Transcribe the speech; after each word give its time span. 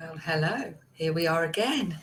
Well, 0.00 0.16
hello. 0.16 0.72
Here 0.92 1.12
we 1.12 1.26
are 1.26 1.44
again. 1.44 1.98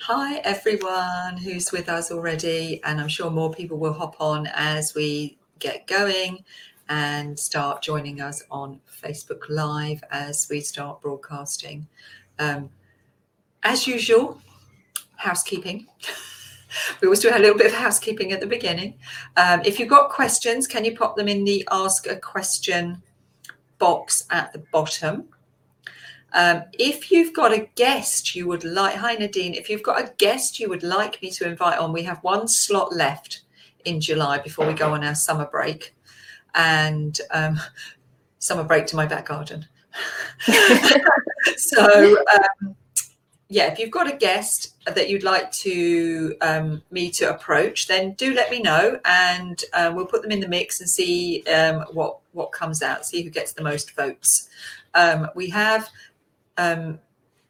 Hi, 0.00 0.38
everyone 0.38 1.36
who's 1.36 1.70
with 1.70 1.88
us 1.88 2.10
already. 2.10 2.82
And 2.82 3.00
I'm 3.00 3.06
sure 3.06 3.30
more 3.30 3.52
people 3.52 3.78
will 3.78 3.92
hop 3.92 4.16
on 4.20 4.48
as 4.52 4.96
we 4.96 5.38
get 5.60 5.86
going 5.86 6.44
and 6.88 7.38
start 7.38 7.82
joining 7.82 8.20
us 8.20 8.42
on 8.50 8.80
Facebook 9.00 9.48
Live 9.48 10.02
as 10.10 10.48
we 10.50 10.60
start 10.60 11.00
broadcasting. 11.02 11.86
Um, 12.40 12.68
as 13.62 13.86
usual, 13.86 14.42
housekeeping. 15.14 15.86
we 17.00 17.06
always 17.06 17.20
do 17.20 17.30
a 17.32 17.38
little 17.38 17.56
bit 17.56 17.68
of 17.68 17.74
housekeeping 17.74 18.32
at 18.32 18.40
the 18.40 18.46
beginning. 18.48 18.98
Um, 19.36 19.62
if 19.64 19.78
you've 19.78 19.88
got 19.88 20.10
questions, 20.10 20.66
can 20.66 20.84
you 20.84 20.96
pop 20.96 21.14
them 21.14 21.28
in 21.28 21.44
the 21.44 21.64
ask 21.70 22.08
a 22.08 22.16
question 22.16 23.00
box 23.78 24.24
at 24.30 24.52
the 24.52 24.64
bottom? 24.72 25.28
Um, 26.32 26.62
if 26.72 27.10
you've 27.10 27.34
got 27.34 27.52
a 27.52 27.68
guest 27.74 28.34
you 28.34 28.46
would 28.46 28.64
like, 28.64 28.96
hi 28.96 29.14
Nadine, 29.14 29.54
if 29.54 29.68
you've 29.68 29.82
got 29.82 30.00
a 30.00 30.12
guest 30.18 30.60
you 30.60 30.68
would 30.68 30.82
like 30.82 31.20
me 31.22 31.30
to 31.32 31.46
invite 31.46 31.78
on, 31.78 31.92
we 31.92 32.02
have 32.04 32.22
one 32.22 32.46
slot 32.46 32.94
left 32.94 33.42
in 33.84 34.00
July 34.00 34.38
before 34.38 34.66
we 34.66 34.74
go 34.74 34.92
on 34.94 35.04
our 35.04 35.14
summer 35.14 35.46
break. 35.46 35.94
And 36.54 37.20
um, 37.30 37.60
summer 38.38 38.64
break 38.64 38.86
to 38.86 38.96
my 38.96 39.06
back 39.06 39.26
garden. 39.26 39.66
so, 41.56 42.16
um, 42.34 42.76
yeah, 43.48 43.66
if 43.72 43.80
you've 43.80 43.90
got 43.90 44.08
a 44.08 44.16
guest 44.16 44.76
that 44.86 45.10
you'd 45.10 45.24
like 45.24 45.50
to 45.50 46.36
um, 46.40 46.82
me 46.92 47.10
to 47.10 47.34
approach, 47.34 47.88
then 47.88 48.12
do 48.12 48.32
let 48.32 48.48
me 48.48 48.62
know, 48.62 49.00
and 49.04 49.64
uh, 49.72 49.90
we'll 49.92 50.06
put 50.06 50.22
them 50.22 50.30
in 50.30 50.38
the 50.38 50.48
mix 50.48 50.80
and 50.80 50.88
see 50.88 51.42
um, 51.48 51.80
what 51.92 52.18
what 52.30 52.52
comes 52.52 52.80
out. 52.80 53.04
See 53.04 53.22
who 53.22 53.30
gets 53.30 53.52
the 53.52 53.62
most 53.62 53.96
votes. 53.96 54.48
Um, 54.94 55.28
we 55.34 55.50
have 55.50 55.88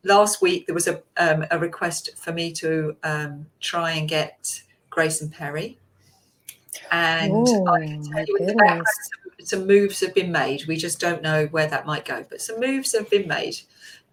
last 0.05 0.41
week 0.43 0.67
there 0.67 0.75
was 0.75 0.89
a, 0.89 1.03
um, 1.17 1.45
a 1.51 1.59
request 1.59 2.11
for 2.17 2.33
me 2.33 2.53
to 2.53 2.97
um, 3.03 3.47
try 3.61 3.93
and 3.93 4.09
get 4.09 4.63
Grayson 4.89 5.31
Perry. 5.31 5.79
And 6.93 7.33
Oh, 7.33 7.67
I 7.67 7.87
can 7.87 8.03
tell 8.03 8.25
you 8.27 8.37
in 8.37 8.47
the 8.47 8.53
goodness. 8.53 8.57
background, 8.57 8.87
some, 9.39 9.47
some 9.61 9.67
moves 9.67 10.01
have 10.01 10.15
been 10.15 10.33
made. 10.33 10.67
We 10.67 10.77
just 10.77 11.01
don't 11.01 11.23
know 11.23 11.47
where 11.47 11.67
that 11.69 11.87
might 11.87 12.05
go, 12.05 12.25
but 12.29 12.41
some 12.41 12.59
moves 12.59 12.93
have 12.97 13.09
been 13.11 13.29
made. 13.29 13.61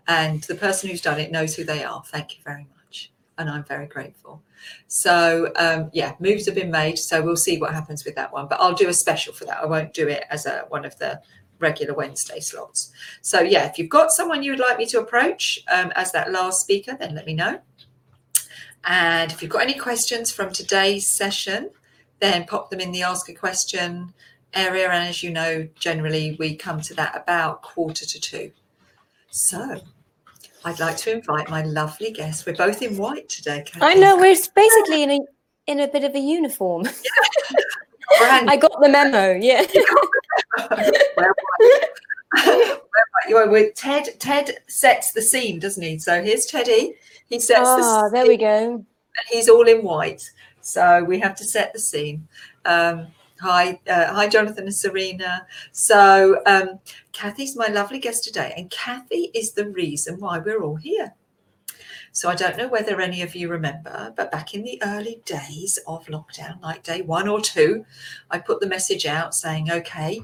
And 0.08 0.44
the 0.44 0.56
person 0.56 0.90
who's 0.90 1.02
done 1.02 1.20
it 1.20 1.32
knows 1.32 1.56
who 1.56 1.64
they 1.64 1.84
are. 1.84 2.04
Thank 2.06 2.38
you 2.38 2.44
very 2.44 2.68
much. 2.76 3.12
And 3.38 3.50
I'm 3.50 3.64
very 3.64 3.88
grateful. 3.88 4.42
So, 4.88 5.52
um, 5.56 5.90
yeah, 5.94 6.14
moves 6.20 6.46
have 6.46 6.56
been 6.56 6.72
made. 6.72 6.98
So 6.98 7.22
we'll 7.22 7.36
see 7.36 7.60
what 7.60 7.74
happens 7.74 8.06
with 8.06 8.16
that 8.16 8.32
one. 8.32 8.48
But 8.48 8.60
I'll 8.62 8.74
do 8.74 8.90
a 8.90 8.94
special 8.94 9.34
for 9.34 9.46
that. 9.46 9.58
I 9.58 9.66
won't 9.66 9.94
do 9.94 10.08
it 10.08 10.24
as 10.30 10.46
a 10.46 10.66
one 10.70 10.86
of 10.86 10.98
the 10.98 11.22
regular 11.60 11.94
Wednesday 11.94 12.40
slots. 12.40 12.92
So 13.22 13.42
yeah, 13.42 13.66
if 13.66 13.78
you've 13.78 13.90
got 13.90 14.12
someone 14.12 14.44
you 14.44 14.52
would 14.52 14.60
like 14.60 14.78
me 14.78 14.86
to 14.88 15.00
approach 15.00 15.60
um, 15.72 15.92
as 15.96 16.12
that 16.12 16.32
last 16.32 16.62
speaker, 16.62 16.96
then 17.00 17.16
let 17.16 17.26
me 17.26 17.34
know. 17.34 17.60
And 18.86 19.32
if 19.32 19.42
you've 19.42 19.52
got 19.52 19.64
any 19.64 19.74
questions 19.74 20.32
from 20.32 20.52
today's 20.52 21.08
session, 21.08 21.72
then 22.20 22.46
pop 22.46 22.70
them 22.70 22.80
in 22.80 22.92
the 22.92 23.04
ask 23.04 23.30
a 23.30 23.34
question 23.34 24.14
area. 24.54 24.90
And 24.90 25.10
as 25.10 25.22
you 25.24 25.30
know, 25.30 25.68
generally 25.80 26.36
we 26.40 26.56
come 26.56 26.82
to 26.82 26.94
that 26.96 27.16
about 27.16 27.62
quarter 27.62 28.06
to 28.06 28.20
two. 28.20 28.52
So 29.30 29.82
I'd 30.64 30.80
like 30.80 30.98
to 30.98 31.14
invite 31.14 31.50
my 31.50 31.64
lovely 31.64 32.12
guest. 32.12 32.46
We're 32.46 32.56
both 32.56 32.82
in 32.82 32.98
white 32.98 33.30
today, 33.30 33.64
Kathy. 33.66 33.86
I 33.86 33.94
know 33.94 34.18
we're 34.18 34.36
basically 34.56 35.04
in 35.04 35.12
a 35.12 35.20
in 35.68 35.80
a 35.82 35.88
bit 35.88 36.04
of 36.04 36.16
a 36.16 36.20
uniform. 36.20 36.84
Brand 38.20 38.50
I 38.50 38.56
got 38.56 38.80
the 38.82 38.90
memo. 38.90 39.34
Yeah. 39.34 39.66
You 43.28 43.72
Ted. 43.76 44.20
Ted 44.20 44.58
sets 44.68 45.12
the 45.12 45.22
scene, 45.22 45.60
doesn't 45.60 45.84
he? 45.84 45.98
So 46.00 46.22
here's 46.24 46.46
Teddy. 46.46 46.96
He 47.28 47.40
sets 47.40 47.60
the 47.62 47.82
Ah, 47.84 48.04
scene. 48.04 48.14
there 48.14 48.28
we 48.28 48.38
go. 48.38 48.74
and 48.76 48.86
he's 49.30 49.50
all 49.50 49.68
in 49.68 49.84
white. 49.84 50.24
So 50.62 51.04
we 51.04 51.20
have 51.20 51.36
to 51.36 51.44
set 51.46 51.74
the 51.74 51.80
scene. 51.80 52.28
Um, 52.66 53.08
hi, 53.40 53.80
uh, 53.90 54.14
hi, 54.14 54.28
Jonathan 54.28 54.66
and 54.66 54.76
Serena. 54.76 55.46
So 55.72 56.42
um, 56.46 56.80
Kathy's 57.14 57.56
my 57.56 57.68
lovely 57.68 58.00
guest 58.00 58.24
today, 58.24 58.54
and 58.58 58.70
Kathy 58.70 59.32
is 59.34 59.54
the 59.54 59.70
reason 59.70 60.20
why 60.20 60.40
we're 60.40 60.62
all 60.64 60.76
here. 60.76 61.14
So 62.12 62.30
I 62.30 62.36
don't 62.36 62.58
know 62.58 62.68
whether 62.68 63.00
any 63.00 63.22
of 63.22 63.36
you 63.36 63.48
remember, 63.48 64.12
but 64.18 64.32
back 64.32 64.54
in 64.56 64.64
the 64.64 64.82
early 64.84 65.22
days 65.26 65.78
of 65.88 66.06
lockdown, 66.08 66.60
like 66.62 66.82
day 66.84 67.02
one 67.02 67.28
or 67.28 67.40
two, 67.40 67.86
I 68.32 68.40
put 68.40 68.60
the 68.60 68.66
message 68.68 69.06
out 69.06 69.36
saying, 69.36 69.72
"Okay, 69.72 70.22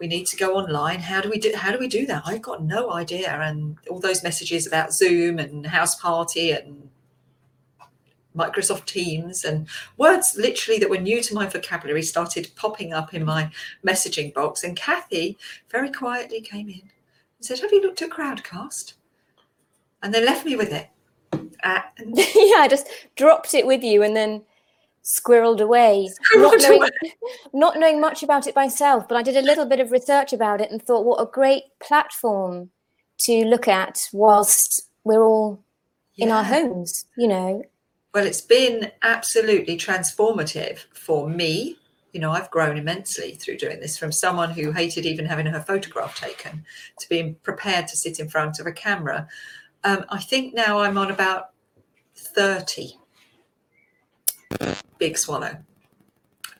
we 0.00 0.06
need 0.06 0.26
to 0.26 0.36
go 0.36 0.56
online. 0.56 0.98
How 0.98 1.20
do 1.20 1.30
we 1.30 1.38
do? 1.38 1.52
How 1.54 1.70
do 1.70 1.78
we 1.78 1.88
do 1.88 2.06
that? 2.06 2.22
i've 2.26 2.42
got 2.42 2.62
no 2.62 2.92
idea." 2.92 3.30
And 3.30 3.76
all 3.88 4.00
those 4.00 4.22
messages 4.24 4.66
about 4.66 4.92
Zoom 4.92 5.38
and 5.38 5.64
Houseparty 5.64 6.58
and 6.58 6.90
Microsoft 8.36 8.86
Teams 8.86 9.44
and 9.44 9.66
words 9.96 10.36
literally 10.36 10.78
that 10.78 10.90
were 10.90 10.98
new 10.98 11.20
to 11.22 11.34
my 11.34 11.46
vocabulary 11.46 12.02
started 12.02 12.50
popping 12.56 12.92
up 12.92 13.12
in 13.14 13.24
my 13.24 13.50
messaging 13.86 14.32
box. 14.32 14.62
And 14.62 14.76
Kathy 14.76 15.36
very 15.70 15.90
quietly 15.90 16.40
came 16.40 16.68
in 16.68 16.80
and 16.80 17.40
said, 17.40 17.60
Have 17.60 17.72
you 17.72 17.82
looked 17.82 18.02
at 18.02 18.10
Crowdcast? 18.10 18.94
And 20.02 20.14
they 20.14 20.24
left 20.24 20.46
me 20.46 20.56
with 20.56 20.72
it. 20.72 20.88
Uh, 21.62 21.82
yeah, 22.06 22.60
I 22.60 22.68
just 22.70 22.88
dropped 23.16 23.52
it 23.52 23.66
with 23.66 23.82
you 23.82 24.02
and 24.02 24.16
then 24.16 24.40
squirreled 25.04 25.60
away. 25.60 26.08
Squirreled 26.34 26.42
not, 26.42 26.60
knowing, 26.60 26.78
away. 26.78 26.90
not 27.52 27.78
knowing 27.78 28.00
much 28.00 28.22
about 28.22 28.46
it 28.46 28.54
myself, 28.54 29.08
but 29.08 29.16
I 29.16 29.22
did 29.22 29.36
a 29.36 29.42
little 29.42 29.66
bit 29.66 29.80
of 29.80 29.90
research 29.90 30.32
about 30.32 30.60
it 30.60 30.70
and 30.70 30.82
thought, 30.82 31.04
what 31.04 31.20
a 31.20 31.26
great 31.26 31.64
platform 31.80 32.70
to 33.20 33.44
look 33.44 33.68
at 33.68 34.00
whilst 34.12 34.88
we're 35.04 35.24
all 35.24 35.62
in 36.16 36.30
our 36.30 36.44
homes, 36.44 37.06
you 37.16 37.28
know. 37.28 37.62
Well, 38.14 38.26
it's 38.26 38.40
been 38.40 38.90
absolutely 39.02 39.76
transformative 39.76 40.84
for 40.92 41.28
me. 41.28 41.76
You 42.12 42.20
know, 42.20 42.32
I've 42.32 42.50
grown 42.50 42.76
immensely 42.76 43.36
through 43.36 43.58
doing 43.58 43.80
this 43.80 43.96
from 43.96 44.10
someone 44.10 44.50
who 44.50 44.72
hated 44.72 45.06
even 45.06 45.26
having 45.26 45.46
her 45.46 45.60
photograph 45.60 46.18
taken 46.18 46.64
to 46.98 47.08
being 47.08 47.36
prepared 47.42 47.86
to 47.88 47.96
sit 47.96 48.18
in 48.18 48.28
front 48.28 48.58
of 48.58 48.66
a 48.66 48.72
camera. 48.72 49.28
Um, 49.84 50.04
I 50.08 50.18
think 50.18 50.52
now 50.52 50.80
I'm 50.80 50.98
on 50.98 51.10
about 51.10 51.50
30. 52.16 52.99
Big 54.98 55.16
swallow. 55.16 55.56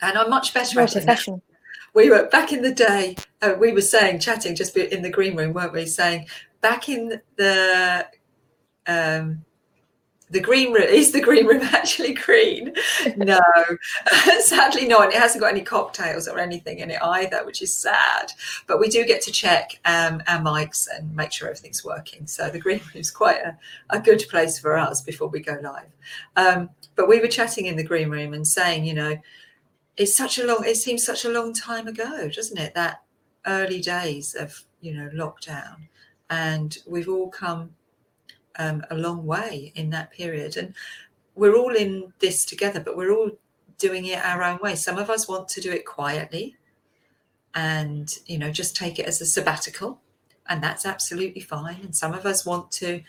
And 0.02 0.18
I'm 0.18 0.30
much 0.30 0.54
better 0.54 0.76
More 0.76 0.84
at 0.84 0.96
it. 0.96 1.42
we 1.94 2.10
were 2.10 2.26
back 2.28 2.52
in 2.52 2.62
the 2.62 2.72
day 2.72 3.16
uh, 3.42 3.54
we 3.58 3.72
were 3.72 3.80
saying 3.80 4.20
chatting 4.20 4.54
just 4.54 4.76
in 4.76 5.02
the 5.02 5.10
green 5.10 5.36
room 5.36 5.52
weren't 5.52 5.72
we 5.72 5.86
saying 5.86 6.26
back 6.60 6.88
in 6.88 7.20
the 7.36 8.06
um 8.86 9.44
the 10.30 10.40
green 10.40 10.72
room 10.72 10.84
is 10.88 11.10
the 11.10 11.20
green 11.20 11.46
room 11.46 11.62
actually 11.62 12.14
green? 12.14 12.74
No. 13.16 13.40
Sadly 14.40 14.86
not 14.86 15.06
and 15.06 15.12
it 15.12 15.18
hasn't 15.18 15.40
got 15.40 15.52
any 15.52 15.62
cocktails 15.62 16.28
or 16.28 16.38
anything 16.38 16.78
in 16.78 16.90
it 16.90 17.02
either 17.02 17.44
which 17.44 17.62
is 17.62 17.74
sad. 17.74 18.30
But 18.66 18.78
we 18.78 18.88
do 18.88 19.04
get 19.04 19.22
to 19.22 19.32
check 19.32 19.80
um, 19.84 20.22
our 20.28 20.40
mics 20.40 20.86
and 20.94 21.14
make 21.14 21.32
sure 21.32 21.48
everything's 21.48 21.84
working. 21.84 22.26
So 22.26 22.48
the 22.48 22.60
green 22.60 22.78
room 22.78 22.90
is 22.94 23.10
quite 23.10 23.38
a, 23.38 23.58
a 23.90 23.98
good 23.98 24.24
place 24.30 24.58
for 24.58 24.76
us 24.78 25.02
before 25.02 25.28
we 25.28 25.40
go 25.40 25.58
live. 25.62 25.90
Um, 26.36 26.70
but 26.96 27.08
we 27.08 27.20
were 27.20 27.28
chatting 27.28 27.66
in 27.66 27.76
the 27.76 27.84
green 27.84 28.10
room 28.10 28.34
and 28.34 28.46
saying 28.46 28.84
you 28.84 28.94
know 28.94 29.16
it's 29.96 30.16
such 30.16 30.38
a 30.38 30.46
long 30.46 30.64
it 30.64 30.76
seems 30.76 31.04
such 31.04 31.24
a 31.24 31.30
long 31.30 31.52
time 31.52 31.86
ago 31.86 32.28
doesn't 32.28 32.58
it? 32.58 32.74
That 32.74 33.02
early 33.46 33.80
days 33.80 34.34
of 34.34 34.64
you 34.80 34.94
know 34.94 35.08
lockdown. 35.10 35.88
And 36.28 36.78
we've 36.86 37.08
all 37.08 37.28
come 37.28 37.70
um, 38.58 38.84
a 38.90 38.96
long 38.96 39.26
way 39.26 39.72
in 39.74 39.90
that 39.90 40.12
period. 40.12 40.56
And 40.56 40.74
we're 41.34 41.56
all 41.56 41.74
in 41.74 42.12
this 42.18 42.44
together 42.44 42.80
but 42.80 42.96
we're 42.96 43.12
all 43.12 43.30
doing 43.78 44.06
it 44.06 44.24
our 44.24 44.42
own 44.42 44.58
way. 44.62 44.74
Some 44.74 44.98
of 44.98 45.10
us 45.10 45.28
want 45.28 45.48
to 45.48 45.60
do 45.60 45.70
it 45.70 45.86
quietly 45.86 46.56
and 47.54 48.19
you 48.26 48.38
know 48.38 48.50
just 48.50 48.76
take 48.76 49.00
it 49.00 49.06
as 49.06 49.20
a 49.20 49.26
sabbatical 49.26 50.00
and 50.48 50.62
that's 50.62 50.86
absolutely 50.86 51.40
fine. 51.40 51.81
And 51.82 51.94
some 51.94 52.12
of 52.14 52.26
us 52.26 52.46
want 52.46 52.70
to 52.72 53.02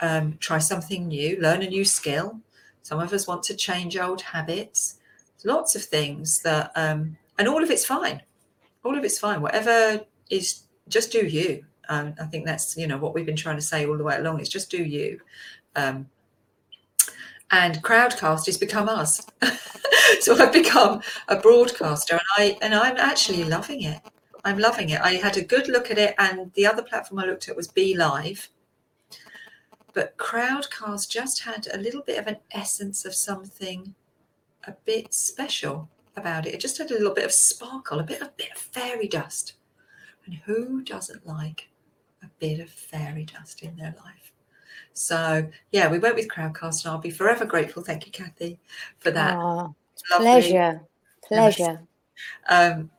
um, 0.00 0.36
try 0.38 0.58
something 0.58 1.08
new 1.08 1.40
learn 1.40 1.62
a 1.62 1.68
new 1.68 1.84
skill 1.84 2.40
some 2.84 3.00
of 3.00 3.14
us 3.14 3.26
want 3.26 3.42
to 3.44 3.56
change 3.56 3.96
old 3.96 4.20
habits. 4.20 4.98
Lots 5.42 5.74
of 5.74 5.82
things 5.82 6.40
that 6.42 6.70
um 6.76 7.16
and 7.38 7.48
all 7.48 7.62
of 7.62 7.70
it's 7.70 7.84
fine. 7.84 8.22
All 8.84 8.96
of 8.96 9.04
it's 9.04 9.18
fine. 9.18 9.40
Whatever 9.40 10.04
is 10.30 10.64
just 10.88 11.10
do 11.10 11.26
you. 11.26 11.64
Um, 11.90 12.14
i 12.18 12.24
think 12.24 12.46
that's 12.46 12.78
you 12.78 12.86
know 12.86 12.96
what 12.96 13.12
we've 13.14 13.26
been 13.26 13.36
trying 13.36 13.56
to 13.56 13.62
say 13.62 13.84
all 13.86 13.98
the 13.98 14.04
way 14.04 14.16
along 14.16 14.40
is 14.40 14.48
just 14.48 14.70
do 14.70 14.84
you. 14.84 15.18
Um 15.74 16.08
and 17.50 17.82
crowdcast 17.82 18.46
has 18.46 18.58
become 18.58 18.88
us. 18.88 19.26
So 20.20 20.36
i've 20.36 20.52
become 20.52 21.00
a 21.28 21.36
broadcaster 21.36 22.14
and 22.14 22.22
i 22.36 22.58
and 22.60 22.74
i'm 22.74 22.98
actually 22.98 23.44
loving 23.44 23.82
it. 23.82 24.00
I'm 24.44 24.58
loving 24.58 24.90
it. 24.90 25.00
I 25.00 25.14
had 25.14 25.38
a 25.38 25.42
good 25.42 25.68
look 25.68 25.90
at 25.90 25.96
it 25.98 26.14
and 26.18 26.52
the 26.52 26.66
other 26.66 26.82
platform 26.82 27.20
i 27.20 27.24
looked 27.24 27.48
at 27.48 27.56
was 27.56 27.68
BeLive 27.68 28.48
but 29.94 30.16
crowdcast 30.18 31.08
just 31.08 31.40
had 31.40 31.68
a 31.72 31.78
little 31.78 32.02
bit 32.02 32.18
of 32.18 32.26
an 32.26 32.36
essence 32.50 33.04
of 33.04 33.14
something 33.14 33.94
a 34.66 34.72
bit 34.84 35.14
special 35.14 35.88
about 36.16 36.46
it. 36.46 36.54
It 36.54 36.60
just 36.60 36.78
had 36.78 36.90
a 36.90 36.94
little 36.94 37.14
bit 37.14 37.24
of 37.24 37.32
sparkle, 37.32 38.00
a 38.00 38.04
bit 38.04 38.20
of 38.20 38.36
bit 38.36 38.50
of 38.54 38.58
fairy 38.58 39.08
dust. 39.08 39.54
And 40.26 40.34
who 40.44 40.82
doesn't 40.82 41.26
like 41.26 41.68
a 42.22 42.26
bit 42.38 42.60
of 42.60 42.70
fairy 42.70 43.24
dust 43.24 43.62
in 43.62 43.76
their 43.76 43.94
life. 44.04 44.32
So 44.94 45.48
yeah, 45.70 45.90
we 45.90 45.98
went 45.98 46.14
with 46.14 46.28
Crowdcast, 46.28 46.84
and 46.84 46.92
I'll 46.92 46.98
be 46.98 47.10
forever 47.10 47.44
grateful. 47.44 47.82
Thank 47.82 48.06
you, 48.06 48.12
Kathy, 48.12 48.58
for 48.98 49.10
that. 49.10 49.36
Oh, 49.36 49.74
pleasure, 50.16 50.82
pleasure. 51.26 51.82
Um, 52.48 52.90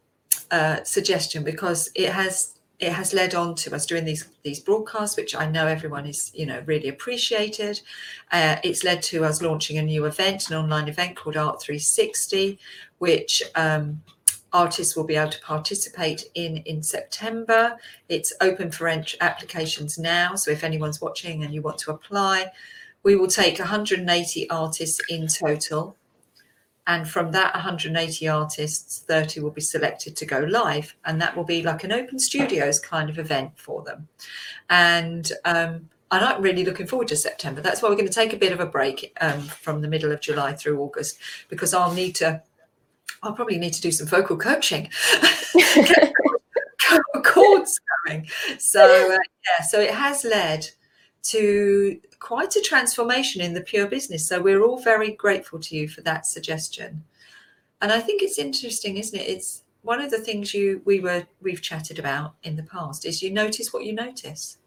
uh, 0.52 0.84
suggestion 0.84 1.44
because 1.44 1.90
it 1.96 2.12
has 2.12 2.55
it 2.80 2.92
has 2.92 3.14
led 3.14 3.36
on 3.36 3.56
to 3.56 3.74
us 3.74 3.86
doing 3.86 4.06
these 4.06 4.28
these 4.44 4.60
broadcasts, 4.60 5.18
which 5.18 5.36
I 5.36 5.50
know 5.50 5.68
everyone 5.68 6.06
is 6.06 6.32
you 6.34 6.46
know 6.46 6.62
really 6.66 6.90
appreciated. 6.90 7.82
Uh, 8.32 8.58
it's 8.64 8.84
led 8.84 9.02
to 9.04 9.24
us 9.24 9.42
launching 9.42 9.78
a 9.78 9.82
new 9.82 10.06
event, 10.06 10.50
an 10.50 10.58
online 10.58 10.88
event 10.88 11.16
called 11.16 11.38
Art 11.38 11.62
360, 11.62 12.60
which 12.98 13.42
um, 13.56 14.02
artists 14.52 14.96
will 14.96 15.04
be 15.04 15.16
able 15.16 15.32
to 15.32 15.42
participate 15.42 16.26
in 16.36 16.58
in 16.58 16.84
September. 16.84 17.78
It's 18.10 18.34
open 18.42 18.72
for 18.72 18.88
entry 18.88 19.20
applications 19.22 19.98
now. 19.98 20.36
So 20.36 20.52
if 20.52 20.64
anyone's 20.64 21.02
watching 21.02 21.44
and 21.44 21.54
you 21.54 21.62
want 21.62 21.78
to 21.80 21.92
apply, 21.92 22.52
we 23.04 23.16
will 23.16 23.28
take 23.28 23.60
180 23.60 24.50
artists 24.50 25.00
in 25.10 25.28
total. 25.28 25.96
And 26.88 27.10
from 27.10 27.32
that 27.32 27.54
180 27.54 28.28
artists, 28.28 29.00
30 29.08 29.40
will 29.40 29.52
be 29.52 29.62
selected 29.62 30.16
to 30.18 30.26
go 30.26 30.40
live. 30.40 30.96
And 31.06 31.22
that 31.22 31.36
will 31.36 31.44
be 31.44 31.64
like 31.64 31.84
an 31.84 31.92
open 31.92 32.20
studios 32.20 32.80
kind 32.80 33.10
of 33.10 33.18
event 33.18 33.52
for 33.56 33.82
them. 33.84 34.08
And 34.70 35.32
um, 35.46 35.90
I'm 36.12 36.42
really 36.42 36.64
looking 36.64 36.88
forward 36.88 37.08
to 37.10 37.16
September. 37.16 37.62
That's 37.62 37.82
why 37.82 37.90
we're 37.90 37.96
going 37.96 38.08
to 38.08 38.14
take 38.14 38.34
a 38.34 38.38
bit 38.38 38.52
of 38.52 38.60
a 38.60 38.66
break 38.66 39.16
um, 39.20 39.42
from 39.42 39.82
the 39.82 39.88
middle 39.88 40.12
of 40.12 40.22
July 40.22 40.54
through 40.54 40.80
August 40.80 41.18
because 41.50 41.74
I'll 41.74 41.94
need 41.94 42.16
to 42.16 42.42
I'll 43.24 43.34
probably 43.34 43.58
need 43.58 43.74
to 43.74 43.82
do 43.82 43.92
some 43.92 44.06
vocal 44.06 44.38
coaching. 44.38 44.90
chords 47.24 47.80
going. 48.06 48.28
So 48.60 49.14
uh, 49.14 49.18
yeah, 49.18 49.66
so 49.66 49.80
it 49.80 49.92
has 49.92 50.24
led 50.24 50.70
to 51.26 52.00
quite 52.20 52.56
a 52.56 52.62
transformation 52.62 53.42
in 53.42 53.54
the 53.54 53.62
pure 53.62 53.88
business. 53.88 54.28
So 54.28 54.42
we're 54.42 54.64
all 54.64 54.80
very 54.80 55.12
grateful 55.12 55.60
to 55.60 55.76
you 55.76 55.88
for 55.88 56.02
that 56.02 56.28
suggestion. 56.28 57.04
And 57.82 57.92
I 57.92 58.00
think 58.00 58.22
it's 58.22 58.38
interesting, 58.38 58.98
isn't 58.98 59.20
it? 59.20 59.28
It's 59.28 59.64
one 59.82 60.02
of 60.02 60.12
the 60.12 60.20
things 60.20 60.54
you 60.54 60.82
we 60.86 61.00
were 61.00 61.26
we've 61.42 61.62
chatted 61.62 62.00
about 62.00 62.36
in 62.44 62.56
the 62.56 62.64
past 62.64 63.06
is 63.06 63.24
you 63.24 63.32
notice 63.32 63.74
what 63.74 63.86
you 63.86 63.94
notice. 63.94 64.58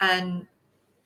And 0.00 0.46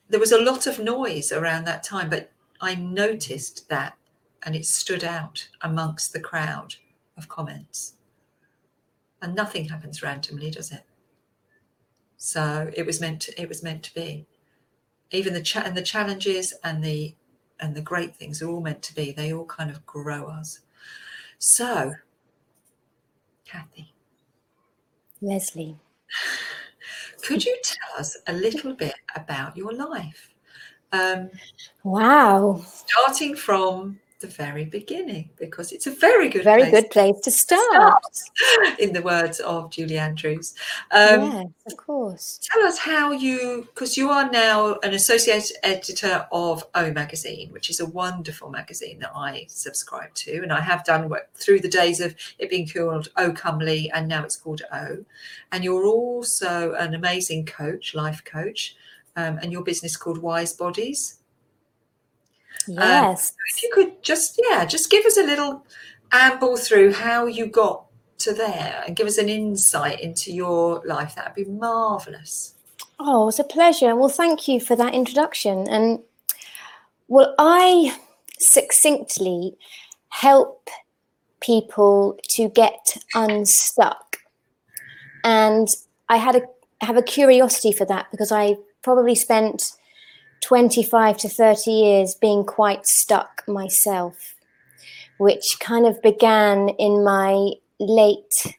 there 0.09 0.19
was 0.19 0.33
a 0.33 0.41
lot 0.41 0.67
of 0.67 0.79
noise 0.79 1.31
around 1.31 1.65
that 1.65 1.83
time, 1.83 2.09
but 2.09 2.31
I 2.59 2.75
noticed 2.75 3.69
that 3.69 3.95
and 4.43 4.55
it 4.55 4.65
stood 4.65 5.03
out 5.03 5.47
amongst 5.61 6.11
the 6.11 6.19
crowd 6.19 6.75
of 7.17 7.29
comments. 7.29 7.93
And 9.21 9.35
nothing 9.35 9.69
happens 9.69 10.01
randomly, 10.01 10.49
does 10.51 10.71
it? 10.71 10.83
So 12.19 12.69
it 12.75 12.85
was 12.85 12.99
meant 12.99 13.21
to, 13.21 13.41
it 13.41 13.47
was 13.47 13.63
meant 13.63 13.81
to 13.83 13.93
be. 13.93 14.27
Even 15.11 15.33
the 15.33 15.41
chat 15.41 15.65
and 15.65 15.75
the 15.75 15.81
challenges 15.81 16.53
and 16.63 16.83
the 16.83 17.15
and 17.61 17.73
the 17.75 17.81
great 17.81 18.15
things 18.15 18.41
are 18.41 18.49
all 18.49 18.61
meant 18.61 18.81
to 18.83 18.95
be. 18.95 19.11
They 19.11 19.33
all 19.33 19.45
kind 19.45 19.71
of 19.71 19.85
grow 19.85 20.27
us. 20.27 20.59
So, 21.39 21.95
Kathy. 23.45 23.93
Leslie. 25.21 25.77
Could 27.23 27.45
you 27.45 27.57
tell 27.63 27.99
us 27.99 28.17
a 28.27 28.33
little 28.33 28.73
bit 28.73 28.95
about 29.15 29.57
your 29.57 29.73
life? 29.73 30.33
Um, 30.91 31.29
wow. 31.83 32.63
Starting 32.65 33.35
from 33.35 33.99
the 34.19 34.27
very 34.27 34.65
beginning 34.65 35.29
because 35.37 35.71
it's 35.71 35.87
a 35.87 35.91
very 35.91 36.27
good 36.27 36.43
very 36.43 36.63
place 36.63 36.71
good 36.71 36.89
place 36.91 37.19
to 37.21 37.31
start, 37.31 38.01
start 38.13 38.79
in 38.79 38.91
the 38.91 39.01
words 39.01 39.39
of 39.39 39.71
julie 39.71 39.97
andrews. 39.97 40.53
Um, 40.91 41.31
yes 41.31 41.45
of 41.67 41.77
course. 41.77 42.39
tell 42.41 42.63
us 42.63 42.77
how 42.77 43.11
you 43.11 43.67
because 43.73 43.95
you 43.95 44.09
are 44.09 44.29
now 44.29 44.75
an 44.83 44.93
associate 44.93 45.49
editor 45.63 46.27
of 46.33 46.65
o 46.75 46.91
magazine 46.91 47.49
which 47.51 47.69
is 47.69 47.79
a 47.79 47.85
wonderful 47.85 48.49
magazine 48.49 48.99
that 48.99 49.11
i 49.15 49.45
subscribe 49.47 50.13
to 50.15 50.41
and 50.43 50.51
i 50.51 50.59
have 50.59 50.83
done 50.83 51.09
through 51.35 51.61
the 51.61 51.69
days 51.69 52.01
of 52.01 52.13
it 52.39 52.49
being 52.49 52.67
called 52.67 53.07
o 53.15 53.31
comely 53.31 53.89
and 53.91 54.07
now 54.07 54.23
it's 54.23 54.35
called 54.35 54.61
o. 54.73 55.05
And 55.51 55.63
you're 55.63 55.85
also 55.85 56.73
an 56.73 56.93
amazing 56.93 57.45
coach 57.45 57.95
life 57.95 58.23
coach 58.25 58.75
um, 59.15 59.39
and 59.41 59.51
your 59.51 59.63
business 59.63 59.95
called 59.95 60.17
wise 60.17 60.53
bodies 60.53 61.18
yes. 62.69 63.31
Um, 63.31 63.35
if 63.55 63.63
you 63.63 63.71
could 63.73 64.03
just, 64.03 64.39
yeah, 64.49 64.65
just 64.65 64.89
give 64.89 65.05
us 65.05 65.17
a 65.17 65.23
little 65.23 65.65
amble 66.11 66.57
through 66.57 66.93
how 66.93 67.25
you 67.25 67.47
got 67.47 67.85
to 68.19 68.33
there 68.33 68.83
and 68.85 68.95
give 68.95 69.07
us 69.07 69.17
an 69.17 69.29
insight 69.29 69.99
into 70.01 70.31
your 70.31 70.81
life, 70.85 71.15
that'd 71.15 71.35
be 71.35 71.45
marvelous. 71.45 72.55
Oh, 72.99 73.29
it's 73.29 73.39
a 73.39 73.43
pleasure. 73.43 73.95
Well, 73.95 74.09
thank 74.09 74.47
you 74.47 74.59
for 74.59 74.75
that 74.75 74.93
introduction. 74.93 75.67
And 75.69 75.99
well, 77.07 77.33
I 77.39 77.97
succinctly 78.37 79.55
help 80.09 80.69
people 81.39 82.19
to 82.29 82.49
get 82.49 82.97
unstuck. 83.15 84.17
And 85.23 85.67
I 86.09 86.17
had 86.17 86.35
a 86.35 86.41
have 86.81 86.97
a 86.97 87.03
curiosity 87.03 87.71
for 87.71 87.85
that 87.85 88.07
because 88.11 88.31
I 88.31 88.55
probably 88.81 89.15
spent 89.15 89.73
25 90.41 91.17
to 91.17 91.29
30 91.29 91.71
years 91.71 92.15
being 92.15 92.43
quite 92.43 92.85
stuck 92.85 93.43
myself, 93.47 94.35
which 95.17 95.57
kind 95.59 95.85
of 95.85 96.01
began 96.01 96.69
in 96.69 97.03
my 97.03 97.51
late 97.79 98.55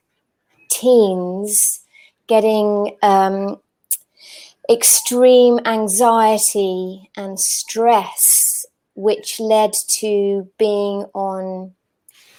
teens, 0.71 1.81
getting 2.27 2.97
um, 3.03 3.61
extreme 4.71 5.59
anxiety 5.65 7.11
and 7.17 7.39
stress, 7.41 8.65
which 8.95 9.41
led 9.41 9.73
to 9.89 10.49
being 10.59 11.05
on 11.15 11.73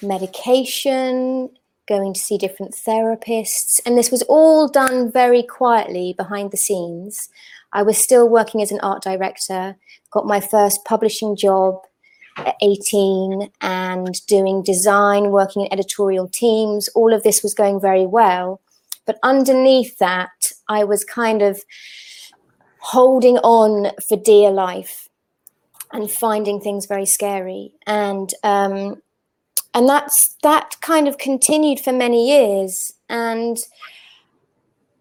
medication, 0.01 1.49
going 1.87 2.13
to 2.13 2.19
see 2.19 2.37
different 2.37 2.73
therapists. 2.73 3.81
And 3.85 3.97
this 3.97 4.11
was 4.11 4.21
all 4.23 4.67
done 4.67 5.11
very 5.11 5.43
quietly 5.43 6.13
behind 6.13 6.51
the 6.51 6.57
scenes. 6.57 7.29
I 7.73 7.83
was 7.83 7.97
still 7.97 8.27
working 8.27 8.61
as 8.61 8.71
an 8.71 8.79
art 8.81 9.03
director, 9.03 9.75
got 10.11 10.25
my 10.25 10.39
first 10.39 10.83
publishing 10.85 11.35
job 11.35 11.81
at 12.37 12.55
18 12.61 13.49
and 13.61 14.25
doing 14.27 14.63
design, 14.63 15.31
working 15.31 15.63
in 15.63 15.73
editorial 15.73 16.27
teams. 16.27 16.89
All 16.89 17.13
of 17.13 17.23
this 17.23 17.43
was 17.43 17.53
going 17.53 17.79
very 17.79 18.05
well. 18.05 18.61
But 19.05 19.19
underneath 19.23 19.97
that, 19.97 20.51
I 20.67 20.83
was 20.83 21.03
kind 21.03 21.41
of 21.41 21.61
holding 22.79 23.37
on 23.39 23.91
for 24.07 24.17
dear 24.17 24.51
life 24.51 25.09
and 25.91 26.09
finding 26.09 26.59
things 26.59 26.85
very 26.85 27.05
scary. 27.05 27.73
And 27.85 28.33
um, 28.43 29.01
and 29.73 29.87
that's 29.87 30.35
that 30.43 30.75
kind 30.81 31.07
of 31.07 31.17
continued 31.17 31.79
for 31.79 31.93
many 31.93 32.29
years. 32.29 32.93
And 33.09 33.57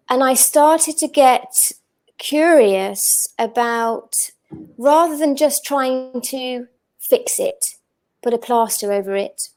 and 0.09 0.23
I 0.23 0.33
started 0.33 0.97
to 0.97 1.07
get 1.07 1.53
curious 2.21 3.27
about 3.39 4.15
rather 4.77 5.17
than 5.17 5.35
just 5.35 5.65
trying 5.65 6.21
to 6.21 6.67
fix 6.99 7.39
it, 7.39 7.65
put 8.21 8.33
a 8.33 8.37
plaster 8.37 8.93
over 8.93 9.15
it, 9.15 9.49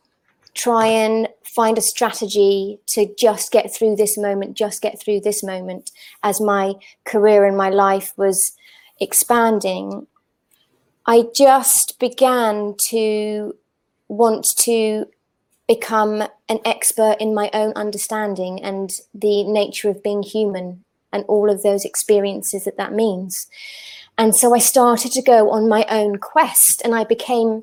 try 0.55 0.87
and 0.87 1.29
find 1.45 1.77
a 1.77 1.83
strategy 1.83 2.79
to 2.87 3.15
just 3.19 3.53
get 3.53 3.73
through 3.73 3.97
this 3.97 4.17
moment, 4.17 4.57
just 4.57 4.81
get 4.81 4.99
through 4.99 5.21
this 5.21 5.43
moment 5.43 5.91
as 6.23 6.41
my 6.41 6.73
career 7.05 7.45
and 7.45 7.57
my 7.57 7.69
life 7.69 8.15
was 8.17 8.53
expanding. 8.99 10.07
I 11.07 11.25
just 11.35 11.99
began 11.99 12.77
to 12.89 13.55
want 14.09 14.47
to 14.59 15.07
become 15.69 16.23
an 16.49 16.61
expert 16.65 17.17
in 17.21 17.35
my 17.35 17.51
own 17.53 17.73
understanding 17.75 18.63
and 18.63 18.91
the 19.13 19.45
nature 19.45 19.91
of 19.91 20.03
being 20.03 20.23
human 20.23 20.84
and 21.15 21.25
all 21.29 21.49
of 21.49 21.63
those 21.63 21.85
experiences 21.85 22.65
that 22.65 22.77
that 22.77 22.93
means. 22.93 23.47
And 24.19 24.35
so 24.37 24.55
I 24.55 24.59
started 24.59 25.13
to 25.13 25.23
go 25.23 25.51
on 25.51 25.69
my 25.69 25.87
own 25.89 26.17
quest 26.17 26.83
and 26.85 26.95
I 26.95 27.05
became 27.05 27.63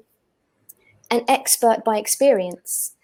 an 1.12 1.24
expert 1.28 1.84
by 1.86 1.98
experience 1.98 2.96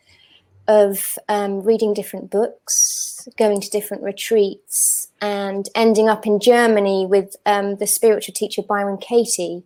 of 0.68 1.18
um, 1.30 1.62
reading 1.62 1.94
different 1.94 2.32
books, 2.32 3.28
going 3.38 3.62
to 3.62 3.70
different 3.70 4.04
retreats, 4.04 5.10
and 5.22 5.70
ending 5.76 6.10
up 6.10 6.26
in 6.26 6.40
Germany 6.40 7.06
with 7.06 7.36
um, 7.46 7.76
the 7.78 7.88
spiritual 7.88 8.34
teacher 8.34 8.62
Byron 8.62 8.98
Katie 8.98 9.64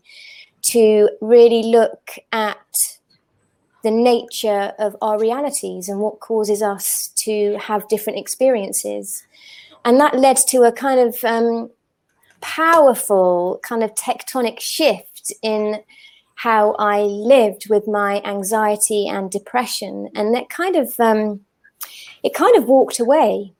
to 0.63 1.09
really 1.21 1.63
look 1.63 2.17
at 2.31 2.57
the 3.83 3.91
nature 3.91 4.73
of 4.77 4.95
our 5.01 5.19
realities 5.19 5.89
and 5.89 5.99
what 5.99 6.19
causes 6.19 6.61
us 6.61 7.11
to 7.15 7.57
have 7.57 7.87
different 7.87 8.19
experiences 8.19 9.23
and 9.85 9.99
that 9.99 10.17
led 10.17 10.37
to 10.49 10.63
a 10.63 10.71
kind 10.71 10.99
of 10.99 11.23
um, 11.23 11.69
powerful 12.41 13.59
kind 13.63 13.83
of 13.83 13.93
tectonic 13.95 14.59
shift 14.59 15.33
in 15.41 15.81
how 16.35 16.73
I 16.79 17.01
lived 17.01 17.69
with 17.69 17.87
my 17.87 18.21
anxiety 18.25 19.07
and 19.07 19.29
depression, 19.29 20.09
and 20.15 20.33
that 20.33 20.49
kind 20.49 20.75
of 20.75 20.99
um, 20.99 21.41
it 22.23 22.33
kind 22.33 22.55
of 22.55 22.65
walked 22.65 22.99
away. 22.99 23.53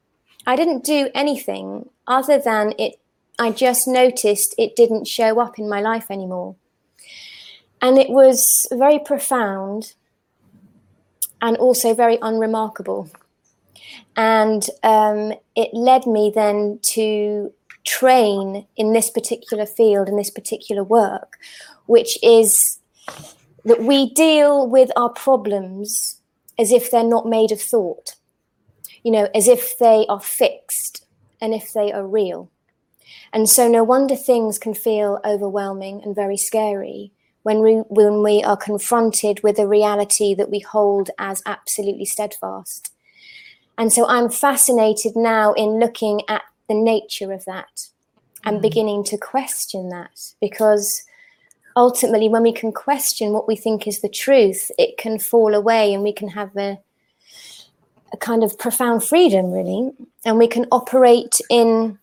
I 0.48 0.56
didn't 0.56 0.84
do 0.84 1.10
anything 1.14 1.90
other 2.08 2.40
than 2.40 2.74
it. 2.80 2.96
I 3.40 3.52
just 3.52 3.88
noticed 3.88 4.56
it 4.58 4.76
didn't 4.76 5.08
show 5.08 5.40
up 5.40 5.58
in 5.58 5.70
my 5.70 5.82
life 5.82 6.12
anymore. 6.12 6.56
And 7.82 7.98
it 7.98 8.10
was 8.10 8.68
very 8.72 9.00
profound 9.00 9.94
and 11.42 11.58
also 11.58 11.96
very 11.96 12.20
unremarkable. 12.22 13.10
And 14.16 14.68
um, 14.84 15.34
it 15.56 15.74
led 15.74 16.06
me 16.06 16.32
then 16.34 16.80
to 16.94 17.52
train 17.84 18.68
in 18.76 18.94
this 18.94 19.10
particular 19.10 19.66
field, 19.66 20.08
in 20.08 20.18
this 20.18 20.30
particular 20.30 20.84
work, 20.84 21.38
which 21.86 22.18
is 22.24 22.80
that 23.66 23.84
we 23.84 24.14
deal 24.14 24.68
with 24.68 24.92
our 24.96 25.10
problems 25.10 26.22
as 26.60 26.72
if 26.72 26.92
they're 26.92 27.04
not 27.04 27.28
made 27.28 27.52
of 27.52 27.62
thought, 27.62 28.16
you 29.04 29.12
know, 29.12 29.28
as 29.34 29.48
if 29.48 29.78
they 29.78 30.06
are 30.10 30.20
fixed 30.20 31.06
and 31.40 31.54
if 31.54 31.74
they 31.74 31.92
are 31.92 32.06
real. 32.06 32.50
And 33.34 33.50
so, 33.50 33.68
no 33.68 33.84
wonder 33.84 34.16
things 34.16 34.60
can 34.60 34.74
feel 34.74 35.20
overwhelming 35.26 36.02
and 36.04 36.16
very 36.16 36.38
scary 36.38 37.12
when 37.44 37.62
we, 37.62 37.76
when 37.90 38.22
we 38.22 38.44
are 38.44 38.58
confronted 38.58 39.42
with 39.42 39.58
a 39.58 39.68
reality 39.68 40.36
that 40.36 40.52
we 40.52 40.60
hold 40.60 41.10
as 41.18 41.42
absolutely 41.46 42.06
steadfast. 42.06 42.94
And 43.82 43.92
so, 43.92 44.08
I'm 44.08 44.30
fascinated 44.30 45.16
now 45.16 45.54
in 45.54 45.80
looking 45.80 46.22
at 46.28 46.44
the 46.70 46.76
nature 46.76 47.34
of 47.34 47.44
that 47.46 47.88
and 48.46 48.60
mm. 48.60 48.62
beginning 48.62 49.04
to 49.06 49.18
question 49.18 49.90
that 49.90 50.34
because 50.40 51.04
ultimately 51.76 52.30
when 52.30 52.44
we 52.44 52.54
can 52.54 52.72
question 52.72 53.34
what 53.34 53.48
we 53.48 53.56
think 53.56 53.88
is 53.88 54.02
the 54.02 54.08
truth 54.08 54.70
it 54.78 55.00
can 55.00 55.18
fall 55.18 55.56
away 55.56 55.96
and 55.96 56.04
we 56.04 56.14
can 56.14 56.28
have 56.28 56.56
a, 56.58 56.78
a 58.14 58.18
kind 58.18 58.44
of 58.44 58.60
profound 58.60 59.04
freedom 59.04 59.52
really 59.52 59.90
and 60.26 60.38
we 60.38 60.48
can 60.48 60.68
operate 60.72 61.40
in 61.50 61.98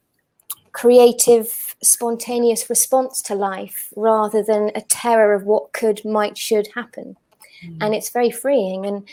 creative 0.72 1.76
spontaneous 1.80 2.68
response 2.68 3.22
to 3.22 3.36
life 3.36 3.92
rather 3.94 4.42
than 4.42 4.72
a 4.74 4.80
terror 4.80 5.32
of 5.32 5.44
what 5.44 5.72
could 5.72 6.04
might 6.04 6.36
should 6.36 6.66
happen 6.74 7.16
mm. 7.64 7.76
and 7.80 7.94
it's 7.94 8.10
very 8.10 8.32
freeing 8.32 8.84
and 8.84 9.08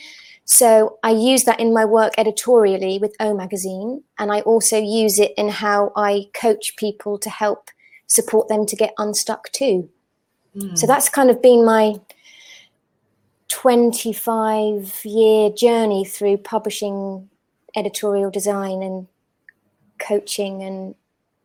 so 0.46 1.00
I 1.02 1.10
use 1.10 1.44
that 1.46 1.60
in 1.60 1.74
my 1.74 1.86
work 1.86 2.14
editorially 2.20 3.00
with 3.00 3.16
O 3.20 3.34
Magazine, 3.34 4.04
and 4.20 4.32
I 4.32 4.42
also 4.42 4.78
use 4.78 5.18
it 5.20 5.34
in 5.38 5.50
how 5.50 5.92
I 5.96 6.26
coach 6.34 6.76
people 6.78 7.18
to 7.20 7.30
help 7.32 7.72
support 8.06 8.48
them 8.48 8.68
to 8.68 8.76
get 8.76 8.94
unstuck 9.00 9.52
too. 9.52 9.90
Mm. 10.56 10.78
So 10.78 10.86
that's 10.86 11.10
kind 11.10 11.32
of 11.32 11.42
been 11.42 11.66
my 11.66 11.96
25 13.50 15.02
year 15.04 15.50
journey 15.50 16.06
through 16.06 16.38
publishing, 16.38 17.28
editorial 17.76 18.30
design, 18.30 18.84
and 18.84 19.08
coaching, 19.98 20.62
and 20.62 20.94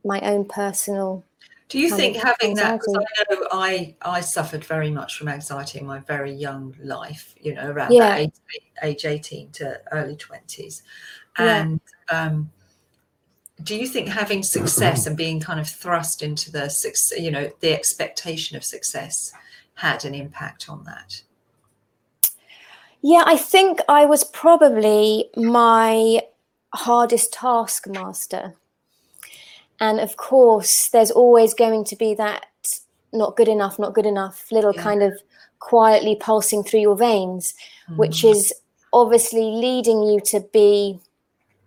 my 0.04 0.20
own 0.20 0.44
personal 0.44 1.24
do 1.70 1.78
you 1.78 1.96
think 1.96 2.16
having 2.16 2.54
that? 2.56 2.80
Because 2.80 2.96
I 2.96 3.34
know 3.34 3.46
I 3.52 3.94
I 4.02 4.20
suffered 4.20 4.64
very 4.64 4.90
much 4.90 5.16
from 5.16 5.28
anxiety 5.28 5.78
in 5.78 5.86
my 5.86 6.00
very 6.00 6.32
young 6.32 6.74
life. 6.82 7.34
You 7.40 7.54
know, 7.54 7.70
around 7.70 7.92
yeah. 7.92 8.16
age, 8.16 8.34
age 8.82 9.04
eighteen 9.04 9.50
to 9.52 9.80
early 9.92 10.16
twenties, 10.16 10.82
and 11.38 11.80
yeah. 12.10 12.22
um, 12.22 12.50
do 13.62 13.76
you 13.76 13.86
think 13.86 14.08
having 14.08 14.42
success 14.42 15.06
and 15.06 15.16
being 15.16 15.38
kind 15.38 15.60
of 15.60 15.68
thrust 15.68 16.22
into 16.22 16.50
the 16.50 16.68
you 17.16 17.30
know 17.30 17.48
the 17.60 17.72
expectation 17.72 18.56
of 18.56 18.64
success 18.64 19.32
had 19.74 20.04
an 20.04 20.14
impact 20.14 20.68
on 20.68 20.82
that? 20.84 21.22
Yeah, 23.00 23.22
I 23.24 23.36
think 23.36 23.78
I 23.88 24.06
was 24.06 24.24
probably 24.24 25.30
my 25.36 26.20
hardest 26.74 27.32
taskmaster 27.32 28.56
and 29.80 29.98
of 29.98 30.16
course, 30.16 30.88
there's 30.90 31.10
always 31.10 31.54
going 31.54 31.84
to 31.84 31.96
be 31.96 32.14
that 32.14 32.46
not 33.12 33.36
good 33.36 33.48
enough, 33.48 33.78
not 33.78 33.94
good 33.94 34.06
enough 34.06 34.46
little 34.52 34.74
yeah. 34.74 34.82
kind 34.82 35.02
of 35.02 35.14
quietly 35.58 36.16
pulsing 36.16 36.62
through 36.62 36.80
your 36.80 36.96
veins, 36.96 37.54
mm. 37.90 37.96
which 37.96 38.24
is 38.24 38.52
obviously 38.92 39.42
leading 39.42 40.02
you 40.02 40.20
to 40.20 40.40
be 40.52 41.00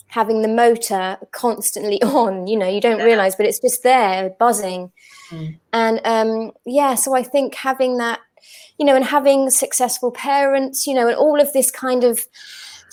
having 0.08 0.43
the 0.43 0.48
motor 0.48 1.17
constantly 1.32 2.01
on 2.03 2.46
you 2.46 2.55
know 2.55 2.67
you 2.67 2.79
don't 2.79 3.01
realize 3.01 3.36
but 3.36 3.48
it's 3.48 3.60
just 3.60 3.82
there 3.82 4.29
buzzing 4.38 4.91
mm. 5.29 5.58
and 5.72 6.00
um 6.05 6.51
yeah 6.65 6.93
so 6.93 7.15
i 7.15 7.24
think 7.24 7.55
having 7.55 7.98
that 7.98 8.20
you 8.77 8.86
know 8.86 8.96
and 8.96 9.05
having 9.05 9.50
successful 9.50 10.12
parents 10.12 10.86
you 10.86 10.93
know 10.93 11.08
and 11.08 11.17
all 11.17 11.41
of 11.41 11.51
this 11.53 11.72
kind 11.72 12.03
of 12.03 12.20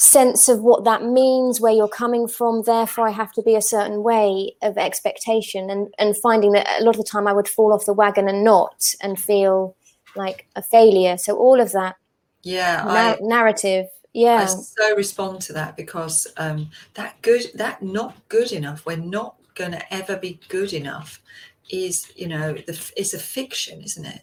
sense 0.01 0.49
of 0.49 0.61
what 0.63 0.85
that 0.85 1.05
means, 1.05 1.61
where 1.61 1.73
you're 1.73 1.87
coming 1.87 2.27
from. 2.27 2.63
Therefore, 2.63 3.07
I 3.07 3.11
have 3.11 3.33
to 3.33 3.43
be 3.43 3.55
a 3.55 3.63
certain 3.63 4.03
way 4.03 4.55
of 4.63 4.79
expectation, 4.79 5.69
and 5.71 5.93
and 5.99 6.17
finding 6.17 6.53
that 6.53 6.67
a 6.81 6.85
lot 6.85 6.97
of 6.97 7.05
the 7.05 7.11
time 7.11 7.29
I 7.29 7.33
would 7.33 7.49
fall 7.49 7.73
off 7.73 7.85
the 7.85 7.93
wagon 7.93 8.29
and 8.29 8.43
not, 8.43 8.95
and 9.03 9.21
feel 9.21 9.77
like 10.17 10.47
a 10.57 10.63
failure. 10.63 11.19
So 11.19 11.37
all 11.37 11.61
of 11.61 11.73
that, 11.73 11.97
yeah, 12.43 12.83
na- 12.85 12.93
I, 12.93 13.19
narrative. 13.21 13.87
Yeah, 14.13 14.43
I 14.43 14.47
so 14.47 14.97
respond 14.97 15.43
to 15.43 15.53
that 15.53 15.77
because 15.77 16.27
um, 16.37 16.71
that 16.95 17.21
good, 17.23 17.51
that 17.55 17.83
not 17.83 18.17
good 18.29 18.53
enough. 18.53 18.87
We're 18.87 18.97
not 18.97 19.37
going 19.55 19.73
to 19.73 19.95
ever 19.95 20.17
be 20.17 20.41
good 20.49 20.73
enough. 20.73 21.21
Is 21.69 22.11
you 22.17 22.27
know, 22.27 22.55
the, 22.55 22.93
it's 22.97 23.15
a 23.15 23.19
fiction, 23.19 23.83
isn't 23.83 24.05
it? 24.05 24.23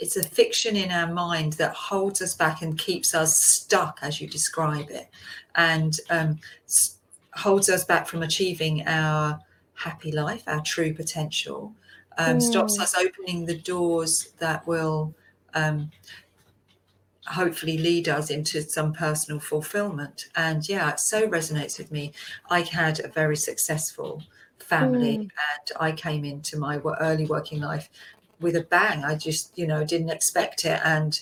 It's 0.00 0.16
a 0.16 0.22
fiction 0.22 0.76
in 0.76 0.90
our 0.90 1.12
mind 1.12 1.52
that 1.54 1.74
holds 1.74 2.22
us 2.22 2.34
back 2.34 2.62
and 2.62 2.78
keeps 2.78 3.14
us 3.14 3.36
stuck, 3.36 3.98
as 4.02 4.20
you 4.20 4.26
describe 4.26 4.90
it, 4.90 5.08
and 5.54 6.00
um, 6.08 6.38
holds 7.34 7.68
us 7.68 7.84
back 7.84 8.08
from 8.08 8.22
achieving 8.22 8.86
our 8.86 9.38
happy 9.74 10.10
life, 10.10 10.42
our 10.46 10.62
true 10.62 10.94
potential. 10.94 11.74
Um, 12.18 12.38
mm. 12.38 12.42
Stops 12.42 12.80
us 12.80 12.94
opening 12.94 13.44
the 13.44 13.58
doors 13.58 14.32
that 14.38 14.66
will 14.66 15.14
um, 15.54 15.90
hopefully 17.26 17.78
lead 17.78 18.08
us 18.08 18.30
into 18.30 18.62
some 18.62 18.92
personal 18.92 19.38
fulfillment. 19.38 20.26
And 20.34 20.66
yeah, 20.68 20.90
it 20.90 21.00
so 21.00 21.28
resonates 21.28 21.78
with 21.78 21.92
me. 21.92 22.12
I 22.48 22.62
had 22.62 23.00
a 23.00 23.08
very 23.08 23.36
successful 23.36 24.22
family 24.58 25.18
mm. 25.18 25.20
and 25.20 25.78
I 25.78 25.92
came 25.92 26.24
into 26.24 26.58
my 26.58 26.78
early 27.00 27.26
working 27.26 27.60
life 27.60 27.88
with 28.40 28.56
a 28.56 28.62
bang. 28.62 29.04
I 29.04 29.16
just, 29.16 29.56
you 29.58 29.66
know, 29.66 29.84
didn't 29.84 30.10
expect 30.10 30.64
it 30.64 30.80
and 30.84 31.20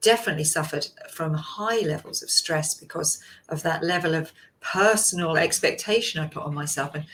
definitely 0.00 0.44
suffered 0.44 0.86
from 1.10 1.34
high 1.34 1.80
levels 1.80 2.22
of 2.22 2.30
stress 2.30 2.74
because 2.74 3.18
of 3.48 3.62
that 3.62 3.82
level 3.82 4.14
of 4.14 4.32
personal 4.60 5.36
expectation 5.36 6.20
I 6.20 6.28
put 6.28 6.44
on 6.44 6.54
myself. 6.54 6.94
And, 6.94 7.04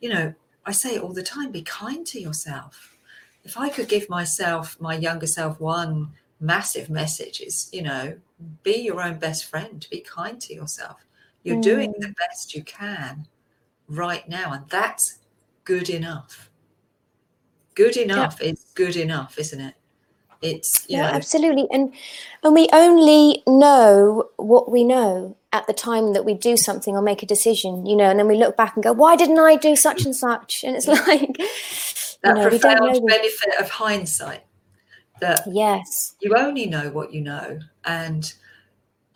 you 0.00 0.08
know, 0.08 0.34
I 0.64 0.72
say 0.72 0.94
it 0.94 1.02
all 1.02 1.12
the 1.12 1.22
time 1.22 1.50
be 1.50 1.62
kind 1.62 2.06
to 2.08 2.20
yourself. 2.20 2.96
If 3.44 3.56
I 3.56 3.68
could 3.68 3.88
give 3.88 4.08
myself, 4.08 4.78
my 4.80 4.96
younger 4.96 5.26
self, 5.26 5.60
one 5.60 6.12
massive 6.40 6.90
message 6.90 7.40
is, 7.40 7.68
you 7.72 7.82
know, 7.82 8.16
be 8.62 8.76
your 8.76 9.02
own 9.02 9.18
best 9.18 9.46
friend, 9.46 9.86
be 9.90 10.00
kind 10.00 10.40
to 10.42 10.54
yourself. 10.54 11.04
You're 11.42 11.56
mm. 11.56 11.62
doing 11.62 11.94
the 11.98 12.14
best 12.18 12.54
you 12.54 12.62
can 12.62 13.26
right 13.88 14.28
now, 14.28 14.52
and 14.52 14.68
that's 14.68 15.18
good 15.64 15.88
enough 15.88 16.49
good 17.74 17.96
enough 17.96 18.38
yeah. 18.40 18.50
is 18.50 18.66
good 18.74 18.96
enough 18.96 19.38
isn't 19.38 19.60
it 19.60 19.74
it's 20.42 20.86
yeah 20.88 21.02
know. 21.02 21.16
absolutely 21.16 21.66
and 21.70 21.92
and 22.42 22.54
we 22.54 22.68
only 22.72 23.42
know 23.46 24.28
what 24.36 24.70
we 24.70 24.84
know 24.84 25.36
at 25.52 25.66
the 25.66 25.72
time 25.72 26.12
that 26.12 26.24
we 26.24 26.32
do 26.32 26.56
something 26.56 26.94
or 26.94 27.02
make 27.02 27.22
a 27.22 27.26
decision 27.26 27.84
you 27.84 27.96
know 27.96 28.08
and 28.10 28.18
then 28.18 28.26
we 28.26 28.36
look 28.36 28.56
back 28.56 28.74
and 28.74 28.82
go 28.82 28.92
why 28.92 29.16
didn't 29.16 29.38
i 29.38 29.56
do 29.56 29.76
such 29.76 30.04
and 30.04 30.16
such 30.16 30.64
and 30.64 30.76
it's 30.76 30.86
like 31.08 31.36
that 32.22 32.36
you 32.36 32.42
know, 32.42 32.48
profound 32.48 33.06
benefit 33.06 33.54
of 33.60 33.68
hindsight 33.68 34.44
that 35.20 35.42
yes 35.50 36.16
you 36.20 36.34
only 36.34 36.66
know 36.66 36.88
what 36.90 37.12
you 37.12 37.20
know 37.20 37.58
and 37.84 38.34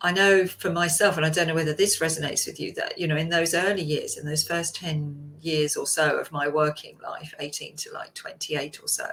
I 0.01 0.11
know 0.11 0.45
for 0.45 0.69
myself, 0.69 1.17
and 1.17 1.25
I 1.25 1.29
don't 1.29 1.47
know 1.47 1.55
whether 1.55 1.73
this 1.73 1.99
resonates 1.99 2.45
with 2.45 2.59
you, 2.59 2.73
that, 2.73 2.97
you 2.97 3.07
know, 3.07 3.15
in 3.15 3.29
those 3.29 3.53
early 3.53 3.81
years, 3.81 4.17
in 4.17 4.25
those 4.25 4.43
first 4.43 4.75
10 4.75 5.37
years 5.41 5.75
or 5.75 5.87
so 5.87 6.17
of 6.17 6.31
my 6.31 6.47
working 6.47 6.97
life, 7.01 7.33
18 7.39 7.75
to 7.77 7.93
like 7.93 8.13
28 8.13 8.81
or 8.83 8.87
so, 8.87 9.07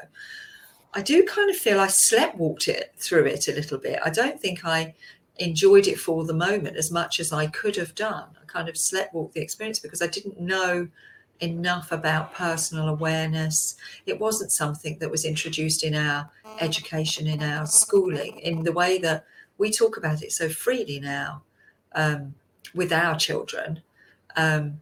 I 0.94 1.00
do 1.00 1.22
kind 1.24 1.48
of 1.48 1.56
feel 1.56 1.80
I 1.80 1.86
sleptwalked 1.86 2.68
it 2.68 2.92
through 2.98 3.26
it 3.26 3.48
a 3.48 3.52
little 3.52 3.78
bit. 3.78 4.00
I 4.04 4.10
don't 4.10 4.40
think 4.40 4.64
I 4.64 4.94
enjoyed 5.36 5.86
it 5.86 5.98
for 5.98 6.24
the 6.24 6.34
moment 6.34 6.76
as 6.76 6.90
much 6.90 7.20
as 7.20 7.32
I 7.32 7.46
could 7.46 7.76
have 7.76 7.94
done. 7.94 8.26
I 8.40 8.44
kind 8.46 8.68
of 8.68 8.74
sleptwalked 8.74 9.32
the 9.32 9.40
experience 9.40 9.78
because 9.78 10.02
I 10.02 10.08
didn't 10.08 10.38
know 10.38 10.88
enough 11.40 11.92
about 11.92 12.34
personal 12.34 12.88
awareness. 12.88 13.76
It 14.06 14.18
wasn't 14.20 14.52
something 14.52 14.98
that 14.98 15.10
was 15.10 15.24
introduced 15.24 15.84
in 15.84 15.94
our 15.94 16.30
education, 16.60 17.26
in 17.26 17.42
our 17.42 17.66
schooling, 17.66 18.38
in 18.40 18.62
the 18.62 18.72
way 18.72 18.98
that 18.98 19.24
we 19.62 19.70
talk 19.70 19.96
about 19.96 20.22
it 20.22 20.32
so 20.32 20.48
freely 20.48 20.98
now 20.98 21.40
um, 21.94 22.34
with 22.74 22.92
our 22.92 23.16
children 23.16 23.80
um, 24.36 24.80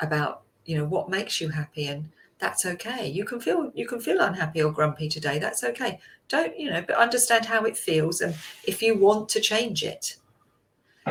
about 0.00 0.42
you 0.66 0.76
know 0.76 0.84
what 0.84 1.08
makes 1.08 1.40
you 1.40 1.48
happy 1.48 1.86
and 1.86 2.10
that's 2.38 2.66
okay. 2.66 3.06
You 3.08 3.24
can 3.24 3.40
feel 3.40 3.70
you 3.74 3.86
can 3.86 4.00
feel 4.00 4.20
unhappy 4.20 4.60
or 4.62 4.70
grumpy 4.70 5.08
today 5.08 5.38
that's 5.38 5.64
okay. 5.64 5.98
Don't 6.28 6.58
you 6.60 6.68
know 6.70 6.82
but 6.86 6.96
understand 6.96 7.46
how 7.46 7.64
it 7.64 7.76
feels 7.76 8.20
and 8.20 8.34
if 8.64 8.82
you 8.82 8.98
want 8.98 9.30
to 9.30 9.40
change 9.40 9.82
it. 9.82 10.16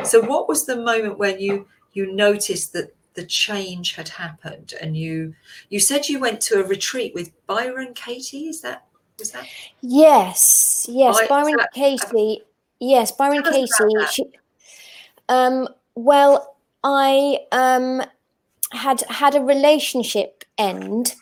So 0.04 0.20
what 0.22 0.48
was 0.48 0.64
the 0.64 0.76
moment 0.76 1.18
when 1.18 1.40
you 1.40 1.66
you 1.94 2.12
noticed 2.14 2.72
that 2.74 2.94
the 3.14 3.26
change 3.26 3.96
had 3.96 4.08
happened 4.10 4.74
and 4.80 4.96
you 4.96 5.34
you 5.70 5.80
said 5.80 6.08
you 6.08 6.20
went 6.20 6.40
to 6.42 6.60
a 6.60 6.66
retreat 6.74 7.14
with 7.14 7.32
byron 7.46 7.94
katie 7.94 8.46
is 8.52 8.60
that 8.60 8.84
was 9.18 9.32
that? 9.32 9.46
Yes 9.80 10.86
yes 10.88 11.18
By- 11.18 11.26
byron 11.26 11.56
that- 11.56 11.72
katie 11.74 12.42
yes 12.82 13.12
byron 13.12 13.42
Tell 13.42 13.52
katie 13.52 13.66
she, 14.10 14.24
um 15.28 15.68
well 15.94 16.56
i 16.84 17.38
um 17.52 18.02
had 18.72 19.02
had 19.08 19.34
a 19.34 19.40
relationship 19.40 20.44
end 20.58 21.14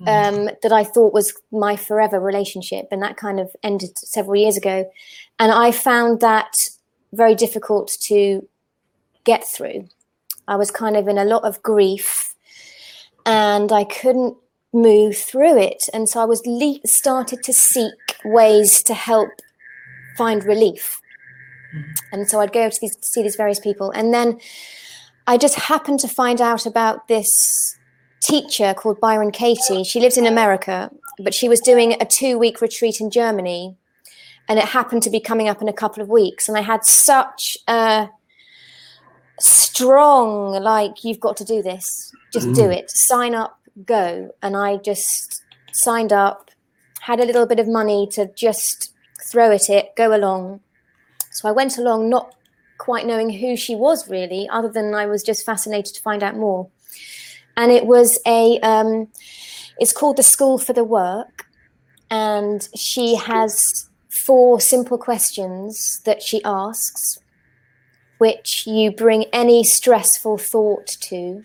Mm. 0.00 0.48
um, 0.48 0.50
that 0.62 0.72
I 0.72 0.84
thought 0.84 1.12
was 1.12 1.32
my 1.52 1.76
forever 1.76 2.18
relationship, 2.18 2.88
and 2.90 3.02
that 3.02 3.16
kind 3.16 3.38
of 3.38 3.54
ended 3.62 3.96
several 3.98 4.40
years 4.40 4.56
ago. 4.56 4.90
And 5.38 5.52
I 5.52 5.70
found 5.70 6.20
that 6.20 6.56
very 7.12 7.34
difficult 7.34 7.96
to 8.02 8.48
get 9.24 9.44
through. 9.46 9.88
I 10.48 10.56
was 10.56 10.70
kind 10.70 10.96
of 10.96 11.06
in 11.08 11.18
a 11.18 11.24
lot 11.24 11.44
of 11.44 11.62
grief, 11.62 12.34
and 13.24 13.70
I 13.70 13.84
couldn't 13.84 14.36
move 14.72 15.16
through 15.16 15.58
it. 15.58 15.84
And 15.92 16.08
so 16.08 16.20
I 16.20 16.24
was 16.24 16.44
le- 16.46 16.80
started 16.84 17.42
to 17.44 17.52
seek 17.52 17.92
ways 18.24 18.82
to 18.84 18.94
help 18.94 19.30
find 20.16 20.42
relief. 20.42 21.00
Mm. 21.74 21.84
And 22.12 22.30
so 22.30 22.40
I'd 22.40 22.52
go 22.52 22.68
to 22.68 22.80
these 22.80 22.96
see 23.00 23.22
these 23.22 23.36
various 23.36 23.60
people, 23.60 23.90
and 23.90 24.12
then 24.12 24.40
I 25.26 25.38
just 25.38 25.54
happened 25.54 26.00
to 26.00 26.08
find 26.08 26.40
out 26.40 26.66
about 26.66 27.08
this 27.08 27.76
teacher 28.20 28.74
called 28.74 29.00
Byron 29.00 29.30
Katie. 29.30 29.84
She 29.84 30.00
lives 30.00 30.16
in 30.16 30.26
America, 30.26 30.90
but 31.18 31.34
she 31.34 31.48
was 31.48 31.60
doing 31.60 31.96
a 32.00 32.06
two 32.06 32.38
week 32.38 32.60
retreat 32.60 33.00
in 33.00 33.10
Germany. 33.10 33.76
And 34.48 34.58
it 34.58 34.64
happened 34.64 35.04
to 35.04 35.10
be 35.10 35.20
coming 35.20 35.48
up 35.48 35.62
in 35.62 35.68
a 35.68 35.72
couple 35.72 36.02
of 36.02 36.08
weeks. 36.08 36.48
And 36.48 36.58
I 36.58 36.62
had 36.62 36.84
such 36.84 37.56
a 37.68 38.08
strong, 39.38 40.60
like, 40.60 41.04
you've 41.04 41.20
got 41.20 41.36
to 41.36 41.44
do 41.44 41.62
this, 41.62 42.12
just 42.32 42.52
do 42.52 42.68
it, 42.68 42.90
sign 42.90 43.34
up, 43.34 43.60
go. 43.84 44.30
And 44.42 44.56
I 44.56 44.78
just 44.78 45.44
signed 45.72 46.12
up, 46.12 46.50
had 47.00 47.20
a 47.20 47.24
little 47.24 47.46
bit 47.46 47.60
of 47.60 47.68
money 47.68 48.08
to 48.12 48.30
just 48.34 48.92
throw 49.30 49.52
at 49.52 49.70
it, 49.70 49.94
go 49.96 50.14
along. 50.14 50.60
So 51.32 51.48
I 51.48 51.52
went 51.52 51.78
along, 51.78 52.08
not 52.08 52.34
quite 52.78 53.06
knowing 53.06 53.30
who 53.30 53.56
she 53.56 53.74
was 53.74 54.08
really, 54.08 54.48
other 54.48 54.68
than 54.68 54.94
I 54.94 55.06
was 55.06 55.22
just 55.22 55.46
fascinated 55.46 55.94
to 55.94 56.02
find 56.02 56.22
out 56.22 56.36
more. 56.36 56.68
And 57.56 57.70
it 57.70 57.86
was 57.86 58.18
a 58.26 58.58
um, 58.60 59.08
it's 59.78 59.92
called 59.92 60.16
the 60.16 60.22
school 60.22 60.58
for 60.58 60.72
the 60.72 60.84
work 60.84 61.46
and 62.10 62.68
she 62.76 63.16
has 63.16 63.88
four 64.08 64.60
simple 64.60 64.98
questions 64.98 66.00
that 66.04 66.22
she 66.22 66.42
asks 66.44 67.18
which 68.18 68.66
you 68.66 68.92
bring 68.92 69.24
any 69.32 69.64
stressful 69.64 70.38
thought 70.38 70.86
to 70.86 71.44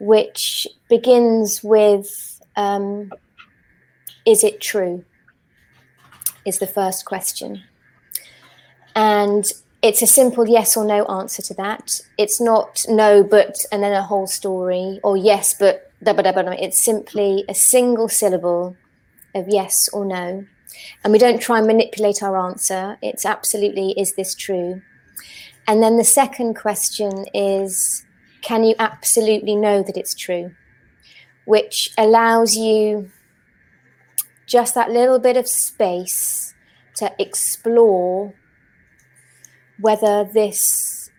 which 0.00 0.66
begins 0.88 1.62
with 1.62 2.40
um, 2.56 3.12
is 4.24 4.42
it 4.42 4.60
true? 4.60 5.04
is 6.44 6.58
the 6.58 6.66
first 6.66 7.04
question 7.04 7.62
and 8.98 9.44
it's 9.80 10.02
a 10.02 10.08
simple 10.08 10.48
yes 10.48 10.76
or 10.76 10.84
no 10.84 11.04
answer 11.04 11.40
to 11.40 11.54
that. 11.54 12.00
It's 12.18 12.40
not 12.40 12.84
no, 12.88 13.22
but, 13.22 13.64
and 13.70 13.80
then 13.80 13.92
a 13.92 14.02
whole 14.02 14.26
story, 14.26 14.98
or 15.04 15.16
yes, 15.16 15.54
but, 15.56 15.84
it's 16.00 16.84
simply 16.84 17.44
a 17.48 17.54
single 17.54 18.08
syllable 18.08 18.76
of 19.36 19.46
yes 19.48 19.88
or 19.92 20.04
no. 20.04 20.44
And 21.04 21.12
we 21.12 21.18
don't 21.20 21.40
try 21.40 21.58
and 21.58 21.66
manipulate 21.68 22.24
our 22.24 22.36
answer. 22.38 22.98
It's 23.00 23.24
absolutely, 23.24 23.92
is 23.96 24.14
this 24.14 24.34
true? 24.34 24.82
And 25.68 25.80
then 25.80 25.96
the 25.96 26.04
second 26.04 26.54
question 26.54 27.26
is, 27.32 28.04
can 28.42 28.64
you 28.64 28.74
absolutely 28.80 29.54
know 29.54 29.82
that 29.84 29.96
it's 29.96 30.14
true? 30.14 30.54
Which 31.44 31.92
allows 31.96 32.56
you 32.56 33.10
just 34.46 34.74
that 34.74 34.90
little 34.90 35.20
bit 35.20 35.36
of 35.36 35.46
space 35.46 36.52
to 36.96 37.12
explore 37.18 38.34
whether 39.80 40.24
this 40.24 41.10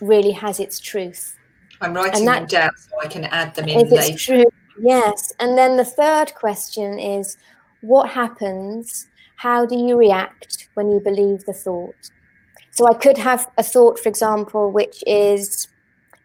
really 0.00 0.32
has 0.32 0.60
its 0.60 0.80
truth. 0.80 1.36
i'm 1.80 1.94
writing 1.94 2.24
that- 2.24 2.40
them 2.40 2.46
down 2.46 2.70
so 2.76 3.00
i 3.02 3.06
can 3.06 3.24
add 3.24 3.54
them 3.54 3.68
in 3.68 3.80
If 3.80 3.90
later 3.90 4.12
it's 4.12 4.24
true, 4.24 4.44
yes. 4.80 5.32
And 5.40 5.56
then 5.58 5.76
the 5.76 5.84
third 5.84 6.34
question 6.34 6.98
is 6.98 7.36
what 7.80 8.10
happens? 8.10 9.06
How 9.36 9.66
do 9.66 9.76
you 9.76 9.96
react 9.96 10.68
when 10.74 10.90
you 10.90 11.00
believe 11.00 11.44
the 11.44 11.52
thought? 11.52 11.94
So 12.70 12.88
I 12.88 12.94
could 12.94 13.18
have 13.18 13.48
a 13.58 13.62
thought, 13.62 13.98
for 13.98 14.08
example, 14.08 14.72
which 14.72 15.04
is 15.06 15.68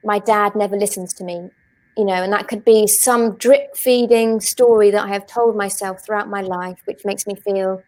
my 0.04 0.20
dad 0.20 0.56
never 0.56 0.78
listens 0.78 1.14
to 1.16 1.24
me, 1.24 1.50
you 1.98 2.06
know, 2.06 2.14
and 2.24 2.32
that 2.34 2.48
could 2.48 2.64
be 2.64 2.88
some 2.88 3.36
drip 3.36 3.76
feeding 3.76 4.40
story 4.40 4.90
that 4.92 5.04
I 5.04 5.10
have 5.10 5.28
told 5.28 5.56
myself 5.56 6.04
throughout 6.04 6.30
my 6.30 6.42
life, 6.42 6.80
which 6.86 7.02
makes 7.06 7.28
me 7.28 7.36
feel 7.36 7.84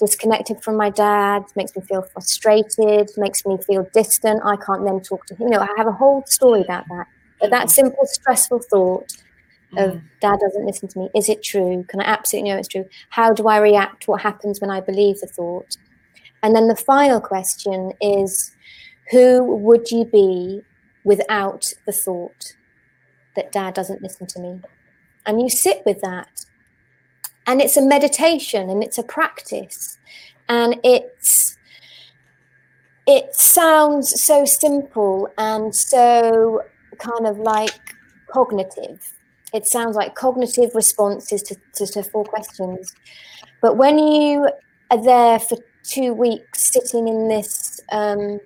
disconnected 0.00 0.62
from 0.62 0.76
my 0.76 0.90
dad, 0.90 1.44
makes 1.54 1.76
me 1.76 1.82
feel 1.82 2.02
frustrated, 2.02 3.08
makes 3.16 3.44
me 3.44 3.58
feel 3.66 3.88
distant. 3.92 4.40
I 4.44 4.56
can't 4.56 4.84
then 4.84 5.00
talk 5.00 5.26
to 5.26 5.34
him. 5.34 5.48
You 5.48 5.50
know, 5.50 5.60
I 5.60 5.68
have 5.76 5.86
a 5.86 5.92
whole 5.92 6.24
story 6.26 6.62
about 6.62 6.84
that. 6.88 7.06
But 7.40 7.50
that 7.50 7.70
simple, 7.70 8.04
stressful 8.04 8.60
thought 8.70 9.12
of 9.76 9.92
Mm. 9.92 10.02
dad 10.20 10.38
doesn't 10.40 10.66
listen 10.66 10.88
to 10.88 10.98
me, 10.98 11.10
is 11.14 11.28
it 11.28 11.42
true? 11.44 11.84
Can 11.88 12.00
I 12.00 12.04
absolutely 12.04 12.50
know 12.50 12.58
it's 12.58 12.68
true? 12.68 12.86
How 13.10 13.32
do 13.32 13.46
I 13.46 13.58
react? 13.58 14.08
What 14.08 14.20
happens 14.22 14.60
when 14.60 14.70
I 14.70 14.80
believe 14.80 15.20
the 15.20 15.28
thought? 15.28 15.76
And 16.42 16.56
then 16.56 16.66
the 16.68 16.76
final 16.76 17.20
question 17.20 17.92
is 18.00 18.52
who 19.10 19.44
would 19.44 19.90
you 19.90 20.04
be 20.04 20.62
without 21.04 21.72
the 21.86 21.92
thought 21.92 22.54
that 23.36 23.52
dad 23.52 23.74
doesn't 23.74 24.02
listen 24.02 24.26
to 24.26 24.40
me? 24.40 24.60
And 25.26 25.40
you 25.40 25.48
sit 25.48 25.82
with 25.86 26.00
that. 26.00 26.46
And 27.50 27.60
it's 27.60 27.76
a 27.76 27.82
meditation 27.82 28.70
and 28.70 28.80
it's 28.80 28.96
a 28.96 29.02
practice. 29.02 29.98
And 30.48 30.76
it's 30.84 31.58
it 33.08 33.34
sounds 33.34 34.22
so 34.22 34.44
simple 34.44 35.28
and 35.36 35.74
so 35.74 36.62
kind 36.98 37.26
of 37.26 37.40
like 37.40 37.96
cognitive. 38.32 39.14
It 39.52 39.66
sounds 39.66 39.96
like 39.96 40.14
cognitive 40.14 40.76
responses 40.76 41.42
to, 41.42 41.56
to, 41.74 41.86
to 41.88 42.04
four 42.04 42.24
questions. 42.24 42.94
But 43.60 43.76
when 43.76 43.98
you 43.98 44.48
are 44.92 45.04
there 45.04 45.40
for 45.40 45.58
two 45.82 46.14
weeks 46.14 46.70
sitting 46.72 47.08
in 47.08 47.26
this, 47.26 47.80
um, 47.90 48.38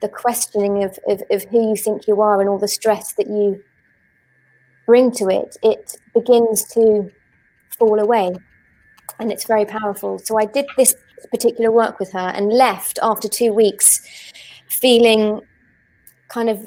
the 0.00 0.08
questioning 0.08 0.82
of, 0.82 0.98
of, 1.06 1.22
of 1.30 1.44
who 1.44 1.70
you 1.70 1.76
think 1.76 2.08
you 2.08 2.20
are 2.20 2.40
and 2.40 2.48
all 2.48 2.58
the 2.58 2.66
stress 2.66 3.12
that 3.12 3.28
you 3.28 3.62
bring 4.84 5.12
to 5.12 5.28
it, 5.28 5.56
it 5.62 5.96
begins 6.12 6.64
to 6.72 7.12
fall 7.78 7.98
away. 8.00 8.32
And 9.18 9.32
it's 9.32 9.44
very 9.44 9.64
powerful. 9.64 10.18
So 10.18 10.38
I 10.38 10.44
did 10.44 10.66
this 10.76 10.94
particular 11.30 11.70
work 11.72 11.98
with 11.98 12.12
her 12.12 12.28
and 12.34 12.52
left 12.52 12.98
after 13.02 13.28
two 13.28 13.52
weeks 13.52 14.00
feeling 14.68 15.40
kind 16.28 16.48
of 16.50 16.66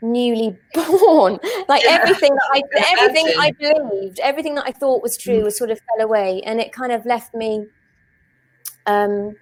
newly 0.00 0.56
born 0.74 1.38
like 1.68 1.82
Yeah. 1.84 1.98
everything 2.00 2.34
that 2.34 2.48
i 2.54 2.62
everything 2.94 3.26
i 3.38 3.52
believed 3.58 4.18
everything 4.20 4.54
that 4.54 4.64
i 4.66 4.72
thought 4.72 5.02
was 5.02 5.18
true 5.18 5.42
was 5.44 5.58
sort 5.58 5.70
of 5.70 5.78
fell 5.78 6.06
away 6.06 6.40
and 6.46 6.58
it 6.58 6.72
kind 6.72 6.90
of 6.90 7.04
left 7.04 7.34
me 7.34 7.66
um 8.86 9.36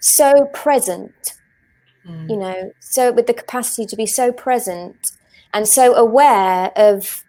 so 0.00 0.46
present 0.52 1.14
Mm. 2.04 2.30
you 2.30 2.36
know 2.36 2.72
so 2.80 3.12
with 3.12 3.28
the 3.28 3.34
capacity 3.34 3.86
to 3.86 3.94
be 3.94 4.06
so 4.06 4.32
present 4.32 5.12
and 5.54 5.68
so 5.68 5.94
aware 5.94 6.72
of 6.74 7.22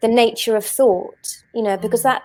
the 0.00 0.06
nature 0.06 0.54
of 0.54 0.64
thought 0.64 1.38
you 1.52 1.60
know 1.62 1.76
because 1.76 2.02
Mm. 2.02 2.04
that 2.04 2.22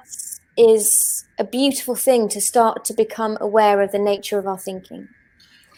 is 0.58 1.26
a 1.38 1.44
beautiful 1.44 1.96
thing 1.96 2.28
to 2.30 2.42
start 2.42 2.84
to 2.86 2.94
become 2.94 3.38
aware 3.40 3.82
of 3.82 3.92
the 3.92 4.00
nature 4.00 4.40
of 4.40 4.48
our 4.48 4.58
thinking 4.58 5.08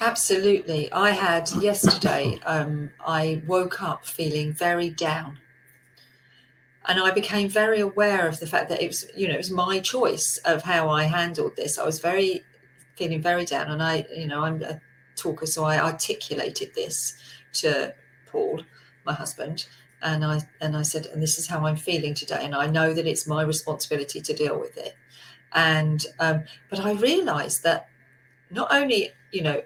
Absolutely. 0.02 0.92
I 0.94 1.12
had 1.12 1.52
yesterday, 1.62 2.39
um, 2.46 2.89
I 3.06 3.42
woke 3.46 3.84
up 3.84 4.06
feeling 4.06 4.54
very 4.54 4.89
down. 4.89 5.39
And 6.86 7.00
I 7.00 7.12
became 7.12 7.50
very 7.50 7.82
aware 7.82 8.28
of 8.28 8.39
the 8.39 8.48
fact 8.48 8.70
that 8.70 8.82
it 8.82 8.88
was, 8.88 9.06
you 9.15 9.28
know, 9.28 9.34
it 9.34 9.38
was 9.38 9.52
my 9.52 9.80
choice 9.80 10.38
of 10.46 10.63
how 10.63 10.89
I 10.89 11.04
handled 11.04 11.56
this. 11.58 11.78
I 11.78 11.86
was 11.86 12.00
very 12.00 12.44
feeling 12.96 13.22
very 13.22 13.44
down. 13.44 13.68
And 13.68 13.84
I, 13.84 14.06
you 14.15 14.28
know, 14.28 14.44
I'm 14.44 14.63
a 14.63 14.80
talker, 15.18 15.46
so 15.46 15.65
I 15.65 15.80
articulated 15.80 16.74
this 16.74 17.15
to 17.54 17.94
Paul, 18.26 18.63
my 19.06 19.13
husband. 19.13 19.68
And 20.02 20.24
I 20.24 20.42
and 20.62 20.78
I 20.78 20.84
said, 20.84 21.08
and 21.08 21.22
this 21.22 21.38
is 21.38 21.48
how 21.48 21.66
I'm 21.66 21.76
feeling 21.76 22.14
today. 22.14 22.40
And 22.42 22.56
I 22.56 22.68
know 22.68 22.94
that 22.94 23.08
it's 23.08 23.28
my 23.28 23.44
responsibility 23.44 24.22
to 24.22 24.34
deal 24.34 24.60
with 24.60 24.78
it. 24.78 24.96
And 25.54 26.06
um, 26.20 26.44
but 26.70 26.80
I 26.80 26.94
realized 26.94 27.64
that 27.64 27.90
not 28.50 28.74
only, 28.74 29.12
you 29.32 29.42
know, 29.42 29.62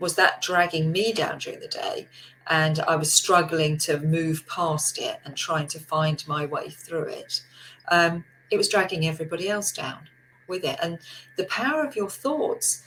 was 0.00 0.16
that 0.16 0.40
dragging 0.42 0.90
me 0.90 1.12
down 1.12 1.38
during 1.38 1.60
the 1.60 1.68
day 1.68 2.08
and 2.48 2.80
i 2.80 2.96
was 2.96 3.12
struggling 3.12 3.78
to 3.78 4.00
move 4.00 4.46
past 4.48 4.98
it 4.98 5.18
and 5.24 5.36
trying 5.36 5.68
to 5.68 5.78
find 5.78 6.26
my 6.26 6.44
way 6.46 6.68
through 6.68 7.04
it 7.04 7.42
um, 7.90 8.24
it 8.50 8.56
was 8.56 8.68
dragging 8.68 9.06
everybody 9.06 9.48
else 9.48 9.72
down 9.72 10.08
with 10.48 10.64
it 10.64 10.78
and 10.82 10.98
the 11.36 11.44
power 11.44 11.84
of 11.84 11.94
your 11.94 12.10
thoughts 12.10 12.82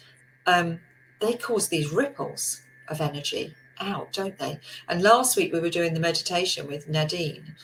um, 0.45 0.79
they 1.19 1.33
cause 1.33 1.69
these 1.69 1.91
ripples 1.91 2.61
of 2.89 2.99
energy 2.99 3.55
out, 3.79 4.13
don't 4.13 4.37
they? 4.37 4.59
And 4.87 5.01
last 5.01 5.35
week 5.35 5.53
we 5.53 5.59
were 5.59 5.69
doing 5.69 5.93
the 5.93 5.99
meditation 5.99 6.67
with 6.67 6.87
Nadine, 6.87 7.55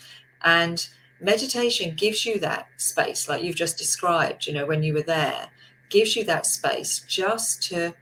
and 0.43 0.87
meditation 1.21 1.95
gives 1.95 2.25
you 2.25 2.39
that 2.39 2.67
space, 2.77 3.27
like 3.27 3.43
you've 3.43 3.55
just 3.55 3.77
described, 3.77 4.47
you 4.47 4.53
know, 4.53 4.65
when 4.65 4.83
you 4.83 4.93
were 4.93 5.01
there, 5.01 5.49
gives 5.89 6.15
you 6.15 6.23
that 6.25 6.45
space 6.45 6.99
just 7.07 7.61
to 7.63 7.93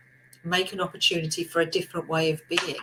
make 0.43 0.74
an 0.74 0.82
opportunity 0.82 1.43
for 1.43 1.62
a 1.62 1.65
different 1.65 2.08
way 2.08 2.32
of 2.32 2.48
being. 2.48 2.78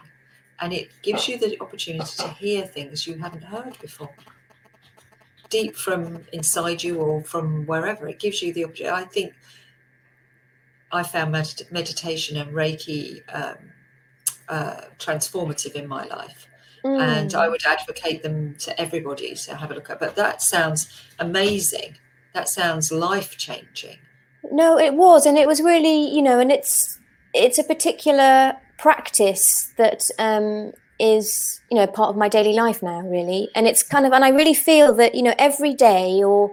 And 0.61 0.73
it 0.73 0.91
gives 1.03 1.29
you 1.29 1.39
the 1.39 1.61
opportunity 1.61 2.11
to 2.19 2.29
hear 2.29 2.65
things 2.65 3.07
you 3.07 3.19
haven't 3.19 3.45
heard 3.45 3.79
before. 3.81 4.15
Deep 5.51 5.77
from 5.77 6.25
inside 6.33 6.83
you 6.83 6.99
or 7.01 7.23
from 7.23 7.67
wherever, 7.67 8.09
it 8.09 8.19
gives 8.19 8.43
you 8.43 8.53
the 8.53 8.65
opportunity. 8.65 8.95
I 8.95 9.05
think 9.05 9.35
I 10.91 11.03
found 11.03 11.33
med- 11.33 11.63
meditation 11.71 12.37
and 12.37 12.53
Reiki 12.53 13.23
um, 13.35 13.57
uh, 14.49 14.83
transformative 14.99 15.73
in 15.73 15.87
my 15.87 16.05
life. 16.05 16.47
Mm. 16.85 17.01
And 17.01 17.35
I 17.35 17.49
would 17.49 17.65
advocate 17.65 18.23
them 18.23 18.57
to 18.57 18.79
everybody 18.79 19.35
to 19.35 19.55
have 19.55 19.71
a 19.71 19.75
look 19.75 19.91
at. 19.91 20.01
But 20.01 20.17
that 20.17 20.43
sounds 20.43 20.89
amazing. 21.19 21.97
That 22.35 22.49
sounds 22.49 22.93
life 22.93 23.37
changing. 23.39 23.99
No, 24.53 24.79
it 24.79 24.95
was, 24.95 25.25
and 25.25 25.39
it 25.39 25.47
was 25.47 25.63
really, 25.63 26.15
you 26.15 26.21
know, 26.21 26.39
and 26.39 26.53
it's 26.53 26.99
it's 27.33 27.59
a 27.59 27.65
particular 27.65 28.57
practice 28.79 29.73
that 29.77 30.11
um, 30.19 30.73
is, 30.99 31.61
you 31.71 31.77
know, 31.77 31.87
part 31.87 32.11
of 32.11 32.17
my 32.17 32.29
daily 32.29 32.53
life 32.53 32.83
now, 32.83 33.01
really. 33.01 33.49
And 33.55 33.67
it's 33.67 33.83
kind 33.83 34.07
of, 34.07 34.13
and 34.13 34.25
I 34.25 34.29
really 34.29 34.55
feel 34.55 34.95
that, 34.95 35.15
you 35.15 35.23
know, 35.23 35.35
every 35.39 35.75
day 35.75 36.23
or 36.23 36.53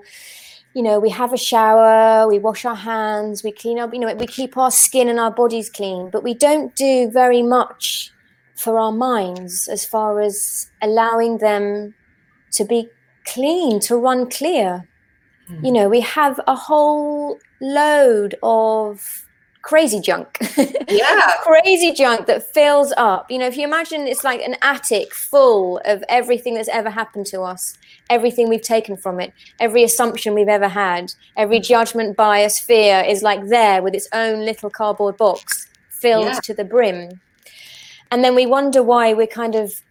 you 0.74 0.82
know, 0.82 1.00
we 1.00 1.10
have 1.10 1.34
a 1.34 1.38
shower, 1.38 2.28
we 2.28 2.40
wash 2.40 2.64
our 2.66 2.76
hands, 2.76 3.44
we 3.44 3.52
clean 3.52 3.80
up, 3.80 3.94
you 3.94 4.00
know, 4.00 4.14
we 4.14 4.28
keep 4.28 4.58
our 4.58 4.72
skin 4.72 5.10
and 5.10 5.20
our 5.20 5.32
bodies 5.32 5.70
clean, 5.70 6.10
but 6.10 6.24
we 6.24 6.34
don't 6.34 6.76
do 6.76 7.10
very 7.12 7.42
much 7.42 8.12
for 8.56 8.78
our 8.78 8.92
minds 8.92 9.68
as 9.68 9.86
far 9.86 10.22
as 10.22 10.70
allowing 10.82 11.40
them 11.40 11.94
to 12.52 12.64
be 12.64 12.88
clean, 13.26 13.80
to 13.82 13.98
run 13.98 14.30
clear. 14.30 14.88
Mm. 15.50 15.66
You 15.66 15.72
know, 15.72 15.90
we 15.90 16.02
have 16.02 16.40
a 16.48 16.56
whole 16.56 17.38
load 17.60 18.36
of 18.44 19.26
crazy 19.62 20.00
junk. 20.00 20.38
Yeah. 20.92 21.32
crazy 21.44 21.94
junk 21.94 22.26
that 22.28 22.54
fills 22.54 22.94
up. 22.98 23.32
You 23.32 23.38
know, 23.38 23.48
if 23.48 23.56
you 23.56 23.64
imagine 23.64 24.08
it's 24.08 24.26
like 24.26 24.42
an 24.42 24.58
attic 24.62 25.14
full 25.14 25.80
of 25.86 26.04
everything 26.10 26.56
that's 26.56 26.68
ever 26.68 26.90
happened 26.90 27.28
to 27.28 27.44
us, 27.44 27.78
everything 28.10 28.50
we've 28.50 28.62
taken 28.62 28.98
from 28.98 29.22
it, 29.22 29.32
every 29.62 29.86
assumption 29.86 30.34
we've 30.34 30.50
ever 30.50 30.68
had, 30.68 31.14
every 31.38 31.62
judgment, 31.62 32.18
bias, 32.18 32.60
fear 32.60 33.06
is 33.08 33.24
like 33.24 33.48
there 33.48 33.82
with 33.82 33.96
its 33.96 34.10
own 34.12 34.44
little 34.44 34.70
cardboard 34.70 35.16
box 35.16 35.70
filled 35.90 36.26
yeah. 36.26 36.40
to 36.42 36.54
the 36.54 36.66
brim. 36.66 37.22
And 38.12 38.22
then 38.22 38.36
we 38.36 38.46
wonder 38.46 38.84
why 38.84 39.14
we're 39.14 39.28
kind 39.28 39.56
of 39.56 39.82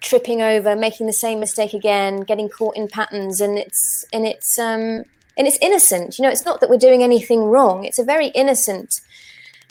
tripping 0.00 0.42
over, 0.42 0.76
making 0.76 1.06
the 1.06 1.12
same 1.12 1.40
mistake 1.40 1.74
again, 1.74 2.20
getting 2.20 2.48
caught 2.48 2.76
in 2.76 2.86
patterns, 2.86 3.40
and 3.40 3.58
it's 3.58 4.04
and 4.12 4.24
it's 4.24 4.58
um 4.58 5.04
and 5.36 5.46
it's 5.46 5.58
innocent. 5.60 6.18
You 6.18 6.24
know, 6.24 6.30
it's 6.30 6.44
not 6.44 6.60
that 6.60 6.70
we're 6.70 6.76
doing 6.76 7.02
anything 7.02 7.44
wrong. 7.44 7.84
It's 7.84 7.98
a 7.98 8.04
very 8.04 8.28
innocent 8.28 9.00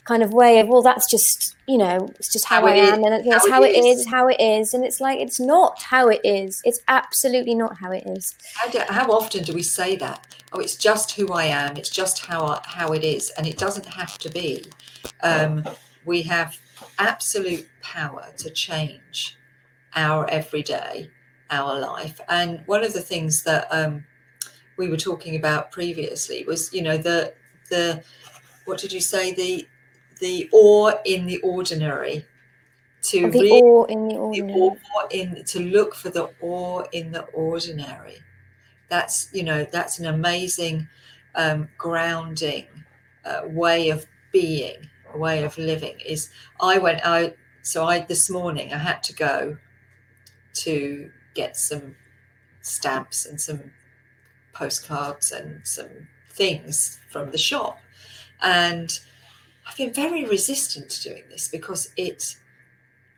kind 0.04 0.22
of 0.22 0.32
way 0.32 0.58
of 0.58 0.66
well 0.66 0.82
that's 0.82 1.08
just 1.08 1.54
you 1.68 1.78
know 1.78 2.12
it's 2.18 2.32
just 2.32 2.44
how, 2.46 2.62
how 2.62 2.66
I 2.66 2.74
am 2.74 3.04
and 3.04 3.24
it's 3.24 3.46
how, 3.46 3.52
how 3.52 3.62
it 3.62 3.68
is. 3.68 4.00
is. 4.00 4.06
how 4.08 4.26
it 4.28 4.40
is. 4.40 4.74
And 4.74 4.84
it's 4.84 5.00
like 5.00 5.20
it's 5.20 5.38
not 5.38 5.80
how 5.80 6.08
it 6.08 6.20
is. 6.24 6.60
It's 6.64 6.80
absolutely 6.88 7.54
not 7.54 7.76
how 7.78 7.92
it 7.92 8.04
is. 8.06 8.34
How, 8.54 8.68
do, 8.68 8.80
how 8.88 9.10
often 9.12 9.44
do 9.44 9.52
we 9.52 9.62
say 9.62 9.96
that? 9.96 10.26
Oh 10.52 10.60
it's 10.60 10.76
just 10.76 11.12
who 11.12 11.32
I 11.32 11.44
am. 11.44 11.76
It's 11.76 11.90
just 11.90 12.26
how 12.26 12.44
I, 12.44 12.60
how 12.64 12.92
it 12.92 13.04
is. 13.04 13.30
And 13.38 13.46
it 13.46 13.58
doesn't 13.58 13.86
have 13.86 14.18
to 14.18 14.30
be. 14.30 14.64
Um, 15.22 15.64
we 16.04 16.22
have 16.22 16.58
absolute 16.98 17.68
power 17.80 18.26
to 18.38 18.50
change 18.50 19.38
our 19.94 20.28
everyday 20.30 21.10
our 21.50 21.78
life. 21.78 22.20
And 22.28 22.62
one 22.66 22.82
of 22.82 22.92
the 22.92 23.00
things 23.00 23.44
that 23.44 23.68
um, 23.70 24.04
we 24.82 24.88
were 24.88 24.96
talking 24.96 25.36
about 25.36 25.70
previously 25.70 26.44
was 26.44 26.72
you 26.74 26.82
know 26.82 26.96
the 26.96 27.32
the 27.70 28.02
what 28.64 28.78
did 28.78 28.92
you 28.92 29.00
say? 29.00 29.32
The 29.32 29.68
the 30.18 30.48
awe 30.52 30.92
in 31.04 31.26
the 31.26 31.38
ordinary. 31.38 32.26
To 33.10 33.30
the 33.30 33.38
really, 33.40 33.50
awe 33.50 33.84
in 33.84 34.08
the 34.08 34.16
ordinary. 34.16 34.52
the 34.52 34.60
awe 34.60 35.06
in 35.10 35.44
to 35.44 35.60
look 35.60 35.94
for 35.94 36.10
the 36.10 36.30
awe 36.40 36.82
in 36.92 37.12
the 37.12 37.22
ordinary. 37.32 38.18
That's 38.88 39.28
you 39.32 39.44
know 39.44 39.64
that's 39.70 39.98
an 40.00 40.06
amazing 40.06 40.88
um, 41.34 41.68
grounding 41.78 42.66
uh, 43.24 43.42
way 43.46 43.90
of 43.90 44.06
being 44.32 44.88
a 45.14 45.18
way 45.18 45.44
of 45.44 45.56
living 45.58 46.00
is 46.06 46.30
i 46.60 46.78
went 46.78 47.04
out 47.04 47.34
so 47.60 47.84
i 47.84 48.00
this 48.00 48.30
morning 48.30 48.72
i 48.72 48.78
had 48.78 49.02
to 49.02 49.12
go 49.12 49.56
to 50.54 51.10
get 51.34 51.54
some 51.56 51.94
stamps 52.62 53.26
and 53.26 53.38
some 53.38 53.70
postcards 54.62 55.32
and 55.32 55.66
some 55.66 56.08
things 56.30 57.00
from 57.10 57.30
the 57.30 57.38
shop 57.38 57.78
and 58.42 59.00
I've 59.66 59.76
been 59.76 59.92
very 59.92 60.24
resistant 60.24 60.90
to 60.90 61.08
doing 61.08 61.24
this 61.30 61.48
because 61.48 61.92
it 61.96 62.36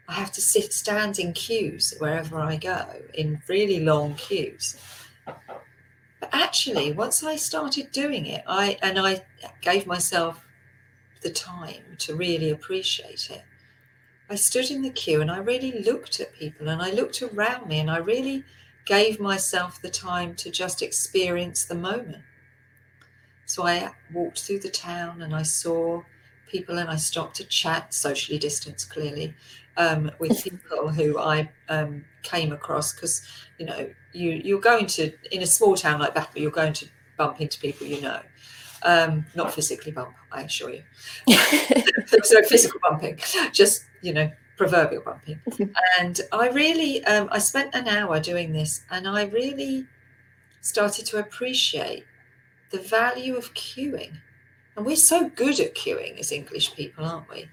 I 0.09 0.13
have 0.13 0.33
to 0.33 0.41
sit 0.43 0.73
stand 0.73 1.19
in 1.19 1.33
queues 1.33 1.95
wherever 1.99 2.39
I 2.39 2.57
go 2.57 2.87
in 3.15 3.43
really 3.49 3.81
long 3.81 4.15
queues. 4.17 4.77
But 5.25 6.31
actually, 6.33 6.93
once 6.93 7.25
I 7.25 7.37
started 7.37 7.91
doing 7.91 8.27
it, 8.27 8.45
I 8.47 8.79
and 8.83 8.99
I 8.99 9.25
gave 9.63 9.87
myself 9.87 10.47
the 11.23 11.31
time 11.31 11.97
to 11.99 12.17
really 12.17 12.51
appreciate 12.51 13.31
it. 13.31 13.43
I 14.29 14.35
stood 14.35 14.71
in 14.71 14.83
the 14.83 14.91
queue 14.91 15.23
and 15.23 15.31
I 15.31 15.39
really 15.39 15.83
looked 15.83 16.21
at 16.21 16.35
people 16.35 16.69
and 16.69 16.83
I 16.83 16.91
looked 16.91 17.23
around 17.23 17.67
me 17.67 17.81
and 17.81 17.91
I 17.91 17.99
really 17.99 18.45
gave 18.85 19.21
myself 19.21 19.81
the 19.81 19.91
time 19.91 20.35
to 20.37 20.51
just 20.51 20.83
experience 20.83 21.65
the 21.65 21.75
moment. 21.75 22.23
So 23.47 23.67
I 23.67 23.93
walked 24.13 24.41
through 24.41 24.61
the 24.61 24.71
town 24.71 25.23
and 25.23 25.35
I 25.35 25.43
saw 25.43 26.03
people 26.49 26.79
and 26.79 26.89
I 26.89 26.97
stopped 26.97 27.37
to 27.37 27.45
chat, 27.45 27.93
socially 27.93 28.39
distanced 28.39 28.91
clearly, 28.91 29.35
um, 29.77 30.11
with 30.19 30.43
people 30.43 30.89
who 30.89 31.19
I 31.19 31.51
um, 31.69 32.05
came 32.23 32.53
across 32.53 32.93
because 32.93 33.23
you 33.59 33.67
know 33.67 33.91
you 34.13 34.31
you're 34.31 34.61
going 34.61 34.87
to 34.87 35.13
in 35.33 35.43
a 35.43 35.47
small 35.47 35.75
town 35.75 36.01
like 36.01 36.15
Battle, 36.15 36.41
you're 36.41 36.51
going 36.51 36.73
to 36.75 36.87
bump 37.17 37.41
into 37.41 37.59
people 37.61 37.87
you 37.87 38.01
know. 38.01 38.21
Um, 38.83 39.25
not 39.35 39.55
physically 39.55 39.93
bump, 39.93 40.15
I 40.31 40.43
assure 40.43 40.71
you. 40.71 40.83
so 42.23 42.43
physical 42.43 42.79
bumping, 42.83 43.19
just 43.51 43.85
you 44.03 44.13
know, 44.13 44.31
proverbial 44.57 45.03
bumping. 45.03 45.41
and 46.01 46.21
I 46.33 46.49
really, 46.49 47.05
um, 47.05 47.29
I 47.33 47.39
spent 47.39 47.75
an 47.75 47.89
hour 47.89 48.21
doing 48.21 48.53
this, 48.53 48.85
and 48.91 49.09
I 49.09 49.25
really 49.25 49.87
started 50.61 51.07
to 51.07 51.19
appreciate 51.19 52.05
the 52.71 52.79
value 52.79 53.37
of 53.37 53.53
queuing 53.55 54.17
and 54.77 54.85
we're 54.85 54.97
so 54.97 55.29
good 55.29 55.61
at 55.61 55.75
queuing 55.75 56.19
as 56.19 56.33
English 56.33 56.75
people, 56.75 57.05
aren't 57.05 57.31
we? 57.31 57.49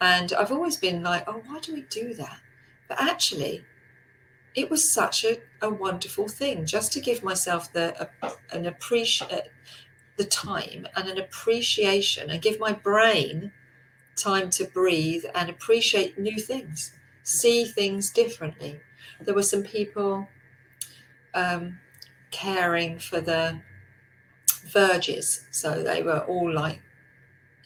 And 0.00 0.32
I've 0.32 0.52
always 0.52 0.76
been 0.76 1.02
like, 1.02 1.24
oh, 1.26 1.42
why 1.46 1.60
do 1.60 1.74
we 1.74 1.82
do 1.82 2.14
that? 2.14 2.38
But 2.88 3.00
actually, 3.00 3.64
it 4.54 4.70
was 4.70 4.92
such 4.92 5.24
a, 5.24 5.38
a 5.60 5.68
wonderful 5.68 6.28
thing 6.28 6.64
just 6.64 6.92
to 6.92 7.00
give 7.00 7.22
myself 7.22 7.72
the 7.72 8.08
a, 8.22 8.32
an 8.52 8.66
appreciate 8.66 9.30
uh, 9.30 9.40
the 10.16 10.24
time 10.24 10.86
and 10.96 11.08
an 11.08 11.18
appreciation 11.18 12.30
and 12.30 12.40
give 12.40 12.58
my 12.58 12.72
brain 12.72 13.52
time 14.16 14.50
to 14.50 14.64
breathe 14.64 15.24
and 15.34 15.50
appreciate 15.50 16.18
new 16.18 16.38
things, 16.38 16.92
see 17.22 17.64
things 17.64 18.10
differently. 18.10 18.80
There 19.20 19.34
were 19.34 19.42
some 19.42 19.62
people 19.62 20.28
um, 21.34 21.78
caring 22.30 22.98
for 22.98 23.20
the 23.20 23.60
verges. 24.66 25.44
So 25.50 25.82
they 25.82 26.02
were 26.02 26.20
all 26.20 26.52
like 26.52 26.80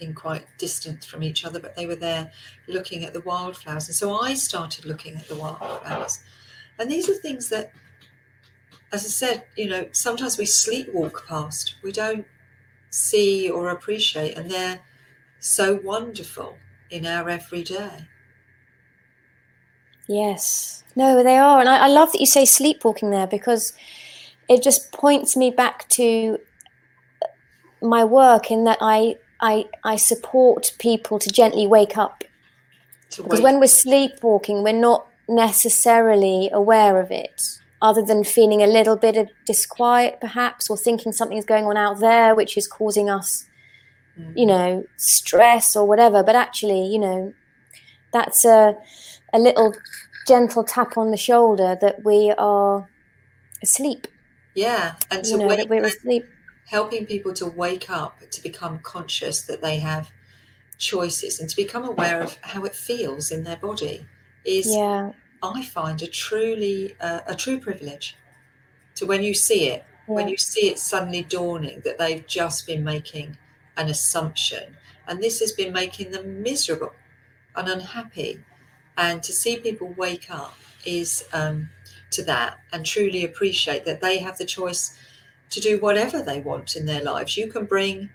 in 0.00 0.14
quite 0.14 0.46
distant 0.58 1.04
from 1.04 1.22
each 1.22 1.44
other, 1.44 1.60
but 1.60 1.76
they 1.76 1.86
were 1.86 1.96
there 1.96 2.30
looking 2.68 3.04
at 3.04 3.12
the 3.12 3.20
wildflowers. 3.20 3.88
And 3.88 3.94
so 3.94 4.20
I 4.20 4.34
started 4.34 4.84
looking 4.84 5.16
at 5.16 5.28
the 5.28 5.36
wildflowers. 5.36 6.20
And 6.78 6.90
these 6.90 7.08
are 7.08 7.14
things 7.14 7.48
that, 7.50 7.72
as 8.92 9.04
I 9.04 9.08
said, 9.08 9.44
you 9.56 9.68
know, 9.68 9.88
sometimes 9.92 10.38
we 10.38 10.44
sleepwalk 10.44 11.26
past, 11.26 11.76
we 11.82 11.92
don't 11.92 12.26
see 12.90 13.50
or 13.50 13.68
appreciate, 13.68 14.36
and 14.36 14.50
they're 14.50 14.80
so 15.40 15.81
wonderful 15.83 16.57
in 16.90 17.07
our 17.07 17.29
everyday. 17.29 18.07
Yes, 20.09 20.85
no, 20.96 21.22
they 21.22 21.38
are. 21.38 21.61
And 21.61 21.68
I, 21.68 21.85
I 21.85 21.88
love 21.88 22.12
that 22.12 22.20
you 22.20 22.26
say 22.26 22.44
sleepwalking 22.44 23.11
there 23.11 23.26
because 23.26 23.72
it 24.48 24.62
just 24.62 24.92
points 24.92 25.37
me 25.37 25.50
back 25.50 25.88
to 25.90 26.38
my 27.81 28.05
work 28.05 28.50
in 28.50 28.64
that 28.64 28.79
I 28.81 29.16
I 29.40 29.66
I 29.85 29.96
support 29.96 30.72
people 30.79 31.18
to 31.18 31.31
gently 31.31 31.66
wake 31.66 31.96
up. 31.96 32.24
To 33.11 33.22
because 33.22 33.38
wake. 33.38 33.44
when 33.44 33.61
we're 33.61 33.66
sleepwalking, 33.68 34.62
we're 34.62 34.72
not 34.72 35.07
necessarily 35.29 36.50
aware 36.53 37.00
of 37.00 37.11
it, 37.11 37.40
other 37.81 38.03
than 38.03 38.24
feeling 38.24 38.62
a 38.62 38.66
little 38.66 38.96
bit 38.96 39.16
of 39.16 39.29
disquiet, 39.46 40.18
perhaps, 40.20 40.68
or 40.68 40.76
thinking 40.76 41.12
something 41.12 41.38
is 41.38 41.44
going 41.44 41.64
on 41.64 41.76
out 41.76 42.00
there 42.00 42.35
which 42.35 42.59
is 42.59 42.66
causing 42.66 43.09
us, 43.09 43.46
mm. 44.18 44.32
you 44.36 44.46
know, 44.46 44.84
stress 44.96 45.76
or 45.76 45.86
whatever. 45.86 46.22
But 46.22 46.36
actually, 46.36 46.86
you 46.86 46.98
know, 46.98 47.34
that's 48.12 48.44
a 48.44 48.76
a 49.32 49.38
little 49.38 49.74
gentle 50.26 50.64
tap 50.64 50.96
on 50.96 51.10
the 51.10 51.16
shoulder 51.16 51.76
that 51.80 52.04
we 52.04 52.32
are 52.38 52.88
asleep. 53.62 54.06
Yeah, 54.54 54.94
and 55.10 55.24
to 55.24 55.30
You 55.30 55.38
know, 55.38 55.46
wake, 55.46 55.58
that 55.58 55.68
we're 55.68 55.84
asleep. 55.84 56.26
helping 56.68 57.06
people 57.06 57.32
to 57.34 57.46
wake 57.46 57.88
up, 57.90 58.20
to 58.30 58.42
become 58.42 58.80
conscious 58.80 59.42
that 59.42 59.62
they 59.62 59.78
have 59.78 60.10
choices, 60.78 61.40
and 61.40 61.48
to 61.48 61.56
become 61.56 61.84
aware 61.84 62.20
of 62.22 62.38
how 62.42 62.64
it 62.64 62.74
feels 62.74 63.30
in 63.30 63.44
their 63.44 63.56
body 63.56 64.06
is, 64.44 64.66
Yeah. 64.66 65.12
I 65.42 65.62
find, 65.62 66.02
a 66.02 66.06
truly 66.06 66.96
uh, 67.00 67.20
a 67.26 67.34
true 67.34 67.58
privilege. 67.60 68.16
To 68.96 69.06
when 69.06 69.22
you 69.22 69.32
see 69.32 69.68
it, 69.68 69.84
when 70.06 70.28
you 70.28 70.36
see 70.36 70.68
it 70.68 70.78
suddenly 70.78 71.22
dawning 71.22 71.80
that 71.84 71.96
they've 71.98 72.26
just 72.26 72.66
been 72.66 72.84
making 72.84 73.38
an 73.76 73.88
assumption, 73.88 74.76
and 75.06 75.22
this 75.22 75.40
has 75.40 75.52
been 75.52 75.72
making 75.72 76.11
them 76.11 76.42
miserable 76.42 76.92
and 77.56 77.68
unhappy, 77.68 78.42
and 78.96 79.22
to 79.22 79.33
see 79.33 79.59
people 79.59 79.88
wake 79.96 80.30
up 80.30 80.54
is 80.85 81.24
um, 81.33 81.68
to 82.11 82.22
that 82.24 82.59
and 82.72 82.85
truly 82.85 83.24
appreciate 83.24 83.85
that 83.85 84.00
they 84.00 84.18
have 84.18 84.38
the 84.38 84.44
choice 84.44 84.96
to 85.50 85.61
do 85.61 85.78
whatever 85.78 86.22
they 86.22 86.40
want 86.40 86.76
in 86.76 86.87
their 86.87 87.02
lives. 87.02 87.37
You 87.37 87.48
can 87.48 87.64
bring, 87.64 88.11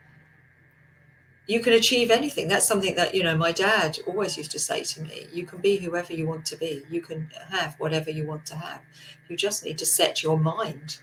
you 1.47 1.59
can 1.59 1.73
achieve 1.73 2.09
anything. 2.11 2.47
That's 2.47 2.65
something 2.65 2.95
that, 2.95 3.13
you 3.13 3.23
know, 3.23 3.37
my 3.37 3.51
dad 3.51 3.99
always 4.07 4.37
used 4.37 4.51
to 4.51 4.59
say 4.59 4.83
to 4.83 5.01
me 5.01 5.27
you 5.31 5.45
can 5.45 5.59
be 5.59 5.77
whoever 5.77 6.13
you 6.13 6.27
want 6.27 6.45
to 6.47 6.55
be, 6.55 6.83
you 6.89 7.01
can 7.01 7.29
have 7.49 7.75
whatever 7.77 8.09
you 8.09 8.25
want 8.25 8.45
to 8.47 8.55
have. 8.55 8.81
You 9.27 9.35
just 9.37 9.63
need 9.63 9.77
to 9.79 9.85
set 9.85 10.23
your 10.23 10.37
mind 10.39 10.99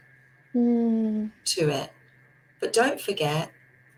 Mm. 0.55 1.31
to 1.47 1.71
it. 1.71 1.91
But 2.61 2.75
don't 2.75 3.01
forget 3.01 3.51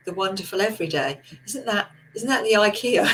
the 0.05 0.13
wonderful 0.15 0.61
everyday. 0.61 1.21
Isn't 1.47 1.67
that 1.67 1.91
isn't 2.15 2.29
that 2.29 2.45
the 2.45 2.53
IKEA? 2.53 3.09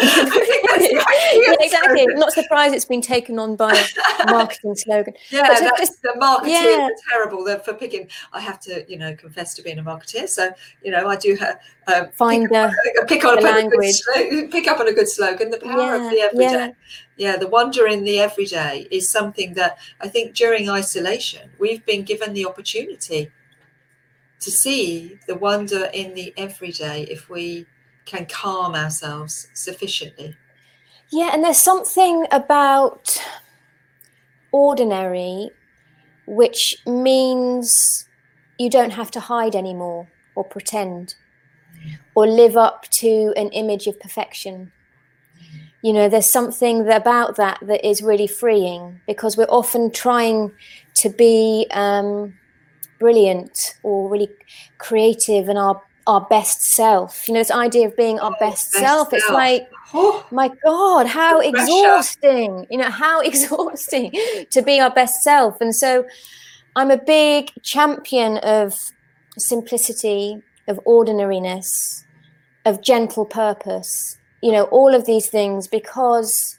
I 0.00 0.06
think 0.06 0.68
that's 0.70 0.88
the 0.88 0.94
IKEA 0.94 1.46
yeah, 1.46 1.54
exactly. 1.58 1.98
slogan. 2.04 2.18
Not 2.20 2.32
surprised 2.32 2.72
it's 2.74 2.84
been 2.84 3.02
taken 3.02 3.36
on 3.40 3.56
by 3.56 3.74
a 3.74 4.26
marketing 4.30 4.76
slogan. 4.76 5.14
Yeah, 5.30 5.42
But 5.48 5.58
that's 5.60 5.80
just- 5.80 6.02
the 6.02 6.14
marketeers 6.16 6.46
yeah. 6.46 6.88
terrible. 7.10 7.42
They're 7.44 7.58
for 7.58 7.74
picking. 7.74 8.08
I 8.32 8.40
have 8.40 8.60
to, 8.60 8.84
you 8.88 8.96
know, 8.96 9.16
confess 9.16 9.54
to 9.54 9.62
being 9.62 9.80
a 9.80 9.82
marketeer. 9.82 10.28
So, 10.28 10.52
you 10.82 10.92
know, 10.92 11.08
I 11.08 11.16
do 11.16 11.34
have 11.34 11.58
um, 11.88 12.10
Find 12.12 12.48
pick, 12.48 13.08
pick 13.08 13.24
on 13.24 13.38
a, 13.38 13.40
good 13.40 13.54
language. 13.54 13.94
slogan, 13.96 14.50
pick 14.50 14.68
up 14.68 14.78
on 14.78 14.86
a 14.86 14.92
good 14.92 15.08
slogan. 15.08 15.50
The 15.50 15.58
power 15.58 15.96
of 15.96 16.10
the 16.12 16.20
everyday. 16.20 16.52
yeah. 16.52 16.70
Yeah, 17.16 17.36
the 17.36 17.48
wonder 17.48 17.88
in 17.88 18.04
the 18.04 18.20
everyday 18.20 18.86
is 18.92 19.10
something 19.10 19.54
that 19.54 19.78
I 20.00 20.06
think 20.06 20.36
during 20.36 20.70
isolation 20.70 21.50
we've 21.58 21.84
been 21.84 22.04
given 22.04 22.32
the 22.32 22.46
opportunity 22.46 23.32
to 24.40 24.50
see 24.50 25.18
the 25.26 25.34
wonder 25.34 25.90
in 25.92 26.14
the 26.14 26.32
everyday 26.36 27.02
if 27.04 27.28
we 27.28 27.66
can 28.04 28.26
calm 28.26 28.74
ourselves 28.74 29.48
sufficiently. 29.54 30.34
Yeah, 31.10 31.30
and 31.32 31.42
there's 31.42 31.58
something 31.58 32.26
about 32.30 33.20
ordinary 34.52 35.50
which 36.26 36.76
means 36.86 38.06
you 38.58 38.68
don't 38.68 38.90
have 38.90 39.10
to 39.10 39.20
hide 39.20 39.56
anymore 39.56 40.08
or 40.34 40.44
pretend 40.44 41.14
or 42.14 42.26
live 42.26 42.56
up 42.56 42.86
to 42.90 43.32
an 43.36 43.48
image 43.50 43.86
of 43.86 43.98
perfection. 43.98 44.70
You 45.82 45.92
know, 45.92 46.08
there's 46.08 46.30
something 46.30 46.86
about 46.90 47.36
that 47.36 47.60
that 47.62 47.86
is 47.86 48.02
really 48.02 48.26
freeing 48.26 49.00
because 49.06 49.36
we're 49.36 49.44
often 49.48 49.90
trying 49.90 50.52
to 50.94 51.08
be 51.08 51.66
um, 51.70 52.34
brilliant 52.98 53.74
or 53.82 54.08
really 54.08 54.30
creative 54.78 55.48
and 55.48 55.58
our 55.58 55.80
our 56.06 56.22
best 56.30 56.62
self. 56.62 57.28
You 57.28 57.34
know, 57.34 57.40
this 57.40 57.50
idea 57.50 57.86
of 57.86 57.94
being 57.96 58.18
our 58.18 58.30
Oh, 58.32 58.36
best, 58.40 58.72
best 58.72 58.82
self. 58.84 59.12
It's 59.12 59.24
self. 59.26 59.34
like 59.34 59.68
Oh, 59.94 60.26
my 60.30 60.50
god 60.62 61.06
how 61.06 61.40
exhausting 61.40 62.66
you 62.70 62.76
know 62.76 62.90
how 62.90 63.20
exhausting 63.30 64.12
to 64.50 64.60
be 64.60 64.78
our 64.80 64.90
best 64.90 65.22
self 65.22 65.62
and 65.62 65.74
so 65.74 66.04
i'm 66.76 66.90
a 66.90 66.98
big 66.98 67.50
champion 67.62 68.36
of 68.38 68.74
simplicity 69.38 70.42
of 70.66 70.78
ordinariness 70.84 72.04
of 72.66 72.82
gentle 72.82 73.24
purpose 73.24 74.18
you 74.42 74.52
know 74.52 74.64
all 74.64 74.94
of 74.94 75.06
these 75.06 75.28
things 75.28 75.66
because 75.66 76.57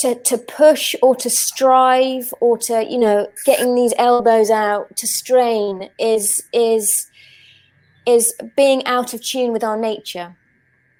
to, 0.00 0.14
to 0.14 0.38
push 0.38 0.94
or 1.02 1.14
to 1.16 1.28
strive 1.28 2.32
or 2.40 2.56
to 2.56 2.86
you 2.88 2.98
know 2.98 3.28
getting 3.44 3.74
these 3.74 3.92
elbows 3.98 4.50
out 4.50 4.96
to 4.96 5.06
strain 5.06 5.90
is 5.98 6.42
is 6.54 7.10
is 8.06 8.34
being 8.56 8.84
out 8.86 9.12
of 9.12 9.22
tune 9.22 9.52
with 9.52 9.62
our 9.62 9.76
nature. 9.76 10.34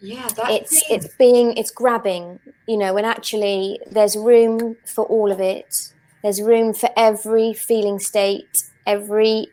Yeah, 0.00 0.28
it's 0.48 0.86
thing. 0.86 0.96
it's 0.96 1.14
being 1.16 1.56
it's 1.56 1.70
grabbing 1.70 2.40
you 2.66 2.76
know 2.76 2.96
and 2.96 3.06
actually 3.06 3.80
there's 3.90 4.16
room 4.16 4.76
for 4.84 5.06
all 5.06 5.32
of 5.32 5.40
it. 5.40 5.92
There's 6.22 6.42
room 6.42 6.74
for 6.74 6.90
every 6.96 7.54
feeling 7.54 7.98
state 7.98 8.64
every 8.86 9.46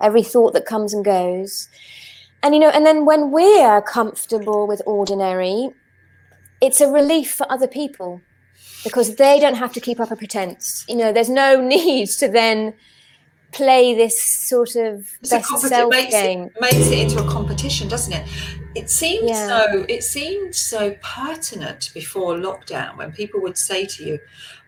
every 0.00 0.22
thought 0.22 0.52
that 0.52 0.64
comes 0.64 0.94
and 0.94 1.04
goes. 1.04 1.68
And 2.44 2.54
you 2.54 2.60
know 2.60 2.70
and 2.70 2.86
then 2.86 3.04
when 3.04 3.32
we're 3.32 3.82
comfortable 3.82 4.68
with 4.68 4.80
ordinary 4.86 5.70
it's 6.60 6.80
a 6.80 6.88
relief 6.88 7.34
for 7.34 7.50
other 7.50 7.66
people 7.66 8.20
because 8.88 9.16
they 9.16 9.38
don't 9.40 9.54
have 9.56 9.72
to 9.72 9.80
keep 9.80 9.98
up 10.00 10.10
a 10.10 10.16
pretense 10.16 10.84
you 10.88 10.96
know 10.96 11.12
there's 11.12 11.28
no 11.30 11.60
need 11.76 12.08
to 12.08 12.28
then 12.28 12.72
play 13.52 13.94
this 13.94 14.22
sort 14.22 14.76
of 14.76 15.06
It's 15.20 15.30
best 15.30 15.48
competi- 15.50 15.68
self 15.68 15.90
makes 15.90 16.12
game 16.12 16.42
It, 16.54 16.60
makes 16.60 16.86
it 16.88 16.98
into 16.98 17.24
a 17.24 17.28
competition, 17.30 17.88
doesn't 17.88 18.12
it? 18.12 18.28
It 18.74 18.90
seemed 18.90 19.28
Yeah. 19.30 19.46
so. 19.46 19.86
It 19.88 20.02
seemed 20.04 20.54
so 20.54 20.94
pertinent 21.00 21.90
before 21.94 22.34
lockdown 22.34 22.98
when 22.98 23.12
people 23.12 23.40
would 23.40 23.56
say 23.56 23.86
to 23.86 24.04
you, 24.04 24.18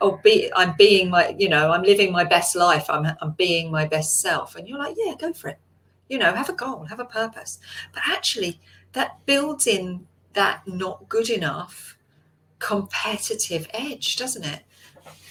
"Oh, 0.01 0.13
be 0.25 0.51
I'm 0.55 0.75
being 0.79 1.11
my, 1.11 1.35
you 1.37 1.51
know, 1.51 1.71
I'm 1.73 1.83
living 1.83 2.11
my 2.13 2.25
best 2.25 2.57
life. 2.57 2.87
I'm 2.89 3.05
I'm 3.21 3.33
being 3.33 3.71
my 3.71 3.85
best 3.87 4.21
self," 4.21 4.57
and 4.57 4.67
you're 4.67 4.79
like, 4.79 4.95
"Yeah, 4.97 5.13
go 5.19 5.35
for 5.35 5.49
it. 5.49 5.59
You 6.09 6.17
know, 6.19 6.33
have 6.33 6.49
a 6.49 6.55
goal, 6.55 6.87
have 6.87 7.01
a 7.01 7.05
purpose." 7.05 7.59
But 7.93 8.05
actually, 8.07 8.59
that 8.95 9.19
builds 9.27 9.67
in 9.67 10.07
that 10.33 10.63
not 10.67 11.07
good 11.11 11.29
enough 11.29 11.98
competitive 12.59 13.69
edge, 13.73 14.17
doesn't 14.17 14.45
it? 14.45 14.61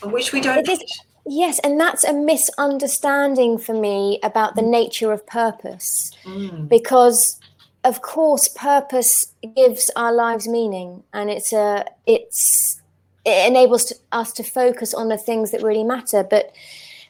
And 0.01 0.11
which 0.11 0.31
we 0.31 0.41
don't 0.41 0.67
is-. 0.67 1.01
Yes, 1.25 1.59
and 1.59 1.79
that's 1.79 2.05
a 2.05 2.13
misunderstanding 2.13 3.57
for 3.57 3.73
me 3.73 4.19
about 4.23 4.55
the 4.55 4.61
nature 4.61 5.11
of 5.11 5.25
purpose. 5.27 6.11
Mm. 6.23 6.69
Because 6.69 7.39
of 7.83 8.01
course 8.01 8.47
purpose 8.49 9.33
gives 9.55 9.91
our 9.95 10.11
lives 10.11 10.47
meaning 10.47 11.03
and 11.13 11.29
it's 11.29 11.53
a 11.53 11.85
it's 12.05 12.81
it 13.23 13.47
enables 13.47 13.85
to, 13.85 13.95
us 14.11 14.31
to 14.33 14.43
focus 14.43 14.93
on 14.93 15.09
the 15.09 15.17
things 15.17 15.51
that 15.51 15.61
really 15.61 15.83
matter, 15.83 16.23
but 16.23 16.51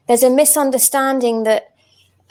there's 0.07 0.23
a 0.23 0.31
misunderstanding 0.31 1.43
that 1.43 1.75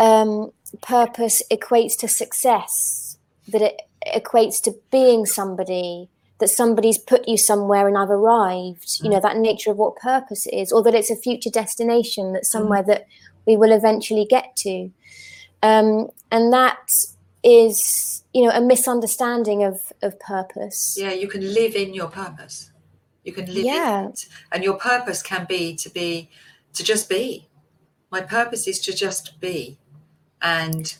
um, 0.00 0.50
purpose 0.82 1.40
equates 1.52 1.96
to 1.98 2.08
success, 2.08 3.16
that 3.46 3.62
it 3.62 3.82
equates 4.04 4.60
to 4.62 4.74
being 4.90 5.24
somebody, 5.24 6.08
that 6.38 6.48
somebody's 6.48 6.98
put 6.98 7.26
you 7.26 7.38
somewhere 7.38 7.88
and 7.88 7.96
I've 7.96 8.10
arrived, 8.10 9.00
you 9.02 9.08
know, 9.08 9.20
that 9.20 9.38
nature 9.38 9.70
of 9.70 9.78
what 9.78 9.96
purpose 9.96 10.46
is, 10.52 10.70
or 10.70 10.82
that 10.82 10.94
it's 10.94 11.10
a 11.10 11.16
future 11.16 11.50
destination, 11.50 12.32
that's 12.32 12.50
somewhere 12.50 12.82
that 12.82 13.06
we 13.46 13.56
will 13.56 13.72
eventually 13.72 14.26
get 14.28 14.54
to. 14.56 14.90
Um, 15.62 16.08
and 16.30 16.52
that 16.52 16.90
is, 17.42 18.22
you 18.34 18.44
know, 18.44 18.50
a 18.50 18.60
misunderstanding 18.60 19.64
of, 19.64 19.92
of 20.02 20.20
purpose. 20.20 20.96
Yeah, 21.00 21.12
you 21.12 21.28
can 21.28 21.40
live 21.54 21.74
in 21.74 21.94
your 21.94 22.08
purpose. 22.08 22.70
You 23.24 23.32
can 23.32 23.46
live 23.46 23.64
Yeah. 23.64 24.00
in 24.00 24.10
it. 24.10 24.26
And 24.52 24.62
your 24.62 24.74
purpose 24.74 25.22
can 25.22 25.46
be 25.48 25.74
to 25.76 25.88
be, 25.88 26.28
to 26.74 26.84
just 26.84 27.08
be. 27.08 27.48
My 28.10 28.20
purpose 28.20 28.68
is 28.68 28.78
to 28.80 28.92
just 28.94 29.40
be. 29.40 29.78
And 30.42 30.94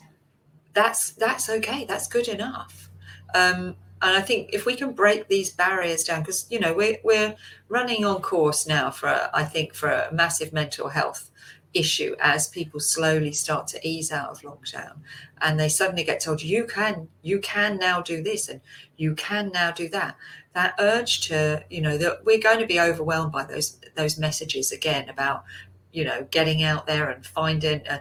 that's 0.73 1.11
that's 1.11 1.49
okay. 1.49 1.85
That's 1.85 2.09
good 2.09 2.29
enough. 2.29 2.91
Um, 3.35 3.77
and 4.07 4.17
I 4.17 4.21
think 4.21 4.51
if 4.53 4.67
we 4.67 4.77
can 4.77 4.93
break 4.93 5.27
these 5.27 5.51
barriers 5.51 6.05
down, 6.05 6.21
because 6.21 6.47
you 6.49 6.61
know 6.61 6.73
we're 6.73 6.99
we're 7.03 7.35
running 7.69 8.05
on 8.05 8.23
course 8.23 8.65
now 8.65 8.89
for 8.89 9.09
a, 9.09 9.31
I 9.35 9.43
think 9.45 9.75
for 9.75 9.91
a 9.91 10.13
massive 10.13 10.53
mental 10.53 10.89
health 10.89 11.29
issue 11.75 12.15
as 12.21 12.47
people 12.47 12.79
slowly 12.79 13.33
start 13.33 13.67
to 13.67 13.87
ease 13.87 14.13
out 14.13 14.31
of 14.31 14.43
lockdown. 14.43 14.99
And 15.41 15.59
they 15.59 15.69
suddenly 15.69 16.05
get 16.05 16.21
told 16.21 16.41
you 16.41 16.67
can 16.67 17.09
you 17.23 17.41
can 17.41 17.79
now 17.79 18.01
do 18.01 18.23
this 18.23 18.49
and 18.49 18.61
you 18.97 19.17
can 19.17 19.51
now 19.53 19.73
do 19.73 19.89
that. 19.89 20.17
That 20.55 20.75
urge 20.79 21.23
to 21.29 21.65
you 21.69 21.81
know 21.81 21.99
that 21.99 22.25
we're 22.25 22.39
going 22.39 22.61
to 22.61 22.67
be 22.67 22.79
overwhelmed 22.79 23.33
by 23.33 23.43
those 23.43 23.81
those 23.97 24.19
messages 24.19 24.71
again 24.71 25.09
about 25.09 25.43
you 25.91 26.05
know 26.05 26.29
getting 26.31 26.63
out 26.63 26.87
there 26.87 27.11
and 27.11 27.27
finding 27.27 27.85
uh, 27.89 27.99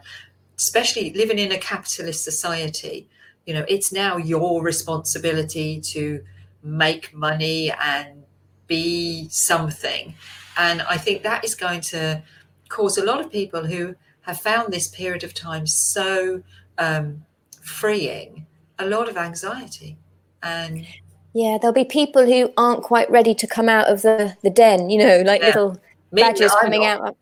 especially 0.55 1.11
living 1.13 1.39
in 1.39 1.51
a 1.51 1.57
capitalist 1.57 2.23
society 2.23 3.09
you 3.45 3.53
know 3.53 3.65
it's 3.67 3.91
now 3.91 4.17
your 4.17 4.61
responsibility 4.63 5.79
to 5.79 6.23
make 6.63 7.13
money 7.13 7.71
and 7.71 8.23
be 8.67 9.27
something 9.29 10.15
and 10.57 10.81
i 10.83 10.97
think 10.97 11.21
that 11.23 11.43
is 11.45 11.53
going 11.55 11.81
to 11.81 12.21
cause 12.69 12.97
a 12.97 13.03
lot 13.05 13.19
of 13.19 13.31
people 13.31 13.65
who 13.65 13.95
have 14.21 14.39
found 14.41 14.73
this 14.73 14.87
period 14.87 15.23
of 15.23 15.33
time 15.33 15.67
so 15.67 16.41
um, 16.79 17.23
freeing 17.61 18.45
a 18.79 18.85
lot 18.85 19.07
of 19.07 19.17
anxiety 19.17 19.97
and 20.41 20.85
Yeah, 21.33 21.57
there'll 21.59 21.73
be 21.73 21.85
people 21.85 22.25
who 22.25 22.51
aren't 22.57 22.81
quite 22.83 23.09
ready 23.11 23.35
to 23.35 23.45
come 23.47 23.67
out 23.69 23.87
of 23.87 24.01
the, 24.03 24.35
the 24.41 24.49
den, 24.49 24.89
you 24.89 24.97
know, 24.97 25.21
like 25.25 25.41
Yeah. 25.41 25.47
little 25.47 25.77
Me, 26.11 26.21
badgers 26.21 26.53
coming 26.61 26.81
not. 26.81 27.01
out. 27.01 27.17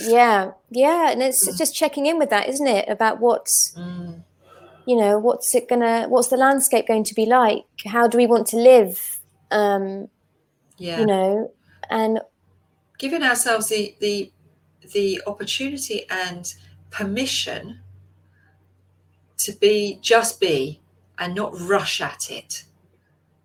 Yeah, 0.00 0.52
yeah. 0.70 1.10
And 1.10 1.20
it's 1.22 1.48
Mm. 1.48 1.58
just 1.58 1.74
checking 1.74 2.06
in 2.06 2.18
with 2.18 2.30
that, 2.30 2.48
isn't 2.48 2.66
it? 2.66 2.88
About 2.88 3.18
what's, 3.20 3.74
Mm, 3.76 4.22
you 4.86 4.96
know, 4.96 5.18
what's 5.18 5.54
it 5.54 5.68
gonna, 5.68 6.06
what's 6.08 6.28
the 6.28 6.36
landscape 6.36 6.86
going 6.86 7.04
to 7.04 7.14
be 7.14 7.26
like? 7.26 7.64
How 7.84 8.06
do 8.06 8.16
we 8.16 8.26
want 8.26 8.46
to 8.48 8.56
live? 8.56 9.20
Um, 9.50 10.08
yeah. 10.78 11.00
You 11.00 11.06
know, 11.06 11.52
and 11.90 12.20
giving 12.98 13.22
ourselves 13.22 13.68
the 13.68 13.94
the 14.00 14.32
the 14.92 15.22
opportunity 15.26 16.06
and 16.10 16.54
permission 16.90 17.80
to 19.38 19.52
be 19.52 19.98
just 20.00 20.40
be 20.40 20.80
and 21.18 21.34
not 21.34 21.58
rush 21.60 22.00
at 22.00 22.30
it 22.30 22.64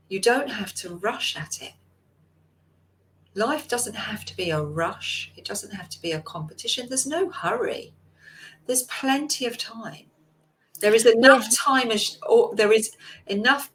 you 0.08 0.20
don't 0.20 0.50
have 0.50 0.74
to 0.74 0.96
rush 0.96 1.36
at 1.36 1.62
it 1.62 1.74
life 3.34 3.68
doesn't 3.68 3.96
have 3.96 4.26
to 4.26 4.36
be 4.36 4.52
a 4.52 4.62
rush 4.62 5.32
it 5.36 5.46
doesn't 5.46 5.72
have 5.72 5.90
to 5.90 6.02
be 6.02 6.12
a 6.12 6.22
competition 6.22 6.88
there's 6.88 7.08
no 7.08 7.30
hurry 7.30 7.94
there's 8.68 8.84
plenty 8.84 9.46
of 9.46 9.58
time 9.58 10.11
there 10.82 10.94
is 10.94 11.06
enough 11.06 11.44
Yeah. 11.44 11.58
time 11.58 11.92
as 11.92 12.18
or 12.28 12.54
there 12.56 12.72
is 12.74 12.92
enough 13.28 13.72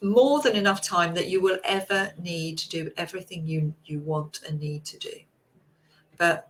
more 0.00 0.40
than 0.42 0.56
enough 0.56 0.80
time 0.82 1.14
that 1.14 1.28
you 1.28 1.40
will 1.40 1.58
ever 1.64 2.12
need 2.18 2.58
to 2.58 2.68
do 2.68 2.90
everything 2.96 3.46
you 3.46 3.74
you 3.84 3.98
want 4.00 4.40
and 4.48 4.60
need 4.60 4.84
to 4.84 4.98
do 4.98 5.14
but 6.18 6.48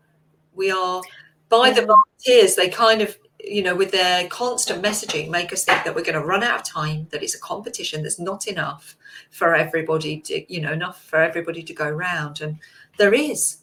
we 0.55 0.71
are 0.71 1.03
by 1.49 1.71
the 1.71 1.81
Yeah. 1.83 1.87
volunteers 1.95 2.55
they 2.57 2.69
kind 2.69 3.03
of 3.03 3.19
you 3.45 3.63
know 3.63 3.75
with 3.75 3.91
their 3.91 4.29
constant 4.29 4.83
messaging 4.83 5.29
make 5.29 5.53
us 5.53 5.65
think 5.65 5.85
that 5.85 5.95
we're 5.95 6.05
going 6.11 6.21
to 6.21 6.25
run 6.25 6.43
out 6.43 6.61
of 6.61 6.65
time 6.65 7.07
that 7.11 7.23
it's 7.23 7.35
a 7.35 7.41
competition 7.41 8.03
that's 8.03 8.19
not 8.19 8.47
enough 8.47 8.97
for 9.31 9.55
everybody 9.55 10.21
to 10.21 10.53
you 10.53 10.61
know 10.61 10.73
enough 10.73 11.03
for 11.05 11.21
everybody 11.21 11.63
to 11.63 11.75
go 11.75 11.89
round 11.91 12.41
and 12.41 12.59
there 12.99 13.15
is 13.15 13.59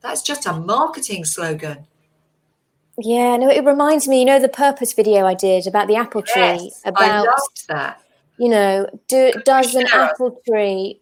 that's 0.00 0.22
just 0.22 0.46
a 0.46 0.52
marketing 0.52 1.24
slogan 1.24 1.86
yeah, 3.00 3.36
no, 3.36 3.48
it 3.48 3.64
reminds 3.64 4.08
me, 4.08 4.20
you 4.20 4.24
know, 4.24 4.40
the 4.40 4.48
purpose 4.48 4.92
video 4.92 5.24
I 5.24 5.34
did 5.34 5.66
about 5.66 5.88
the 5.88 5.96
apple 5.96 6.22
tree, 6.22 6.42
yes 6.42 6.82
i 6.84 6.88
about 6.88 7.26
loved 7.26 7.68
that 7.68 8.02
you 8.38 8.48
know, 8.48 8.88
do 9.08 9.32
does 9.44 9.74
an 9.74 9.86
apple 9.92 10.40
tree, 10.48 11.00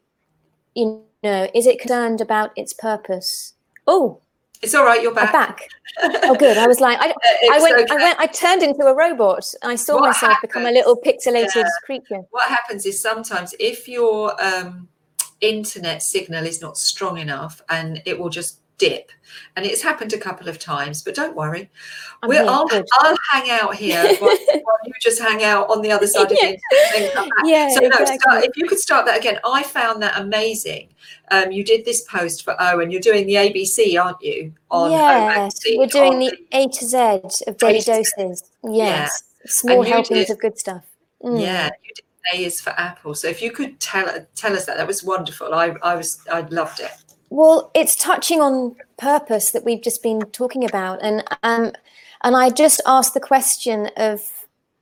you 0.74 1.02
know, 1.22 1.48
is 1.54 1.66
it 1.66 1.78
concerned 1.78 2.20
about 2.20 2.50
its 2.56 2.72
purpose? 2.72 3.52
Oh, 3.86 4.20
it's 4.62 4.74
all 4.74 4.84
right 4.84 5.02
you're 5.02 5.14
back, 5.14 5.32
back. 5.32 5.68
Oh, 6.02 6.34
good. 6.34 6.56
I 6.58 6.66
was 6.66 6.80
like, 6.80 6.98
I, 7.00 7.14
I 7.52 7.60
went, 7.60 7.90
I 7.90 7.96
went, 7.98 8.18
I 8.18 8.26
turned 8.26 8.62
into 8.62 8.84
a 8.86 8.94
robot. 8.94 9.44
I 9.62 9.76
saw 9.76 9.94
What 9.94 10.06
myself 10.06 10.36
become 10.40 10.64
a 10.66 10.70
little 10.70 10.96
pixelated 10.96 11.54
Yeah. 11.54 11.68
creature. 11.84 12.22
what 12.30 12.48
happens 12.48 12.86
is 12.86 13.00
sometimes 13.00 13.54
if 13.60 13.86
your 13.86 14.34
um, 14.42 14.88
internet 15.40 16.02
signal 16.02 16.46
is 16.46 16.60
not 16.60 16.78
strong 16.78 17.18
enough 17.18 17.60
and 17.68 18.02
it 18.06 18.18
will 18.18 18.30
just 18.30 18.60
dip 18.78 19.10
and 19.56 19.64
it's 19.64 19.82
happened 19.82 20.12
a 20.12 20.18
couple 20.18 20.48
of 20.48 20.58
times 20.58 21.02
but 21.02 21.14
don't 21.14 21.34
worry 21.34 21.70
I'm 22.22 22.28
we'll, 22.28 22.48
I'll. 22.48 22.68
I'll 23.00 23.16
hang 23.32 23.50
out 23.50 23.74
here 23.74 24.02
while, 24.18 24.36
while 24.36 24.78
you 24.84 24.92
just 25.00 25.20
hang 25.20 25.42
out 25.44 25.68
on 25.70 25.82
the 25.82 25.90
other 25.90 26.06
side 26.06 26.30
of 26.30 26.38
Yeah. 26.40 26.52
the 26.52 26.54
internet 26.54 26.94
and 26.94 27.04
then 27.04 27.12
come 27.12 27.28
back. 27.28 27.44
Yeah, 27.44 27.68
so 27.70 27.80
no, 27.80 28.04
start, 28.04 28.44
if 28.44 28.56
you 28.56 28.66
could 28.66 28.78
start 28.78 29.06
that 29.06 29.18
again 29.18 29.38
i 29.44 29.62
found 29.62 30.02
that 30.02 30.18
amazing 30.20 30.88
um, 31.30 31.50
you 31.50 31.64
did 31.64 31.84
this 31.84 32.02
post 32.02 32.44
for 32.44 32.54
owen 32.60 32.90
you're 32.90 33.00
doing 33.00 33.26
the 33.26 33.34
abc 33.34 34.02
aren't 34.02 34.20
you 34.22 34.52
on 34.70 34.90
yes, 34.90 35.58
OMC, 35.64 35.78
we're 35.78 35.86
doing 35.86 36.18
the 36.18 36.38
A 36.52 36.68
to 36.68 36.84
Z 36.84 36.96
of 37.46 37.56
daily 37.58 37.78
A 37.78 37.82
to 37.82 37.82
Z. 37.82 37.92
doses. 38.18 38.44
Yes, 38.64 39.22
small 39.46 39.82
helpings 39.82 40.26
did- 40.26 40.30
of 40.30 40.38
good 40.40 40.58
stuff. 40.58 40.84
Mm. 41.22 41.40
Yeah, 41.40 41.70
you 41.84 41.94
did 41.94 42.04
A 42.34 42.44
is 42.44 42.60
for 42.60 42.70
Apple. 42.70 43.14
So 43.14 43.28
if 43.28 43.40
you 43.40 43.50
could 43.52 43.78
tell 43.80 44.06
tell 44.34 44.52
us 44.54 44.66
that, 44.66 44.76
that 44.76 44.86
was 44.86 45.02
wonderful. 45.04 45.54
I 45.54 45.74
I 45.82 45.94
was 45.94 46.18
I 46.30 46.40
loved 46.40 46.80
it. 46.80 46.90
Well, 47.30 47.70
it's 47.74 47.96
touching 47.96 48.40
on 48.40 48.76
purpose 48.98 49.50
that 49.50 49.64
we've 49.64 49.82
just 49.82 50.02
been 50.02 50.20
talking 50.32 50.64
about, 50.64 51.02
and 51.02 51.24
um, 51.42 51.72
and 52.22 52.36
I 52.36 52.50
just 52.50 52.80
asked 52.86 53.14
the 53.14 53.20
question 53.20 53.90
of, 53.96 54.20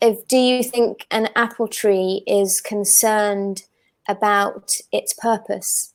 of 0.03 0.27
do 0.29 0.37
you 0.37 0.63
think 0.63 1.07
an 1.11 1.29
apple 1.37 1.69
tree 1.69 2.23
is 2.27 2.61
concerned 2.61 3.65
about 4.09 4.71
its 4.93 5.15
purpose, 5.15 5.93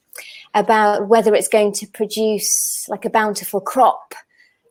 about 0.53 1.07
whether 1.07 1.33
it's 1.35 1.47
going 1.47 1.71
to 1.73 1.87
produce 1.87 2.87
like 2.89 3.05
a 3.05 3.09
bountiful 3.09 3.61
crop? 3.61 4.15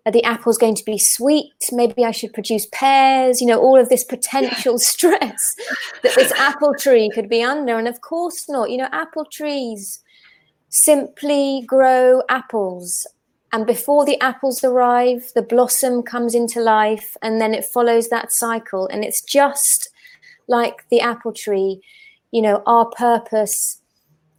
Are 0.04 0.12
the 0.12 0.24
apples 0.24 0.56
going 0.56 0.74
to 0.74 0.84
be 0.84 0.98
sweet? 0.98 1.52
Maybe 1.70 2.04
I 2.04 2.12
should 2.12 2.32
produce 2.32 2.66
pears. 2.72 3.40
You 3.40 3.46
know, 3.46 3.60
all 3.60 3.78
of 3.78 3.88
this 3.88 4.04
potential 4.04 4.78
stress 4.78 5.54
that 6.02 6.14
this 6.14 6.32
apple 6.32 6.74
tree 6.74 7.10
could 7.14 7.28
be 7.28 7.42
under, 7.42 7.78
and 7.78 7.86
of 7.86 8.00
course 8.00 8.48
not. 8.48 8.70
You 8.70 8.78
know, 8.78 8.88
apple 8.90 9.26
trees 9.26 10.00
simply 10.68 11.62
grow 11.66 12.22
apples. 12.28 13.06
And 13.52 13.66
before 13.66 14.04
the 14.04 14.20
apples 14.20 14.62
arrive, 14.62 15.32
the 15.34 15.42
blossom 15.42 16.02
comes 16.02 16.34
into 16.34 16.60
life 16.60 17.16
and 17.22 17.40
then 17.40 17.54
it 17.54 17.64
follows 17.64 18.08
that 18.08 18.32
cycle. 18.32 18.86
And 18.88 19.04
it's 19.04 19.22
just 19.22 19.88
like 20.46 20.88
the 20.90 21.00
apple 21.00 21.32
tree, 21.32 21.80
you 22.30 22.42
know, 22.42 22.62
our 22.66 22.86
purpose 22.86 23.80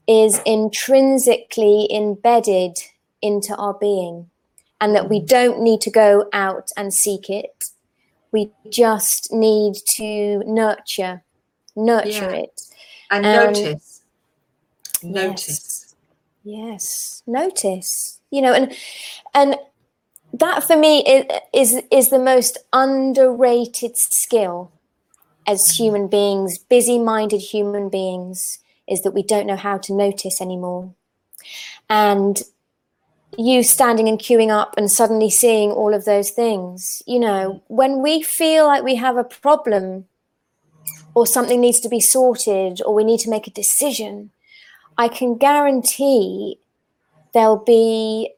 is 0.08 0.42
intrinsically 0.46 1.88
embedded 1.92 2.78
into 3.22 3.56
our 3.56 3.74
being 3.74 4.30
and 4.82 4.96
that 4.96 5.10
we 5.10 5.20
don't 5.20 5.62
need 5.62 5.82
to 5.82 5.92
go 5.92 6.30
out 6.34 6.70
and 6.78 6.94
seek 6.94 7.30
it. 7.30 7.66
We 8.32 8.52
just 8.70 9.34
need 9.34 9.76
to 9.96 10.44
nurture, 10.46 11.24
nurture 11.76 12.32
Yeah. 12.32 12.32
it. 12.32 12.62
And 13.12 13.26
Um, 13.26 13.34
notice, 13.34 14.02
notice. 15.02 15.48
Yes, 15.48 15.89
notice. 16.44 18.20
You 18.32 18.42
know, 18.42 18.54
and 18.54 18.74
and 19.34 19.56
that 20.34 20.64
for 20.64 20.78
me 20.78 21.28
is 21.54 21.82
is 21.92 22.10
the 22.10 22.20
most 22.20 22.58
underrated 22.72 23.98
skill 23.98 24.72
as 25.48 25.78
human 25.78 26.08
beings, 26.08 26.60
busy-minded 26.60 27.40
human 27.40 27.90
beings, 27.90 28.60
is 28.88 29.02
that 29.02 29.14
we 29.14 29.24
don't 29.24 29.48
know 29.48 29.56
how 29.56 29.78
to 29.80 29.94
notice 29.94 30.40
anymore. 30.40 30.94
And 31.90 32.44
you 33.38 33.64
standing 33.64 34.08
and 34.08 34.20
queuing 34.20 34.50
up 34.50 34.76
and 34.78 34.92
suddenly 34.92 35.30
seeing 35.30 35.72
all 35.72 35.94
of 35.94 36.06
those 36.06 36.32
things, 36.32 37.02
you 37.08 37.20
know, 37.20 37.64
when 37.68 38.02
we 38.02 38.22
feel 38.22 38.68
like 38.68 38.84
we 38.84 38.96
have 38.96 39.18
a 39.18 39.24
problem 39.24 40.06
or 41.16 41.26
something 41.26 41.62
needs 41.62 41.80
to 41.80 41.90
be 41.90 42.00
sorted 42.00 42.82
or 42.86 42.94
we 42.94 43.04
need 43.04 43.20
to 43.22 43.30
make 43.30 43.48
a 43.48 43.52
decision, 43.52 44.32
I 45.00 45.08
can 45.08 45.38
guarantee 45.38 46.60
there'll 47.34 47.64
be 47.64 48.34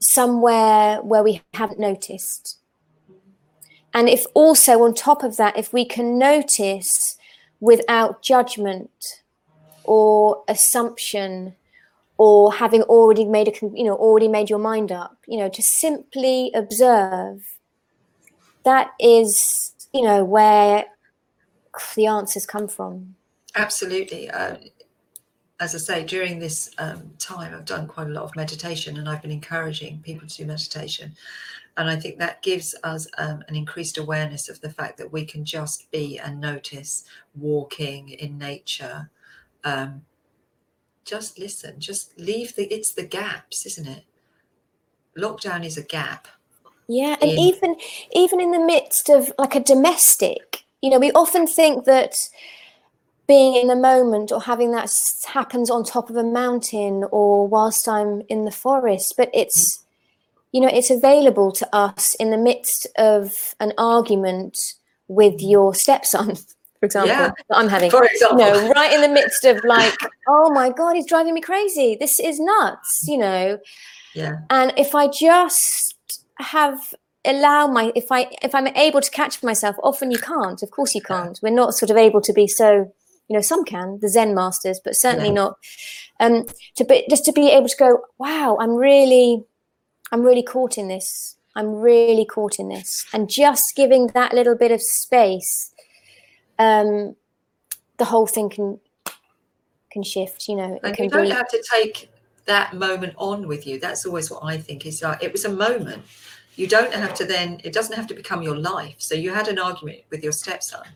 somewhere 0.00 1.00
where 1.00 1.22
we 1.22 1.40
haven't 1.54 1.80
noticed. 1.80 2.58
And 3.94 4.08
if 4.08 4.26
also 4.34 4.82
on 4.82 4.92
top 4.92 5.22
of 5.24 5.38
that, 5.38 5.56
if 5.56 5.72
we 5.72 5.86
can 5.86 6.18
notice 6.18 7.16
without 7.60 8.22
judgment 8.22 9.22
or 9.84 10.44
assumption 10.46 11.56
or 12.18 12.52
having 12.52 12.82
already 12.82 13.24
made 13.24 13.48
a 13.48 13.52
you 13.74 13.84
know 13.84 13.94
already 13.94 14.28
made 14.28 14.48
your 14.48 14.58
mind 14.58 14.92
up 14.92 15.16
you 15.26 15.38
know 15.38 15.48
to 15.48 15.60
simply 15.62 16.52
observe 16.54 17.42
that 18.64 18.90
is 19.00 19.72
you 19.92 20.02
know 20.02 20.24
where 20.24 20.84
the 21.96 22.06
answers 22.06 22.46
come 22.46 22.68
from 22.68 23.16
Absolutely. 23.54 24.30
Uh, 24.30 24.56
as 25.62 25.76
I 25.76 25.78
say, 25.78 26.04
during 26.04 26.40
this 26.40 26.70
um, 26.78 27.08
time, 27.20 27.54
I've 27.54 27.64
done 27.64 27.86
quite 27.86 28.08
a 28.08 28.10
lot 28.10 28.24
of 28.24 28.34
meditation, 28.34 28.98
and 28.98 29.08
I've 29.08 29.22
been 29.22 29.30
encouraging 29.30 30.00
people 30.00 30.26
to 30.26 30.36
do 30.36 30.44
meditation. 30.44 31.14
And 31.76 31.88
I 31.88 31.94
think 31.94 32.18
that 32.18 32.42
gives 32.42 32.74
us 32.82 33.06
um, 33.16 33.44
an 33.46 33.54
increased 33.54 33.96
awareness 33.96 34.48
of 34.48 34.60
the 34.60 34.70
fact 34.70 34.98
that 34.98 35.12
we 35.12 35.24
can 35.24 35.44
just 35.44 35.88
be 35.92 36.18
and 36.18 36.40
notice 36.40 37.04
walking 37.36 38.08
in 38.08 38.38
nature. 38.38 39.08
Um, 39.62 40.02
just 41.04 41.38
listen, 41.38 41.78
just 41.78 42.18
leave 42.18 42.56
the, 42.56 42.64
it's 42.64 42.92
the 42.92 43.06
gaps, 43.06 43.64
isn't 43.64 43.86
it? 43.86 44.02
Lockdown 45.16 45.64
is 45.64 45.78
a 45.78 45.84
gap. 45.84 46.26
Yeah, 46.88 47.16
and 47.22 47.30
in- 47.30 47.38
even 47.38 47.76
even 48.10 48.40
in 48.40 48.50
the 48.50 48.58
midst 48.58 49.08
of 49.08 49.32
like 49.38 49.54
a 49.54 49.60
domestic, 49.60 50.64
you 50.82 50.90
know, 50.90 50.98
we 50.98 51.12
often 51.12 51.46
think 51.46 51.84
that 51.84 52.16
being 53.32 53.54
in 53.56 53.68
the 53.68 53.76
moment 53.92 54.30
or 54.30 54.40
having 54.42 54.72
that 54.72 54.90
happens 55.26 55.70
on 55.70 55.82
top 55.82 56.10
of 56.10 56.16
a 56.16 56.22
mountain 56.42 57.04
or 57.10 57.48
whilst 57.48 57.88
I'm 57.88 58.20
in 58.28 58.44
the 58.44 58.50
forest, 58.66 59.14
but 59.16 59.30
it's 59.32 59.62
you 60.52 60.60
know, 60.60 60.68
it's 60.68 60.90
available 60.90 61.50
to 61.52 61.66
us 61.74 62.14
in 62.16 62.28
the 62.30 62.36
midst 62.36 62.86
of 62.98 63.54
an 63.58 63.72
argument 63.78 64.54
with 65.08 65.40
your 65.40 65.74
stepson, 65.74 66.36
for 66.78 66.84
example, 66.84 67.08
Yeah. 67.16 67.30
that 67.48 67.56
I'm 67.60 67.70
having. 67.70 67.90
For 67.90 68.04
You 68.04 68.10
example, 68.12 68.38
know, 68.38 68.68
right 68.76 68.92
in 68.92 69.00
the 69.00 69.08
midst 69.08 69.46
of 69.46 69.64
like, 69.64 69.96
oh 70.28 70.52
my 70.52 70.68
god, 70.68 70.92
he's 70.96 71.06
driving 71.06 71.32
me 71.32 71.40
crazy. 71.40 71.96
This 71.98 72.20
is 72.20 72.38
nuts, 72.38 73.04
you 73.08 73.16
know? 73.16 73.58
Yeah, 74.14 74.34
and 74.50 74.74
if 74.76 74.94
i 74.94 75.08
just 75.08 75.94
have 76.38 76.78
allow 77.24 77.66
my 77.76 77.84
if 77.94 78.08
i 78.10 78.20
if 78.42 78.52
i'm 78.54 78.66
able 78.86 79.00
to 79.00 79.10
catch 79.20 79.42
myself 79.42 79.74
often 79.82 80.10
you 80.10 80.18
can't. 80.18 80.62
Of 80.62 80.70
course 80.70 80.92
you 80.94 81.00
can't. 81.00 81.38
We're 81.42 81.60
not 81.62 81.72
sort 81.80 81.90
of 81.90 81.96
able 81.96 82.20
to 82.28 82.32
be 82.40 82.46
so 82.46 82.92
you 83.32 83.38
know 83.38 83.42
some 83.42 83.64
can 83.64 83.98
the 84.02 84.10
zen 84.10 84.34
masters 84.34 84.78
but 84.84 84.94
certainly 84.94 85.28
yeah. 85.28 85.34
not. 85.34 85.56
Um 86.20 86.44
to 86.76 86.84
be 86.84 87.06
just 87.08 87.24
to 87.24 87.32
be 87.32 87.48
able 87.48 87.68
to 87.68 87.76
go 87.78 88.02
wow 88.18 88.58
i'm 88.60 88.74
really 88.74 89.42
i'm 90.12 90.22
really 90.22 90.42
caught 90.42 90.76
in 90.76 90.88
this. 90.88 91.36
I'm 91.54 91.74
really 91.74 92.24
caught 92.24 92.58
in 92.58 92.68
this. 92.70 93.04
And 93.12 93.28
just 93.28 93.76
giving 93.76 94.06
that 94.08 94.32
little 94.32 94.54
bit 94.54 94.70
of 94.70 94.82
space 94.82 95.72
um 96.58 97.16
the 97.96 98.04
whole 98.04 98.26
thing 98.26 98.50
can 98.50 98.78
can 99.90 100.02
shift 100.02 100.48
you 100.48 100.56
know 100.56 100.78
and 100.82 100.98
you 100.98 101.08
don't 101.08 101.24
be... 101.24 101.30
have 101.30 101.48
to 101.48 101.62
take 101.74 102.10
that 102.44 102.74
moment 102.74 103.14
on 103.16 103.48
with 103.48 103.66
you. 103.66 103.80
That's 103.80 104.04
always 104.04 104.30
what 104.30 104.44
i 104.44 104.58
think 104.58 104.84
is 104.84 105.00
like 105.02 105.22
it 105.22 105.32
was 105.32 105.46
a 105.46 105.54
moment. 105.66 106.02
You 106.56 106.66
don't 106.66 106.92
have 106.92 107.14
to 107.14 107.24
then 107.24 107.62
it 107.64 107.72
doesn't 107.72 107.96
have 107.96 108.08
to 108.08 108.14
become 108.14 108.42
your 108.42 108.58
life. 108.58 108.96
So 108.98 109.14
you 109.14 109.32
had 109.32 109.48
an 109.48 109.58
argument 109.58 110.00
with 110.10 110.22
your 110.22 110.32
stepson. 110.32 110.86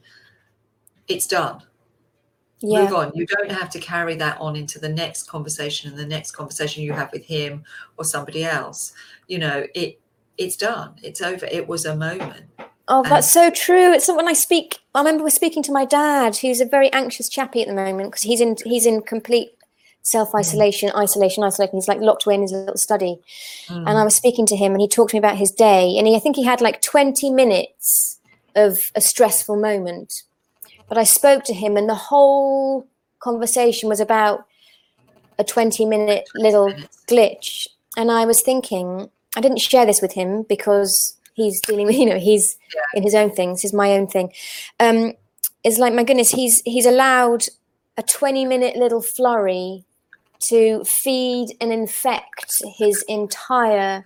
It's 1.08 1.26
done 1.26 1.62
yeah. 2.60 2.82
move 2.82 2.94
on 2.94 3.12
you 3.14 3.26
don't 3.26 3.52
have 3.52 3.68
to 3.70 3.78
carry 3.78 4.14
that 4.14 4.38
on 4.40 4.56
into 4.56 4.78
the 4.78 4.88
next 4.88 5.24
conversation 5.24 5.90
and 5.90 5.98
the 5.98 6.06
next 6.06 6.32
conversation 6.32 6.82
you 6.82 6.92
have 6.92 7.10
with 7.12 7.24
him 7.24 7.62
or 7.98 8.04
somebody 8.04 8.44
else 8.44 8.92
you 9.28 9.38
know 9.38 9.66
it 9.74 10.00
it's 10.38 10.56
done 10.56 10.94
it's 11.02 11.20
over 11.20 11.46
it 11.46 11.66
was 11.68 11.84
a 11.84 11.94
moment 11.94 12.46
oh 12.88 13.02
that's 13.02 13.30
so 13.30 13.50
true 13.50 13.92
it's 13.92 14.08
when 14.08 14.28
i 14.28 14.32
speak 14.32 14.78
i 14.94 15.00
remember 15.00 15.22
we're 15.22 15.30
speaking 15.30 15.62
to 15.62 15.72
my 15.72 15.84
dad 15.84 16.36
who's 16.36 16.60
a 16.60 16.66
very 16.66 16.92
anxious 16.92 17.28
chappy 17.28 17.60
at 17.60 17.68
the 17.68 17.74
moment 17.74 18.10
because 18.10 18.22
he's 18.22 18.40
in 18.40 18.56
he's 18.64 18.86
in 18.86 19.02
complete 19.02 19.50
self 20.06 20.34
isolation, 20.34 20.88
mm. 20.90 20.96
isolation, 20.96 21.42
isolation. 21.42 21.76
He's 21.76 21.88
like 21.88 22.00
locked 22.00 22.26
away 22.26 22.36
in 22.36 22.42
his 22.42 22.52
little 22.52 22.76
study. 22.76 23.18
Mm. 23.66 23.88
And 23.88 23.98
I 23.98 24.04
was 24.04 24.14
speaking 24.14 24.46
to 24.46 24.56
him 24.56 24.72
and 24.72 24.80
he 24.80 24.88
talked 24.88 25.10
to 25.10 25.16
me 25.16 25.18
about 25.18 25.36
his 25.36 25.50
day. 25.50 25.96
And 25.98 26.06
he, 26.06 26.14
I 26.14 26.20
think 26.20 26.36
he 26.36 26.44
had 26.44 26.60
like 26.60 26.80
20 26.80 27.30
minutes 27.30 28.20
of 28.54 28.92
a 28.94 29.00
stressful 29.00 29.56
moment. 29.56 30.22
But 30.88 30.98
I 30.98 31.04
spoke 31.04 31.44
to 31.44 31.54
him 31.54 31.76
and 31.76 31.88
the 31.88 31.94
whole 31.94 32.86
conversation 33.18 33.88
was 33.88 34.00
about 34.00 34.46
a 35.38 35.44
20 35.44 35.84
minute 35.84 36.28
little 36.34 36.72
glitch. 37.08 37.66
And 37.96 38.10
I 38.10 38.24
was 38.24 38.40
thinking, 38.42 39.10
I 39.36 39.40
didn't 39.40 39.58
share 39.60 39.86
this 39.86 40.00
with 40.00 40.12
him 40.12 40.44
because 40.48 41.16
he's 41.34 41.60
dealing 41.60 41.86
with, 41.86 41.96
you 41.96 42.06
know, 42.06 42.18
he's 42.18 42.56
yeah. 42.74 42.82
in 42.94 43.02
his 43.02 43.14
own 43.14 43.30
things, 43.30 43.64
is 43.64 43.72
my 43.72 43.92
own 43.92 44.06
thing. 44.06 44.32
Um, 44.80 45.12
it's 45.64 45.78
like, 45.78 45.92
my 45.92 46.04
goodness, 46.04 46.30
he's 46.30 46.62
he's 46.64 46.86
allowed 46.86 47.44
a 47.96 48.02
20 48.02 48.44
minute 48.44 48.76
little 48.76 49.02
flurry 49.02 49.84
to 50.48 50.84
feed 50.84 51.56
and 51.60 51.72
infect 51.72 52.62
his 52.76 53.02
entire 53.08 54.04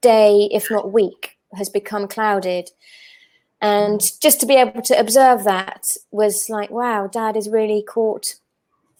day, 0.00 0.48
if 0.52 0.70
not 0.70 0.92
week, 0.92 1.38
has 1.54 1.68
become 1.68 2.08
clouded. 2.08 2.70
And 3.60 4.00
just 4.22 4.40
to 4.40 4.46
be 4.46 4.54
able 4.54 4.82
to 4.82 4.98
observe 4.98 5.44
that 5.44 5.84
was 6.10 6.48
like, 6.48 6.70
wow, 6.70 7.08
dad 7.08 7.36
is 7.36 7.48
really 7.48 7.82
caught. 7.82 8.36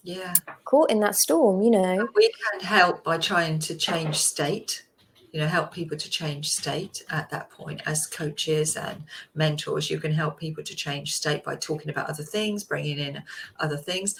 Yeah. 0.03 0.33
Caught 0.65 0.91
in 0.91 0.99
that 0.99 1.15
storm, 1.15 1.61
you 1.61 1.71
know. 1.71 2.07
We 2.15 2.31
can 2.51 2.59
help 2.61 3.03
by 3.03 3.17
trying 3.17 3.59
to 3.59 3.75
change 3.75 4.17
state, 4.17 4.85
you 5.31 5.39
know, 5.39 5.47
help 5.47 5.71
people 5.73 5.97
to 5.97 6.09
change 6.09 6.49
state 6.49 7.03
at 7.09 7.29
that 7.29 7.49
point 7.51 7.81
as 7.85 8.07
coaches 8.07 8.75
and 8.75 9.03
mentors. 9.35 9.89
You 9.89 9.99
can 9.99 10.11
help 10.11 10.39
people 10.39 10.63
to 10.63 10.75
change 10.75 11.13
state 11.13 11.43
by 11.43 11.55
talking 11.55 11.89
about 11.89 12.09
other 12.09 12.23
things, 12.23 12.63
bringing 12.63 12.99
in 12.99 13.23
other 13.59 13.77
things 13.77 14.15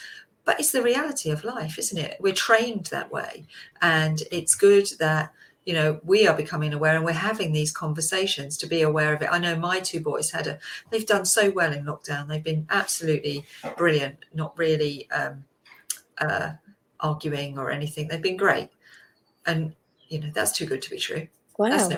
but 0.46 0.60
it's 0.60 0.72
the 0.72 0.82
reality 0.82 1.30
of 1.30 1.44
life 1.44 1.78
isn't 1.78 2.00
it 2.00 2.18
we're 2.20 2.34
trained 2.34 2.86
that 2.88 3.12
way 3.12 3.46
and 3.84 4.24
it's 4.32 4.56
good 4.56 4.88
that 4.98 5.32
you 5.70 5.76
know 5.76 6.00
we 6.04 6.28
are 6.28 6.36
becoming 6.36 6.74
aware 6.74 6.96
and 6.96 7.06
we're 7.06 7.12
having 7.12 7.52
these 7.52 7.72
conversations 7.72 8.58
to 8.58 8.66
be 8.66 8.82
aware 8.82 9.14
of 9.14 9.22
it 9.22 9.30
i 9.32 9.38
know 9.38 9.56
my 9.56 9.80
two 9.80 10.00
boys 10.00 10.32
had 10.32 10.48
a 10.48 10.58
they've 10.90 11.06
done 11.06 11.24
so 11.24 11.52
well 11.52 11.72
in 11.72 11.86
lockdown 11.86 12.28
they've 12.28 12.44
been 12.44 12.66
absolutely 12.72 13.46
brilliant 13.78 14.18
not 14.34 14.58
really 14.58 15.08
um, 15.12 15.44
uh, 16.18 16.54
arguing 17.02 17.60
or 17.60 17.70
anything 17.70 18.08
they've 18.08 18.20
been 18.24 18.36
great 18.36 18.70
and 19.46 19.76
you 20.08 20.20
know 20.20 20.32
that's 20.34 20.54
too 20.54 20.66
good 20.66 20.82
to 20.82 20.90
be 20.90 20.98
true 20.98 21.28
wow 21.60 21.68
yeah. 21.68 21.78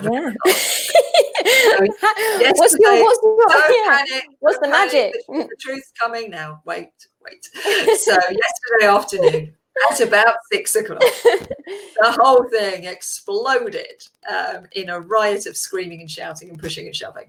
what's, 2.52 2.76
your, 2.78 3.02
what's, 3.02 3.22
your, 3.22 3.48
yeah. 3.86 3.96
panic, 3.96 4.24
what's 4.40 4.58
the 4.58 4.68
panic. 4.68 4.92
magic 4.92 5.14
the, 5.28 5.48
the 5.48 5.56
truth's 5.58 5.92
coming 5.98 6.28
now 6.28 6.60
wait 6.66 6.90
wait. 7.24 7.48
So 7.98 8.12
yesterday 8.12 8.86
afternoon, 8.86 9.54
at 9.90 10.00
about 10.00 10.36
six 10.50 10.74
o'clock, 10.76 11.00
the 11.24 12.16
whole 12.20 12.44
thing 12.48 12.84
exploded 12.84 14.06
um, 14.30 14.66
in 14.72 14.90
a 14.90 15.00
riot 15.00 15.46
of 15.46 15.56
screaming 15.56 16.00
and 16.00 16.10
shouting 16.10 16.50
and 16.50 16.58
pushing 16.58 16.86
and 16.86 16.96
shoving. 16.96 17.26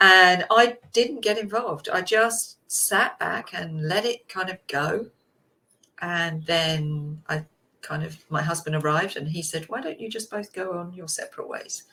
And 0.00 0.44
I 0.50 0.76
didn't 0.92 1.20
get 1.20 1.38
involved. 1.38 1.88
I 1.88 2.00
just 2.00 2.58
sat 2.70 3.18
back 3.18 3.54
and 3.54 3.88
let 3.88 4.04
it 4.04 4.28
kind 4.28 4.50
of 4.50 4.58
go. 4.66 5.06
And 6.00 6.44
then 6.44 7.22
I 7.28 7.44
kind 7.80 8.02
of, 8.02 8.18
my 8.28 8.42
husband 8.42 8.76
arrived 8.76 9.16
and 9.16 9.28
he 9.28 9.42
said, 9.42 9.68
Why 9.68 9.80
don't 9.80 10.00
you 10.00 10.08
just 10.08 10.30
both 10.30 10.52
go 10.52 10.72
on 10.78 10.92
your 10.92 11.08
separate 11.08 11.48
ways? 11.48 11.84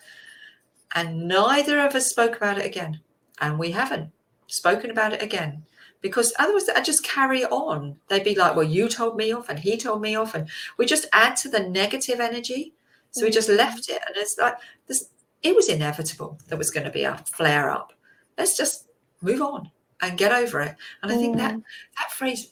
And 0.94 1.28
neither 1.28 1.80
of 1.80 1.96
us 1.96 2.08
spoke 2.08 2.36
about 2.36 2.58
it 2.58 2.66
again. 2.66 3.00
And 3.40 3.58
we 3.58 3.72
haven't 3.72 4.12
spoken 4.48 4.92
about 4.92 5.14
it 5.14 5.22
again 5.22 5.64
because 6.02 6.34
otherwise 6.40 6.68
I 6.70 6.82
just 6.82 7.04
carry 7.04 7.46
on. 7.46 7.96
They'd 8.08 8.24
be 8.24 8.36
like, 8.36 8.56
well, 8.56 8.66
you 8.66 8.90
told 8.90 9.16
me 9.16 9.32
off 9.32 9.50
and 9.50 9.60
he 9.60 9.78
told 9.78 10.02
me 10.02 10.16
off. 10.16 10.36
And 10.36 10.50
we 10.78 10.86
just 10.86 11.08
add 11.14 11.36
to 11.38 11.50
the 11.50 11.60
negative 11.60 12.20
energy. 12.20 12.74
So 13.12 13.26
we 13.26 13.32
just 13.32 13.50
mm. 13.50 13.58
left 13.58 13.90
it. 13.90 14.02
And 14.08 14.16
it's 14.18 14.38
like 14.38 14.56
this 14.88 15.10
it 15.44 15.56
was 15.56 15.70
inevitable 15.70 16.38
there 16.48 16.58
was 16.58 16.70
going 16.70 16.86
to 16.86 16.92
be 16.92 17.04
a 17.04 17.18
flare 17.18 17.70
up. 17.70 17.94
Let's 18.38 18.58
just 18.58 18.88
move 19.22 19.42
on 19.42 19.72
and 20.02 20.18
get 20.18 20.32
over 20.32 20.62
it. 20.62 20.76
And 21.02 21.12
I 21.12 21.16
think 21.16 21.38
that 21.38 21.56
mm. 21.56 21.64
that 21.98 22.12
phrase 22.12 22.52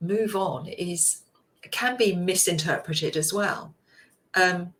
move 0.00 0.36
on 0.36 0.66
is 0.66 1.22
can 1.70 1.96
be 1.96 2.14
misinterpreted 2.14 3.16
as 3.16 3.32
well. 3.32 3.74
Um, 4.34 4.74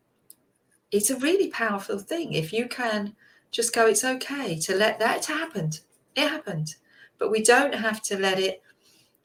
it's 0.92 1.10
a 1.10 1.18
really 1.18 1.48
powerful 1.48 1.98
thing 1.98 2.34
if 2.34 2.52
you 2.52 2.68
can 2.68 3.16
just 3.50 3.74
go, 3.74 3.86
it's 3.86 4.04
okay 4.04 4.58
to 4.60 4.76
let 4.76 4.98
that 5.00 5.24
happen. 5.24 5.70
It 6.14 6.28
happened 6.28 6.76
but 7.18 7.30
we 7.30 7.42
don't 7.42 7.74
have 7.74 8.02
to 8.02 8.18
let 8.18 8.38
it 8.38 8.62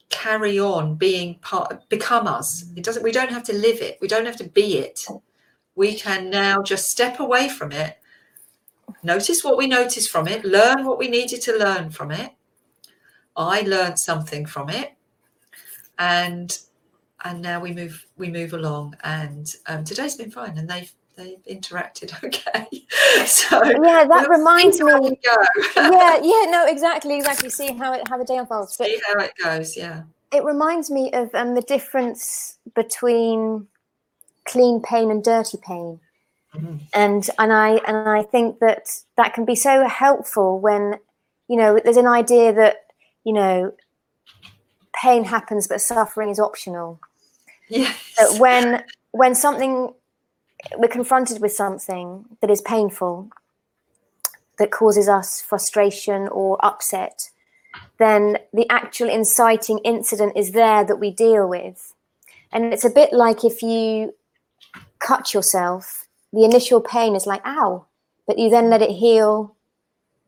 carry 0.08 0.60
on 0.60 0.94
being 0.94 1.36
part 1.36 1.88
become 1.88 2.26
us. 2.26 2.64
It 2.76 2.84
doesn't 2.84 3.02
we 3.02 3.12
don't 3.12 3.30
have 3.30 3.44
to 3.44 3.54
live 3.54 3.80
it. 3.80 3.98
We 4.00 4.08
don't 4.08 4.26
have 4.26 4.36
to 4.36 4.48
be 4.48 4.78
it. 4.78 5.06
We 5.74 5.94
can 5.94 6.30
now 6.30 6.62
just 6.62 6.90
step 6.90 7.18
away 7.20 7.48
from 7.48 7.72
it 7.72 7.98
notice 9.02 9.42
what 9.42 9.56
we 9.56 9.66
notice 9.66 10.06
from 10.06 10.28
it 10.28 10.44
learn 10.44 10.84
what 10.84 10.98
we 10.98 11.08
needed 11.08 11.42
to 11.42 11.56
learn 11.56 11.90
from 11.90 12.10
it. 12.10 12.32
I 13.36 13.62
learned 13.62 13.98
something 13.98 14.46
from 14.46 14.68
it. 14.68 14.92
And 15.98 16.56
and 17.24 17.40
now 17.40 17.60
we 17.60 17.72
move 17.72 18.06
we 18.16 18.28
move 18.28 18.52
along. 18.52 18.96
And 19.04 19.52
um, 19.66 19.84
today's 19.84 20.16
been 20.16 20.30
fine. 20.30 20.58
And 20.58 20.68
they've 20.68 20.92
they 21.16 21.38
interacted 21.48 22.12
okay. 22.24 22.66
so 23.26 23.62
yeah, 23.64 24.04
that 24.04 24.26
reminds 24.28 24.80
me. 24.80 25.18
yeah, 25.24 26.20
yeah, 26.22 26.50
no, 26.50 26.66
exactly, 26.66 27.16
exactly. 27.16 27.50
See 27.50 27.72
how 27.72 27.92
it 27.92 28.06
how 28.08 28.18
the 28.18 28.24
day 28.24 28.36
unfolds. 28.36 28.76
See 28.76 29.00
how 29.06 29.20
it 29.20 29.32
goes. 29.42 29.76
Yeah. 29.76 30.02
It 30.32 30.44
reminds 30.44 30.90
me 30.90 31.10
of 31.12 31.30
um, 31.34 31.54
the 31.54 31.62
difference 31.62 32.56
between 32.74 33.66
clean 34.44 34.80
pain 34.80 35.10
and 35.10 35.22
dirty 35.22 35.58
pain. 35.58 36.00
Mm-hmm. 36.54 36.76
And 36.94 37.28
and 37.38 37.52
I 37.52 37.80
and 37.86 38.08
I 38.08 38.22
think 38.22 38.58
that 38.60 38.88
that 39.16 39.34
can 39.34 39.44
be 39.44 39.54
so 39.54 39.86
helpful 39.86 40.60
when 40.60 40.98
you 41.48 41.56
know 41.56 41.80
there's 41.82 41.96
an 41.96 42.06
idea 42.06 42.52
that 42.52 42.76
you 43.24 43.32
know 43.32 43.72
pain 44.94 45.24
happens 45.24 45.68
but 45.68 45.80
suffering 45.80 46.30
is 46.30 46.38
optional. 46.38 47.00
Yes. 47.68 48.14
That 48.18 48.38
when 48.38 48.84
when 49.12 49.34
something 49.34 49.94
we're 50.76 50.88
confronted 50.88 51.40
with 51.40 51.52
something 51.52 52.24
that 52.40 52.50
is 52.50 52.60
painful, 52.62 53.30
that 54.58 54.70
causes 54.70 55.08
us 55.08 55.40
frustration 55.40 56.28
or 56.28 56.64
upset, 56.64 57.30
then 57.98 58.38
the 58.52 58.66
actual 58.70 59.08
inciting 59.08 59.78
incident 59.78 60.36
is 60.36 60.52
there 60.52 60.84
that 60.84 60.96
we 60.96 61.10
deal 61.10 61.48
with. 61.48 61.94
And 62.52 62.72
it's 62.72 62.84
a 62.84 62.90
bit 62.90 63.12
like 63.12 63.44
if 63.44 63.62
you 63.62 64.14
cut 64.98 65.32
yourself, 65.32 66.06
the 66.32 66.44
initial 66.44 66.80
pain 66.80 67.14
is 67.14 67.26
like, 67.26 67.42
ow, 67.44 67.86
but 68.26 68.38
you 68.38 68.50
then 68.50 68.70
let 68.70 68.82
it 68.82 68.90
heal 68.90 69.54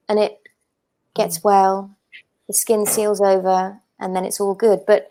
and 0.09 0.19
it 0.19 0.41
gets 1.15 1.39
mm. 1.39 1.45
well, 1.45 1.97
the 2.47 2.55
skin 2.55 2.87
seals 2.87 3.21
over, 3.21 3.81
and 3.99 4.15
then 4.15 4.25
it's 4.25 4.41
all 4.41 4.55
good. 4.55 4.81
But 4.87 5.09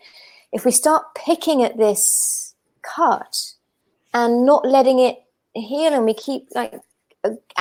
if 0.52 0.64
we 0.64 0.70
start 0.70 1.14
picking 1.14 1.62
at 1.62 1.76
this 1.76 2.54
cut, 2.82 3.53
and 4.14 4.46
not 4.46 4.66
letting 4.66 5.00
it 5.00 5.18
heal 5.54 5.92
and 5.92 6.04
we 6.04 6.14
keep 6.14 6.46
like 6.54 6.74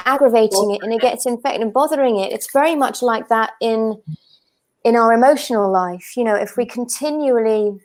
aggravating 0.05 0.71
it 0.71 0.83
and 0.83 0.93
it 0.93 1.01
gets 1.01 1.25
infected 1.25 1.61
and 1.61 1.73
bothering 1.73 2.17
it. 2.19 2.31
It's 2.31 2.51
very 2.53 2.75
much 2.75 3.01
like 3.01 3.27
that 3.29 3.51
in 3.59 4.01
in 4.85 4.97
our 4.97 5.13
emotional 5.13 5.71
life 5.71 6.17
you 6.17 6.25
know 6.25 6.35
if 6.35 6.57
we 6.57 6.65
continually 6.65 7.79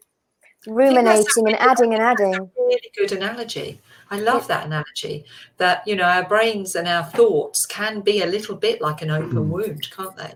ruminating 0.67 1.47
and 1.47 1.57
adding 1.57 1.95
and 1.95 2.03
adding. 2.03 2.51
Really 2.57 2.91
good 2.97 3.13
analogy. 3.13 3.81
I 4.11 4.19
love 4.19 4.49
that 4.49 4.67
analogy 4.67 5.25
that 5.59 5.87
you 5.87 5.97
know 5.97 6.05
our 6.05 6.27
brains 6.27 6.75
and 6.75 6.89
our 6.89 7.05
thoughts 7.05 7.67
can 7.67 8.01
be 8.01 8.23
a 8.23 8.27
little 8.27 8.57
bit 8.57 8.81
like 8.81 9.03
an 9.03 9.11
open 9.11 9.37
mm. 9.37 9.49
wound 9.49 9.91
can't 9.91 10.17
they? 10.17 10.35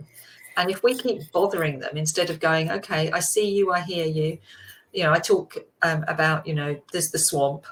And 0.57 0.71
if 0.71 0.83
we 0.83 0.95
keep 0.95 1.33
bothering 1.33 1.79
them 1.79 1.97
instead 1.97 2.29
of 2.29 2.39
going, 2.39 2.71
okay, 2.71 3.11
I 3.11 3.21
see 3.21 3.49
you, 3.49 3.73
I 3.73 3.81
hear 3.81 4.05
you, 4.05 4.37
you 4.93 5.03
know, 5.03 5.11
I 5.11 5.19
talk 5.19 5.57
um, 5.81 6.05
about, 6.09 6.47
you 6.47 6.53
know, 6.53 6.79
there's 6.93 7.11
the 7.11 7.19
swamp 7.19 7.65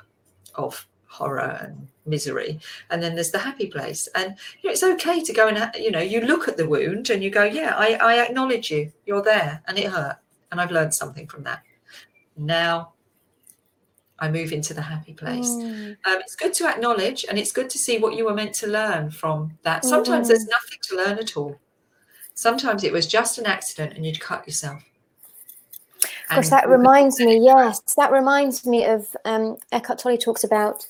of 0.54 0.86
horror 1.10 1.58
and 1.60 1.88
misery. 2.06 2.60
And 2.90 3.02
then 3.02 3.14
there's 3.14 3.32
the 3.32 3.38
happy 3.38 3.66
place. 3.66 4.08
And 4.14 4.36
you 4.62 4.68
know 4.68 4.72
it's 4.72 4.82
okay 4.82 5.20
to 5.20 5.32
go 5.32 5.48
and 5.48 5.70
you 5.74 5.90
know 5.90 6.00
you 6.00 6.20
look 6.20 6.48
at 6.48 6.56
the 6.56 6.68
wound 6.68 7.10
and 7.10 7.22
you 7.22 7.30
go 7.30 7.44
yeah 7.44 7.74
I, 7.76 7.94
I 7.94 8.24
acknowledge 8.24 8.70
you. 8.70 8.92
You're 9.06 9.22
there. 9.22 9.62
And 9.66 9.78
it 9.78 9.86
hurt. 9.86 10.16
And 10.50 10.60
i've 10.60 10.70
learned 10.70 10.94
something 10.94 11.26
from 11.26 11.42
that. 11.44 11.62
Now 12.36 12.92
i 14.18 14.30
move 14.30 14.52
into 14.52 14.74
the 14.74 14.82
happy 14.82 15.14
place. 15.14 15.48
Mm. 15.48 15.96
um, 16.04 16.18
it's 16.20 16.36
good 16.36 16.54
to 16.54 16.68
acknowledge 16.68 17.24
and 17.28 17.38
it's 17.38 17.52
good 17.52 17.70
to 17.70 17.78
see 17.78 17.98
what 17.98 18.14
you 18.14 18.26
were 18.26 18.34
meant 18.34 18.54
to 18.56 18.66
learn 18.66 19.10
from 19.10 19.58
that. 19.62 19.84
Sometimes 19.84 20.28
there's 20.28 20.46
nothing 20.46 20.78
to 20.82 20.96
learn 20.96 21.18
at 21.18 21.36
all. 21.36 21.58
Sometimes 22.34 22.84
it 22.84 22.92
was 22.92 23.06
just 23.06 23.38
an 23.38 23.46
accident 23.46 23.94
and 23.94 24.06
you'd 24.06 24.20
cut 24.20 24.46
yourself 24.46 24.82
Of 26.02 26.34
course, 26.34 26.50
that 26.50 26.68
reminds 26.68 27.20
me. 27.20 27.38
Yes, 27.44 27.80
that 27.96 28.12
reminds 28.12 28.66
me 28.66 28.84
of 28.84 29.16
um, 29.24 29.56
Eckhart 29.72 29.98
Tolle 29.98 30.16
talks 30.16 30.44
about 30.44 30.86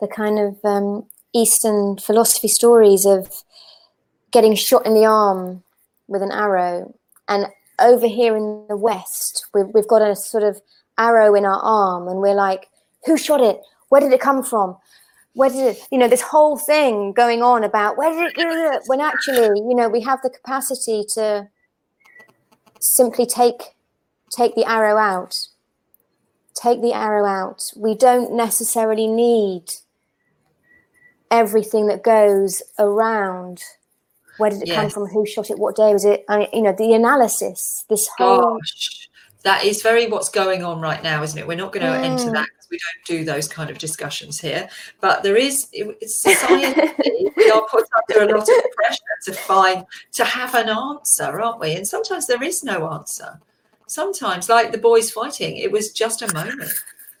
the 0.00 0.08
kind 0.08 0.38
of 0.38 0.64
um, 0.64 1.06
Eastern 1.34 1.98
philosophy 1.98 2.48
stories 2.48 3.04
of 3.04 3.30
getting 4.30 4.54
shot 4.54 4.86
in 4.86 4.94
the 4.94 5.04
arm 5.04 5.62
with 6.08 6.22
an 6.22 6.32
arrow, 6.32 6.94
and 7.28 7.46
over 7.80 8.06
here 8.06 8.36
in 8.36 8.64
the 8.68 8.76
West, 8.76 9.46
we've, 9.52 9.66
we've 9.74 9.88
got 9.88 10.02
a 10.02 10.16
sort 10.16 10.42
of 10.42 10.60
arrow 10.98 11.34
in 11.34 11.44
our 11.44 11.60
arm, 11.60 12.08
and 12.08 12.20
we're 12.20 12.34
like, 12.34 12.68
"Who 13.04 13.18
shot 13.18 13.40
it? 13.40 13.60
Where 13.88 14.00
did 14.00 14.12
it 14.12 14.20
come 14.20 14.42
from? 14.42 14.76
Where 15.34 15.50
did 15.50 15.76
it?" 15.76 15.88
You 15.90 15.98
know, 15.98 16.08
this 16.08 16.22
whole 16.22 16.56
thing 16.56 17.12
going 17.12 17.42
on 17.42 17.64
about 17.64 17.98
where 17.98 18.10
did 18.12 18.32
it? 18.38 18.82
When 18.86 19.00
actually, 19.00 19.58
you 19.58 19.74
know, 19.74 19.88
we 19.88 20.00
have 20.02 20.22
the 20.22 20.30
capacity 20.30 21.04
to 21.14 21.48
simply 22.80 23.26
take 23.26 23.75
take 24.30 24.54
the 24.54 24.68
arrow 24.68 24.96
out. 24.96 25.48
Take 26.54 26.80
the 26.80 26.92
arrow 26.92 27.26
out. 27.26 27.70
We 27.76 27.94
don't 27.94 28.32
necessarily 28.32 29.06
need 29.06 29.64
everything 31.30 31.86
that 31.88 32.02
goes 32.02 32.62
around. 32.78 33.62
Where 34.38 34.50
did 34.50 34.62
it 34.62 34.74
come 34.74 34.90
from? 34.90 35.06
Who 35.06 35.26
shot 35.26 35.50
it? 35.50 35.58
What 35.58 35.76
day 35.76 35.92
was 35.92 36.04
it? 36.04 36.24
I 36.28 36.38
mean, 36.38 36.48
you 36.52 36.62
know, 36.62 36.74
the 36.76 36.94
analysis. 36.94 37.84
This 37.88 38.08
whole. 38.18 38.58
Gosh, 38.58 39.08
that 39.44 39.64
is 39.64 39.80
very 39.82 40.08
what's 40.08 40.28
going 40.28 40.64
on 40.64 40.80
right 40.80 41.02
now, 41.02 41.22
isn't 41.22 41.38
it? 41.38 41.46
We're 41.46 41.56
not 41.56 41.72
going 41.72 41.86
to 41.86 41.92
enter 41.92 42.24
Mm. 42.24 42.32
that 42.34 42.48
because 42.52 42.68
we 42.70 42.78
don't 42.78 43.18
do 43.18 43.24
those 43.24 43.48
kind 43.48 43.70
of 43.70 43.78
discussions 43.78 44.40
here. 44.40 44.68
But 45.00 45.22
there 45.22 45.36
is 45.36 45.68
it's 45.72 46.16
society. 46.16 46.80
we 47.36 47.50
are 47.50 47.62
put 47.70 47.84
under 48.10 48.24
a 48.24 48.36
lot 48.38 48.48
of 48.48 48.64
pressure 48.74 49.02
to 49.24 49.32
find 49.32 49.86
to 50.14 50.24
have 50.24 50.54
an 50.54 50.68
answer, 50.68 51.40
aren't 51.40 51.60
we? 51.60 51.74
And 51.76 51.86
sometimes 51.86 52.26
there 52.26 52.42
is 52.42 52.64
no 52.64 52.92
answer. 52.92 53.40
Sometimes, 53.86 54.48
like 54.48 54.72
the 54.72 54.78
boys 54.78 55.10
fighting, 55.10 55.56
it 55.56 55.70
was 55.70 55.92
just 55.92 56.22
a 56.22 56.32
moment. 56.34 56.72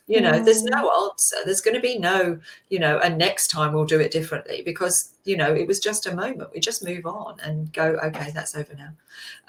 You 0.08 0.20
know, 0.20 0.38
there's 0.38 0.62
no 0.62 1.10
answer. 1.10 1.36
There's 1.44 1.60
going 1.60 1.74
to 1.74 1.80
be 1.80 1.98
no, 1.98 2.38
you 2.70 2.78
know, 2.78 2.98
and 3.00 3.18
next 3.18 3.48
time 3.48 3.72
we'll 3.72 3.84
do 3.84 3.98
it 3.98 4.12
differently 4.12 4.62
because, 4.64 5.10
you 5.24 5.36
know, 5.36 5.52
it 5.52 5.66
was 5.66 5.80
just 5.80 6.06
a 6.06 6.14
moment. 6.14 6.52
We 6.54 6.60
just 6.60 6.84
move 6.84 7.06
on 7.06 7.40
and 7.40 7.72
go, 7.72 7.98
okay, 8.04 8.30
that's 8.32 8.54
over 8.54 8.72
now. 8.74 8.90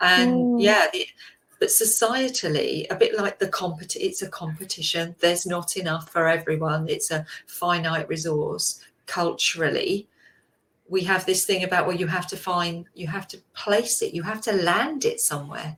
And 0.01 0.47
Mm. 0.47 0.63
yeah, 0.63 0.87
the, 0.91 1.07
but 1.59 1.69
societally, 1.69 2.87
a 2.89 2.95
bit 2.95 3.15
like 3.15 3.37
the 3.37 3.49
compet, 3.49 3.95
it's 3.97 4.23
a 4.23 4.29
competition. 4.29 5.15
There's 5.19 5.45
not 5.45 5.77
enough 5.77 6.09
for 6.09 6.27
everyone. 6.27 6.89
It's 6.89 7.11
a 7.11 7.25
finite 7.45 8.09
resource. 8.09 8.83
Culturally, 9.05 10.07
we 10.89 11.03
have 11.03 11.25
this 11.25 11.45
thing 11.45 11.63
about 11.63 11.85
where 11.85 11.95
you 11.95 12.07
have 12.07 12.27
to 12.27 12.37
find, 12.37 12.85
you 12.95 13.07
have 13.07 13.27
to 13.29 13.37
place 13.53 14.01
it, 14.01 14.13
you 14.13 14.23
have 14.23 14.41
to 14.41 14.53
land 14.53 15.05
it 15.05 15.19
somewhere. 15.19 15.77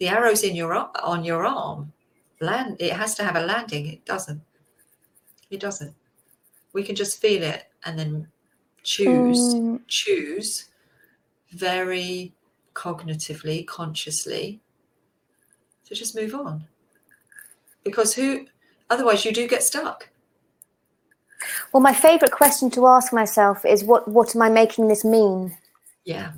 The 0.00 0.08
arrow's 0.08 0.42
in 0.42 0.56
your 0.56 0.74
on 1.02 1.24
your 1.24 1.46
arm. 1.46 1.92
Land. 2.40 2.78
It 2.80 2.94
has 2.94 3.14
to 3.16 3.22
have 3.22 3.36
a 3.36 3.42
landing. 3.42 3.86
It 3.86 4.04
doesn't. 4.06 4.40
It 5.50 5.60
doesn't. 5.60 5.94
We 6.72 6.82
can 6.82 6.96
just 6.96 7.20
feel 7.20 7.42
it 7.42 7.70
and 7.84 7.98
then 7.98 8.26
choose 8.82 9.54
Mm, 9.54 9.80
choose 9.86 10.70
very 11.52 12.32
cognitively, 12.74 13.66
consciously 13.66 14.60
to 15.84 15.94
just 15.94 16.16
move 16.16 16.34
on. 16.34 16.64
Because 17.84 18.14
who, 18.14 18.46
otherwise, 18.88 19.24
you 19.24 19.32
do 19.32 19.46
get 19.46 19.62
stuck. 19.62 20.08
well, 21.72 21.82
my 21.82 21.92
favorite 21.92 22.32
question 22.32 22.70
to 22.70 22.86
ask 22.86 23.12
myself 23.12 23.66
is, 23.66 23.84
"What? 23.84 24.08
What 24.08 24.34
am 24.34 24.40
I 24.40 24.48
making 24.48 24.88
this 24.88 25.04
mean? 25.04 25.58
Yeah. 26.04 26.32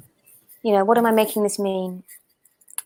You 0.62 0.72
know, 0.72 0.84
what 0.84 0.98
am 0.98 1.06
I 1.06 1.12
making 1.12 1.44
this 1.44 1.60
mean?" 1.60 2.02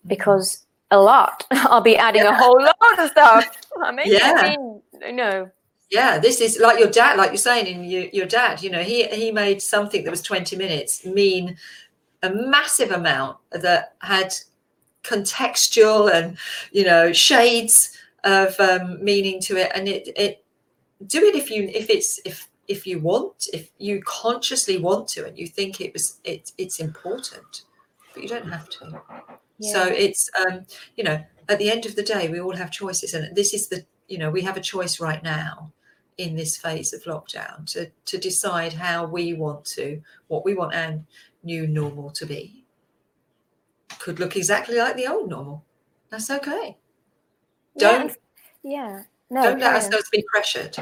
Because 0.07 0.66
a 0.91 1.01
lot. 1.01 1.45
I'll 1.51 1.81
be 1.81 1.97
adding 1.97 2.23
a 2.23 2.37
whole 2.37 2.61
lot 2.63 2.99
of 2.99 3.11
stuff. 3.11 3.45
I'm 3.83 3.97
making 3.97 4.13
Yeah. 4.15 4.53
it 4.53 4.59
mean. 4.59 4.83
No. 5.17 5.51
Yeah, 5.91 6.19
this 6.19 6.41
is 6.41 6.59
like 6.59 6.79
your 6.81 6.91
dad, 6.91 7.17
like 7.17 7.31
you're 7.31 7.37
saying 7.39 7.67
in 7.67 7.85
your, 7.85 8.05
your 8.13 8.27
dad, 8.27 8.61
you 8.63 8.71
know, 8.71 8.83
he 8.83 9.07
he 9.09 9.31
made 9.31 9.63
something 9.63 10.03
that 10.05 10.11
was 10.11 10.23
20 10.23 10.57
minutes 10.57 11.05
mean 11.07 11.57
a 12.23 12.31
massive 12.31 12.91
amount 12.91 13.37
that 13.53 13.95
had 14.01 14.35
contextual 15.05 16.13
and 16.13 16.37
you 16.73 16.85
know 16.85 17.13
shades 17.13 17.97
of 18.25 18.59
um, 18.59 19.03
meaning 19.05 19.41
to 19.41 19.57
it 19.57 19.71
and 19.75 19.87
it 19.87 20.09
it 20.17 20.45
do 21.07 21.23
it 21.23 21.37
if 21.37 21.49
you 21.51 21.71
if 21.73 21.89
it's 21.89 22.19
if 22.25 22.49
if 22.67 22.85
you 22.87 22.99
want 22.99 23.47
if 23.53 23.71
you 23.79 24.03
consciously 24.05 24.79
want 24.79 25.07
to 25.07 25.25
and 25.25 25.39
you 25.39 25.47
think 25.47 25.81
it 25.81 25.93
was 25.93 26.19
it 26.25 26.51
it's 26.59 26.81
important 26.81 27.63
but 28.13 28.23
you 28.23 28.29
don't 28.29 28.49
have 28.51 28.69
to 28.69 29.01
so 29.61 29.87
it's 29.87 30.29
um 30.39 30.65
you 30.97 31.05
know 31.05 31.23
at 31.49 31.59
the 31.59 31.71
end 31.71 31.87
of 31.87 31.97
the 31.97 32.03
day 32.03 32.29
we 32.29 32.41
all 32.41 32.55
have 32.55 32.71
choices 32.71 33.15
and 33.15 33.35
this 33.35 33.55
is 33.55 33.69
the 33.69 33.85
you 34.09 34.19
know 34.19 34.31
we 34.31 34.43
have 34.43 34.57
a 34.57 34.61
choice 34.61 35.01
right 35.01 35.23
now 35.23 35.73
in 36.19 36.35
this 36.35 36.57
phase 36.57 36.93
of 36.93 37.03
lockdown 37.05 37.65
to 37.67 37.91
to 38.05 38.19
decide 38.19 38.73
how 38.73 39.07
we 39.07 39.33
want 39.33 39.65
to 39.65 40.01
what 40.29 40.45
we 40.45 40.55
want 40.55 40.75
our 40.75 40.99
new 41.43 41.67
normal 41.67 42.11
to 42.11 42.27
be 42.27 42.65
could 43.99 44.19
look 44.19 44.37
exactly 44.37 44.77
like 44.77 44.97
the 44.97 45.07
old 45.07 45.29
normal 45.29 45.65
that's 46.11 46.31
okay 46.31 46.77
don't 47.79 48.17
Yeah. 48.63 49.03
No. 49.29 49.43
don't 49.43 49.59
let 49.59 49.75
ourselves 49.75 50.09
be 50.11 50.25
pressured 50.33 50.77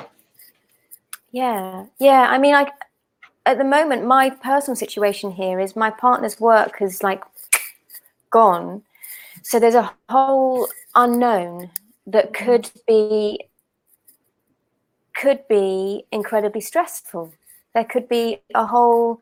Yeah, 1.34 1.86
yeah. 1.98 2.28
I 2.30 2.38
mean, 2.38 2.52
like 2.52 2.70
at 3.44 3.58
the 3.58 3.64
moment, 3.64 4.06
my 4.06 4.30
personal 4.30 4.76
situation 4.76 5.32
here 5.32 5.58
is 5.58 5.74
my 5.74 5.90
partner's 5.90 6.38
work 6.38 6.78
has 6.78 7.02
like 7.02 7.24
gone, 8.40 8.82
so 9.42 9.58
there's 9.58 9.74
a 9.74 9.92
whole 10.08 10.68
unknown 10.94 11.70
that 12.06 12.32
mm-hmm. 12.32 12.44
could 12.44 12.70
be 12.86 13.40
could 15.14 15.46
be 15.48 16.04
incredibly 16.10 16.60
stressful. 16.60 17.32
There 17.74 17.84
could 17.84 18.08
be 18.08 18.40
a 18.54 18.66
whole 18.66 19.20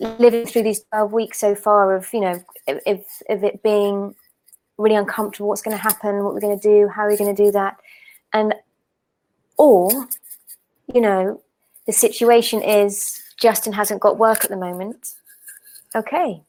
living 0.00 0.46
through 0.46 0.62
these 0.62 0.84
12 0.92 1.12
weeks 1.12 1.40
so 1.40 1.56
far 1.56 1.96
of 1.96 2.08
you 2.12 2.20
know 2.20 2.44
if 2.68 2.78
if, 2.86 3.00
if 3.28 3.42
it 3.42 3.62
being 3.64 4.14
really 4.76 4.94
uncomfortable 4.94 5.48
what's 5.48 5.62
going 5.62 5.76
to 5.76 5.82
happen 5.82 6.22
what 6.22 6.32
we're 6.32 6.46
going 6.48 6.56
to 6.56 6.68
do 6.68 6.86
how 6.86 7.02
are 7.02 7.10
we 7.10 7.16
going 7.16 7.34
to 7.34 7.44
do 7.44 7.50
that 7.50 7.76
and 8.32 8.54
or 9.56 10.06
you 10.92 11.00
know, 11.00 11.42
the 11.86 11.92
situation 11.92 12.62
is 12.62 13.22
Justin 13.40 13.72
hasn't 13.72 14.00
got 14.00 14.18
work 14.18 14.44
at 14.44 14.50
the 14.50 14.56
moment. 14.56 15.14
Okay. 15.94 16.42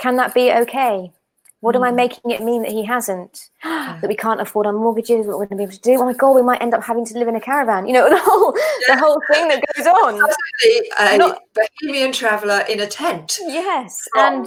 Can 0.00 0.16
that 0.16 0.34
be 0.34 0.50
okay? 0.50 1.12
What 1.60 1.76
am 1.76 1.82
I 1.82 1.90
Mm. 1.90 1.96
making 1.96 2.30
it 2.30 2.42
mean 2.42 2.62
that 2.62 2.72
he 2.72 2.82
hasn't? 2.86 3.50
that 3.62 4.08
we 4.08 4.16
can't 4.16 4.40
afford 4.40 4.66
our 4.66 4.72
mortgages, 4.72 5.26
what 5.26 5.38
we're 5.38 5.44
going 5.44 5.50
to 5.50 5.56
be 5.58 5.62
able 5.64 5.72
to 5.74 5.80
do? 5.80 6.00
Oh 6.00 6.06
my 6.06 6.14
God, 6.14 6.32
we 6.32 6.42
might 6.42 6.62
end 6.62 6.72
up 6.72 6.82
having 6.82 7.04
to 7.04 7.18
live 7.18 7.28
in 7.28 7.36
a 7.36 7.40
caravan. 7.40 7.86
You 7.86 7.92
know, 7.92 8.08
the 8.16 8.18
whole, 8.18 8.52
the 8.88 8.96
whole 8.98 9.20
thing 9.30 9.48
that 9.48 9.62
goes 9.76 9.86
on. 10.02 10.14
Absolutely, 10.14 10.90
a 10.98 11.18
Not- 11.18 11.42
bohemian 11.54 12.12
traveller 12.12 12.64
in 12.70 12.80
a 12.80 12.86
tent 12.86 13.38
Yes. 13.46 14.08
And 14.16 14.46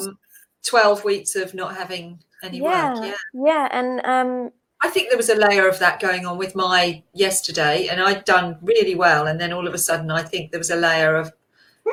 12 0.66 1.04
weeks 1.04 1.36
of 1.36 1.54
not 1.54 1.76
having 1.76 2.20
any 2.42 2.60
yeah, 2.60 2.94
work. 2.96 3.06
Yeah. 3.06 3.46
yeah. 3.46 3.68
And 3.72 4.02
um, 4.06 4.52
I 4.82 4.90
think 4.90 5.10
there 5.10 5.18
was 5.18 5.30
a 5.30 5.36
layer 5.36 5.68
of 5.68 5.78
that 5.80 6.00
going 6.00 6.26
on 6.26 6.40
with 6.40 6.56
my 6.56 7.04
yesterday, 7.14 7.88
and 7.90 8.02
I'd 8.02 8.26
done 8.26 8.58
really 8.64 8.96
well. 8.96 9.28
And 9.28 9.40
then 9.40 9.54
all 9.54 9.68
of 9.68 9.76
a 9.76 9.78
sudden, 9.78 10.10
I 10.10 10.24
think 10.24 10.50
there 10.50 10.60
was 10.60 10.72
a 10.72 10.76
layer 10.76 11.16
of, 11.16 11.32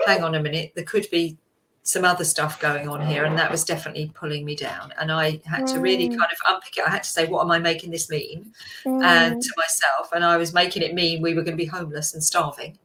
hang 0.06 0.24
on 0.24 0.34
a 0.34 0.42
minute, 0.42 0.72
there 0.74 0.84
could 0.84 1.06
be 1.10 1.36
some 1.82 2.04
other 2.04 2.24
stuff 2.24 2.60
going 2.60 2.88
on 2.88 3.04
here. 3.06 3.24
And 3.24 3.36
that 3.38 3.50
was 3.50 3.64
definitely 3.64 4.12
pulling 4.14 4.44
me 4.44 4.54
down. 4.54 4.92
And 5.00 5.10
I 5.10 5.40
had 5.46 5.66
to 5.68 5.80
really 5.80 6.08
Mm. 6.08 6.18
kind 6.18 6.30
of 6.30 6.38
unpick 6.48 6.76
it. 6.76 6.86
I 6.86 6.90
had 6.90 7.02
to 7.02 7.08
say, 7.08 7.26
what 7.26 7.42
am 7.42 7.50
I 7.50 7.58
making 7.58 7.90
this 7.90 8.10
mean? 8.10 8.52
mm, 8.84 9.02
and 9.02 9.40
to 9.40 9.52
myself 9.56 10.10
and 10.12 10.24
i 10.24 10.36
was 10.36 10.52
making 10.52 10.82
it 10.82 10.94
mean 10.94 11.22
we 11.22 11.34
were 11.34 11.42
going 11.42 11.56
to 11.56 11.64
be 11.64 11.64
homeless 11.64 12.12
and 12.14 12.22
starving 12.22 12.76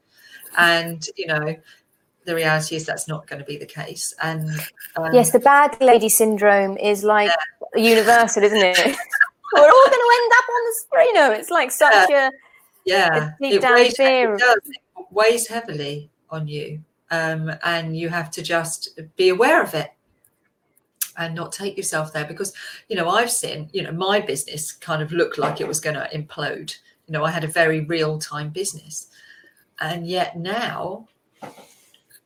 and 0.57 1.09
you 1.17 1.27
know 1.27 1.55
the 2.25 2.33
reality 2.33 2.75
is 2.75 2.85
that's 2.85 3.07
not 3.07 3.27
going 3.27 3.39
to 3.39 3.45
be 3.45 3.57
the 3.57 3.65
case 3.65 4.13
and 4.21 4.49
um, 4.95 5.13
yes, 5.13 5.31
the 5.31 5.39
bad 5.39 5.79
lady 5.81 6.09
syndrome 6.09 6.77
is 6.77 7.03
like 7.03 7.29
universal, 7.75 8.43
isn't 8.43 8.57
it? 8.57 8.77
We're 9.53 9.61
all 9.61 9.85
going 9.85 9.99
to 9.99 10.19
end 10.21 10.31
up 10.37 10.49
on 10.49 10.63
the. 10.65 11.03
You 11.03 11.13
know, 11.13 11.31
it's 11.31 11.49
like 11.51 11.71
such 11.71 12.09
a 12.09 12.31
yeah 12.85 13.31
deep 13.41 13.53
it 13.55 13.61
down 13.61 13.75
weighs, 13.75 13.95
fear 13.97 14.35
it 14.35 14.39
does, 14.39 14.59
it 14.65 15.07
weighs 15.11 15.47
heavily 15.47 16.09
on 16.29 16.47
you 16.47 16.81
um, 17.16 17.51
and 17.63 17.97
you 17.97 18.09
have 18.09 18.30
to 18.32 18.41
just 18.41 18.99
be 19.16 19.30
aware 19.30 19.61
of 19.63 19.74
it 19.74 19.91
and 21.18 21.34
not 21.34 21.51
take 21.51 21.78
yourself 21.78 22.11
there 22.11 22.26
because 22.26 22.53
you 22.89 22.95
know 22.95 23.09
i've 23.09 23.32
seen 23.32 23.70
you 23.72 23.82
know 23.82 23.91
my 23.91 24.20
business 24.20 24.72
kind 24.72 25.01
of 25.01 25.11
looked 25.11 25.38
like 25.38 25.61
it 25.61 25.68
was 25.68 25.80
going 25.80 25.95
to 25.95 26.09
implode. 26.13 26.76
You 27.07 27.13
know 27.13 27.24
i 27.24 27.32
had 27.32 27.43
a 27.43 27.59
very 27.61 27.82
real 27.82 28.20
time 28.20 28.49
business. 28.49 29.07
And 29.82 30.07
yet 30.07 30.38
now 30.38 31.07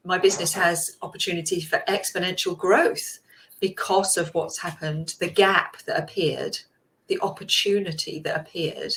my 0.05 0.17
business 0.19 0.53
has 0.53 0.97
opportunity 1.01 1.61
for 1.61 1.83
exponential 1.87 2.55
growth 2.55 3.19
because 3.59 4.17
of 4.17 4.33
what's 4.35 4.59
happened 4.59 5.15
the 5.19 5.29
gap 5.29 5.81
that 5.83 6.01
appeared 6.01 6.59
the 7.07 7.19
opportunity 7.21 8.19
that 8.19 8.39
appeared 8.39 8.93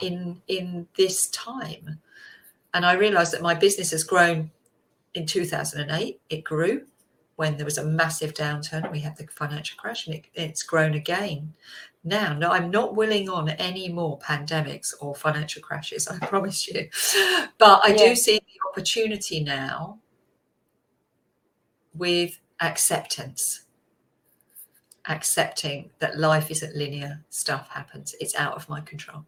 in 0.00 0.40
in 0.46 0.86
this 0.96 1.28
time. 1.28 2.00
And 2.74 2.86
i 2.86 2.92
realized 2.94 3.32
that 3.32 3.42
my 3.42 3.54
business 3.54 3.90
has 3.90 4.04
grown 4.04 4.50
in 5.18 5.26
2008 5.26 6.20
it 6.30 6.44
grew. 6.44 6.86
When 7.36 7.56
there 7.56 7.64
was 7.64 7.78
a 7.78 7.84
massive 7.84 8.34
downturn 8.34 8.90
we 8.90 9.00
had 9.00 9.16
the 9.16 9.26
financial 9.28 9.76
crash 9.76 10.06
and 10.06 10.16
it, 10.16 10.26
it's 10.34 10.62
grown 10.62 10.94
again. 10.94 11.54
Now 12.04 12.32
no 12.32 12.50
i'm 12.50 12.70
not 12.70 12.94
willing 12.94 13.28
on 13.28 13.48
any 13.50 13.88
more 13.88 14.18
pandemics 14.20 14.94
or 15.00 15.14
financial 15.14 15.62
crashes 15.62 16.08
i 16.08 16.18
promise 16.32 16.68
you. 16.68 16.88
But 17.58 17.80
i 17.84 17.88
yeah. 17.88 17.96
do 17.96 18.14
see 18.16 18.38
the 18.38 18.68
opportunity 18.70 19.42
now 19.42 19.98
with 21.94 22.38
acceptance. 22.60 23.64
Accepting 25.08 25.90
that 26.00 26.18
life 26.18 26.50
isn't 26.50 26.76
linear 26.76 27.24
stuff 27.30 27.68
happens. 27.70 28.14
It's 28.20 28.34
out 28.34 28.54
of 28.54 28.68
my 28.68 28.80
control. 28.82 29.24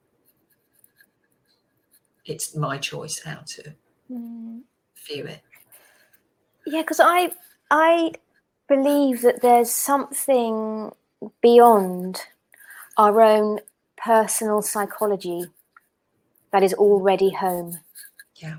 It's 2.26 2.54
my 2.54 2.76
choice 2.76 3.22
how 3.24 3.40
to 3.46 3.74
mm. 4.10 4.60
view 5.08 5.24
it 5.24 5.42
yeah 6.66 6.82
because 6.82 7.00
i 7.00 7.30
i 7.70 8.12
believe 8.68 9.22
that 9.22 9.42
there's 9.42 9.70
something 9.70 10.90
beyond 11.42 12.22
our 12.96 13.20
own 13.20 13.60
personal 13.96 14.62
psychology 14.62 15.44
that 16.52 16.62
is 16.62 16.74
already 16.74 17.30
home 17.30 17.78
yeah 18.36 18.56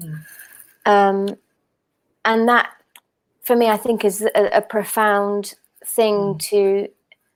mm. 0.00 0.20
um 0.86 1.36
and 2.24 2.48
that 2.48 2.70
for 3.42 3.56
me 3.56 3.68
i 3.68 3.76
think 3.76 4.04
is 4.04 4.22
a, 4.22 4.50
a 4.52 4.62
profound 4.62 5.54
thing 5.84 6.14
mm. 6.14 6.38
to 6.38 6.88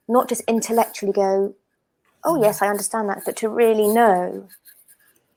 not 0.09 0.29
just 0.29 0.43
intellectually 0.47 1.13
go 1.13 1.55
oh 2.25 2.43
yes 2.43 2.63
i 2.63 2.69
understand 2.69 3.09
that 3.09 3.23
but 3.25 3.37
to 3.37 3.49
really 3.49 3.89
know 3.89 4.49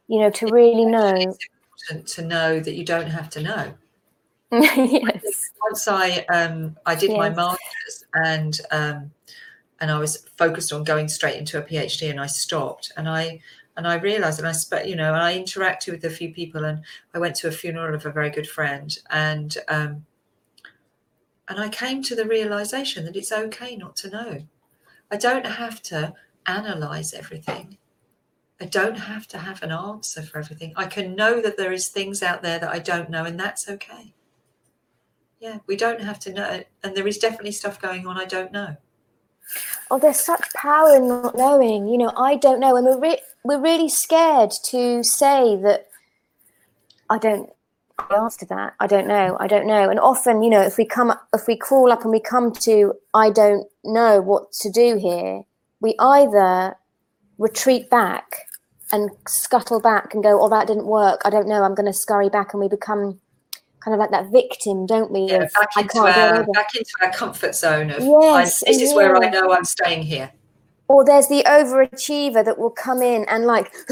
you 0.07 0.19
know 0.19 0.29
to 0.29 0.47
really 0.47 0.85
know 0.85 1.35
important 1.87 2.07
to 2.07 2.21
know 2.21 2.59
that 2.59 2.75
you 2.75 2.83
don't 2.83 3.09
have 3.09 3.29
to 3.29 3.41
know 3.41 3.73
yes 4.51 5.51
once 5.61 5.87
i 5.87 6.25
um 6.29 6.75
i 6.85 6.95
did 6.95 7.09
yes. 7.09 7.17
my 7.17 7.29
masters 7.29 8.03
and 8.13 8.61
um 8.71 9.11
and 9.79 9.91
i 9.91 9.99
was 9.99 10.25
focused 10.37 10.71
on 10.71 10.83
going 10.83 11.07
straight 11.07 11.37
into 11.37 11.57
a 11.57 11.61
phd 11.61 12.09
and 12.09 12.19
i 12.19 12.25
stopped 12.25 12.91
and 12.97 13.09
i 13.09 13.39
and 13.75 13.87
I 13.87 13.97
realized, 13.97 14.39
and 14.39 14.47
I 14.47 14.53
spent, 14.53 14.87
you 14.87 14.95
know, 14.95 15.13
and 15.13 15.21
I 15.21 15.37
interacted 15.37 15.91
with 15.91 16.03
a 16.03 16.09
few 16.09 16.33
people, 16.33 16.65
and 16.65 16.81
I 17.13 17.19
went 17.19 17.35
to 17.35 17.47
a 17.47 17.51
funeral 17.51 17.93
of 17.93 18.07
a 18.07 18.11
very 18.11 18.31
good 18.31 18.49
friend, 18.49 18.97
and 19.11 19.55
um, 19.67 20.03
and 21.47 21.59
I 21.59 21.69
came 21.69 22.01
to 22.01 22.15
the 22.15 22.25
realization 22.25 23.05
that 23.05 23.15
it's 23.15 23.31
okay 23.31 23.75
not 23.75 23.95
to 23.97 24.09
know. 24.09 24.43
I 25.11 25.17
don't 25.17 25.45
have 25.45 25.83
to 25.83 26.15
analyze 26.47 27.13
everything. 27.13 27.77
I 28.59 28.65
don't 28.65 28.97
have 28.97 29.27
to 29.27 29.37
have 29.37 29.61
an 29.61 29.71
answer 29.71 30.23
for 30.23 30.39
everything. 30.39 30.73
I 30.75 30.85
can 30.85 31.15
know 31.15 31.41
that 31.41 31.57
there 31.57 31.71
is 31.71 31.89
things 31.89 32.23
out 32.23 32.41
there 32.41 32.57
that 32.59 32.71
I 32.71 32.79
don't 32.79 33.09
know, 33.09 33.23
and 33.23 33.39
that's 33.39 33.69
okay. 33.69 34.13
Yeah, 35.39 35.59
we 35.67 35.75
don't 35.75 36.01
have 36.01 36.19
to 36.21 36.33
know, 36.33 36.63
and 36.83 36.95
there 36.95 37.07
is 37.07 37.19
definitely 37.19 37.51
stuff 37.51 37.79
going 37.79 38.07
on 38.07 38.17
I 38.17 38.25
don't 38.25 38.51
know. 38.51 38.75
Oh, 39.91 39.99
there's 39.99 40.19
such 40.19 40.51
power 40.53 40.95
in 40.95 41.07
not 41.07 41.35
knowing. 41.35 41.87
You 41.87 41.99
know, 41.99 42.11
I 42.17 42.35
don't 42.35 42.59
know, 42.59 42.75
and 42.75 42.85
we're 42.85 42.99
re- 42.99 43.21
we're 43.43 43.61
really 43.61 43.89
scared 43.89 44.51
to 44.65 45.03
say 45.03 45.55
that 45.57 45.87
I 47.09 47.19
don't 47.19 47.49
answer 48.15 48.45
that. 48.47 48.73
I 48.79 48.87
don't 48.87 49.07
know. 49.07 49.37
I 49.39 49.47
don't 49.47 49.67
know. 49.67 49.89
And 49.89 49.99
often, 49.99 50.41
you 50.41 50.49
know, 50.49 50.61
if 50.61 50.77
we 50.77 50.85
come 50.85 51.13
if 51.33 51.47
we 51.47 51.55
crawl 51.55 51.91
up 51.91 52.01
and 52.01 52.11
we 52.11 52.19
come 52.19 52.51
to 52.53 52.93
I 53.13 53.29
don't 53.29 53.67
know 53.83 54.21
what 54.21 54.51
to 54.53 54.71
do 54.71 54.97
here, 54.97 55.43
we 55.79 55.95
either 55.99 56.75
retreat 57.37 57.89
back 57.89 58.47
and 58.91 59.09
scuttle 59.27 59.79
back 59.79 60.13
and 60.13 60.23
go, 60.23 60.41
"Oh, 60.41 60.49
that 60.49 60.67
didn't 60.67 60.87
work. 60.87 61.21
I 61.25 61.29
don't 61.29 61.47
know. 61.47 61.63
I'm 61.63 61.75
going 61.75 61.85
to 61.85 61.93
scurry 61.93 62.29
back," 62.29 62.53
and 62.53 62.61
we 62.61 62.67
become 62.67 63.19
kind 63.79 63.93
of 63.93 63.99
like 63.99 64.11
that 64.11 64.31
victim, 64.31 64.85
don't 64.85 65.11
we? 65.11 65.21
Yeah, 65.21 65.47
back, 65.53 65.77
into 65.77 65.99
our, 65.99 66.45
back 66.53 66.75
into 66.75 66.91
our 67.01 67.11
comfort 67.11 67.55
zone 67.55 67.89
of 67.89 68.01
yes, 68.01 68.63
this 68.65 68.81
is 68.81 68.89
yeah. 68.89 68.95
where 68.95 69.17
I 69.17 69.29
know 69.29 69.51
I'm 69.51 69.65
staying 69.65 70.03
here. 70.03 70.31
Or 70.89 71.03
there's 71.03 71.27
the 71.27 71.43
overachiever 71.45 72.45
that 72.45 72.57
will 72.57 72.69
come 72.69 73.01
in 73.01 73.25
and 73.25 73.45
like 73.45 73.73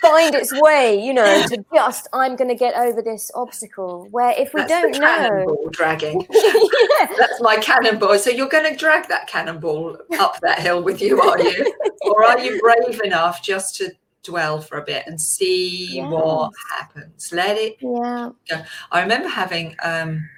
find 0.00 0.34
its 0.34 0.52
way, 0.60 1.00
you 1.00 1.14
know, 1.14 1.46
to 1.46 1.64
just 1.72 2.08
I'm 2.12 2.34
going 2.34 2.48
to 2.48 2.56
get 2.56 2.74
over 2.74 3.00
this 3.00 3.30
obstacle. 3.34 4.08
Where 4.10 4.34
if 4.36 4.52
we 4.52 4.62
That's 4.62 4.70
don't 4.70 4.98
know, 4.98 5.68
dragging, 5.70 6.26
yeah. 6.30 7.06
that's 7.16 7.40
my 7.40 7.56
cannonball. 7.56 8.18
So 8.18 8.30
you're 8.30 8.48
going 8.48 8.68
to 8.70 8.76
drag 8.76 9.08
that 9.08 9.28
cannonball 9.28 9.96
up 10.18 10.40
that 10.40 10.58
hill 10.58 10.82
with 10.82 11.00
you, 11.00 11.20
are 11.20 11.40
you? 11.40 11.74
or 12.02 12.24
are 12.24 12.40
you 12.40 12.60
brave 12.60 13.00
enough 13.04 13.42
just 13.42 13.76
to 13.76 13.92
dwell 14.28 14.60
for 14.60 14.78
a 14.78 14.84
bit 14.84 15.04
and 15.06 15.20
see 15.20 15.96
yes. 15.96 16.10
what 16.10 16.52
happens. 16.70 17.30
Let 17.32 17.56
it 17.56 17.76
yeah. 17.80 18.30
go. 18.48 18.62
I 18.90 19.00
remember 19.00 19.28
having 19.28 19.76
um 19.82 20.28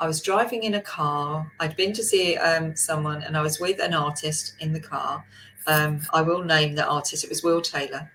I 0.00 0.06
was 0.06 0.20
driving 0.20 0.64
in 0.64 0.74
a 0.74 0.80
car. 0.80 1.50
I'd 1.60 1.76
been 1.76 1.92
to 1.92 2.02
see 2.02 2.36
um, 2.36 2.74
someone, 2.74 3.22
and 3.22 3.36
I 3.36 3.42
was 3.42 3.60
with 3.60 3.80
an 3.80 3.94
artist 3.94 4.54
in 4.60 4.72
the 4.72 4.80
car. 4.80 5.24
Um, 5.66 6.00
I 6.12 6.22
will 6.22 6.42
name 6.42 6.74
the 6.74 6.86
artist. 6.86 7.22
It 7.22 7.30
was 7.30 7.44
Will 7.44 7.60
Taylor, 7.60 8.10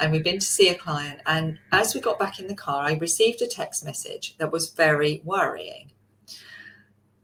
and 0.00 0.10
we'd 0.10 0.24
been 0.24 0.38
to 0.38 0.46
see 0.46 0.70
a 0.70 0.74
client. 0.74 1.20
And 1.26 1.58
as 1.72 1.94
we 1.94 2.00
got 2.00 2.18
back 2.18 2.40
in 2.40 2.48
the 2.48 2.54
car, 2.54 2.84
I 2.84 2.94
received 2.94 3.42
a 3.42 3.46
text 3.46 3.84
message 3.84 4.36
that 4.38 4.50
was 4.50 4.70
very 4.70 5.20
worrying. 5.24 5.92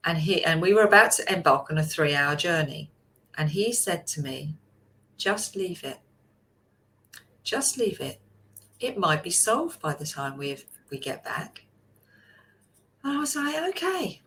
And 0.04 0.18
he 0.18 0.44
and 0.44 0.62
we 0.62 0.74
were 0.74 0.84
about 0.84 1.12
to 1.12 1.32
embark 1.32 1.70
on 1.70 1.78
a 1.78 1.82
three-hour 1.82 2.36
journey, 2.36 2.90
and 3.36 3.48
he 3.48 3.72
said 3.72 4.06
to 4.08 4.22
me, 4.22 4.56
"Just 5.16 5.56
leave 5.56 5.82
it 5.82 5.98
just 7.46 7.78
leave 7.78 8.00
it. 8.00 8.20
It 8.80 8.98
might 8.98 9.22
be 9.22 9.30
solved 9.30 9.80
by 9.80 9.94
the 9.94 10.04
time 10.04 10.36
we 10.36 10.58
we 10.90 10.98
get 10.98 11.24
back. 11.24 11.62
And 13.06 13.16
I 13.16 13.20
was 13.20 13.36
like, 13.36 13.54
okay. 13.68 14.20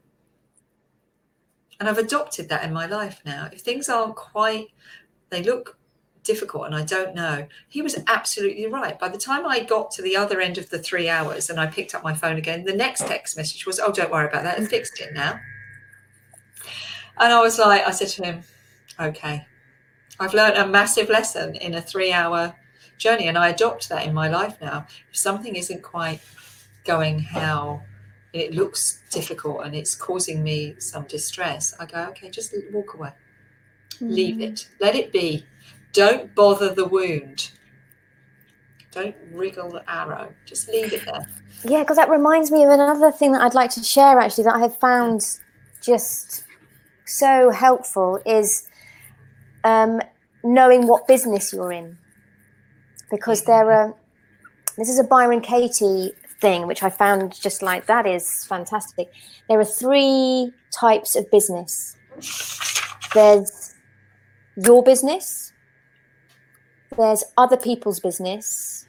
And 1.82 1.90
I've 1.90 1.98
adopted 1.98 2.48
that 2.48 2.64
in 2.64 2.72
my 2.72 2.86
life 2.86 3.22
now. 3.26 3.50
If 3.52 3.60
things 3.60 3.90
aren't 3.90 4.16
quite, 4.16 4.68
they 5.30 5.44
look 5.44 5.78
difficult 6.24 6.66
and 6.66 6.74
I 6.74 6.86
don't 6.86 7.14
know. 7.14 7.46
He 7.68 7.82
was 7.82 8.00
absolutely 8.08 8.68
right. 8.68 8.98
By 8.98 9.10
the 9.10 9.18
time 9.18 9.46
I 9.46 9.60
got 9.60 9.92
to 9.92 10.02
the 10.02 10.16
other 10.16 10.40
end 10.40 10.58
of 10.58 10.70
the 10.70 10.80
three 10.80 11.10
hours 11.10 11.50
and 11.50 11.60
I 11.60 11.68
picked 11.68 11.94
up 11.94 12.06
my 12.06 12.14
phone 12.14 12.38
again, 12.38 12.64
the 12.64 12.74
next 12.74 13.06
text 13.06 13.36
message 13.36 13.66
was, 13.66 13.82
Oh, 13.82 13.92
don't 13.92 14.12
worry 14.12 14.30
about 14.30 14.44
that. 14.44 14.58
I 14.58 14.66
fixed 14.66 15.02
it 15.02 15.14
now. 15.14 15.42
And 17.18 17.34
I 17.34 17.42
was 17.42 17.60
like, 17.60 17.86
I 17.86 17.92
said 17.92 18.08
to 18.08 18.24
him, 18.24 18.44
Okay, 18.98 19.46
I've 20.22 20.34
learned 20.34 20.56
a 20.56 20.66
massive 20.66 21.10
lesson 21.10 21.56
in 21.56 21.74
a 21.74 21.82
three 21.82 22.14
hour 22.14 22.56
journey. 22.98 23.28
And 23.28 23.38
I 23.38 23.50
adopt 23.50 23.90
that 23.90 24.08
in 24.08 24.14
my 24.14 24.30
life 24.30 24.56
now. 24.62 24.88
If 25.12 25.18
something 25.18 25.58
isn't 25.58 25.84
quite 25.84 26.22
going 26.86 27.20
how 27.20 27.82
it 28.34 28.54
looks 28.54 29.02
difficult 29.10 29.66
and 29.66 29.76
it's 29.76 29.96
causing 29.96 30.44
me 30.44 30.76
some 30.80 31.06
distress, 31.06 31.74
I 31.80 31.86
go, 31.86 32.06
okay, 32.10 32.30
just 32.30 32.54
walk 32.72 32.94
away. 32.94 33.12
Mm. 34.00 34.12
Leave 34.12 34.42
it. 34.42 34.70
Let 34.80 34.96
it 34.96 35.12
be. 35.12 35.46
Don't 35.94 36.34
bother 36.36 36.74
the 36.74 36.86
wound. 36.86 37.52
Don't 38.92 39.16
wriggle 39.32 39.72
the 39.72 39.90
arrow. 39.90 40.34
Just 40.46 40.68
leave 40.70 40.94
it 40.94 41.06
there. 41.06 41.28
Yeah, 41.64 41.82
because 41.82 41.98
that 41.98 42.10
reminds 42.10 42.52
me 42.52 42.64
of 42.64 42.70
another 42.70 43.12
thing 43.12 43.32
that 43.34 43.42
I'd 43.42 43.54
like 43.54 43.72
to 43.72 43.84
share 43.84 44.20
actually 44.20 44.46
that 44.46 44.56
I 44.56 44.60
have 44.60 44.78
found 44.78 45.22
just 45.82 46.44
so 47.06 47.50
helpful 47.50 48.22
is 48.26 48.68
um, 49.64 50.02
knowing 50.44 50.88
what 50.88 51.08
business 51.08 51.52
you're 51.52 51.72
in 51.72 51.98
because 53.10 53.44
there 53.44 53.72
are 53.72 53.96
this 54.78 54.88
is 54.88 55.00
a 55.00 55.04
Byron 55.04 55.42
Katie 55.42 56.14
thing 56.42 56.68
which 56.68 56.84
I 56.84 56.90
found 56.90 57.40
just 57.40 57.62
like 57.62 57.86
that 57.88 58.06
is 58.06 58.46
fantastic. 58.46 59.10
There 59.48 59.60
are 59.60 59.66
three 59.66 60.54
types 60.72 61.16
of 61.16 61.30
business. 61.32 61.96
There's 63.14 63.76
your 64.56 64.84
business, 64.84 65.54
there's 66.98 67.24
other 67.38 67.58
people's 67.58 68.00
business, 68.00 68.86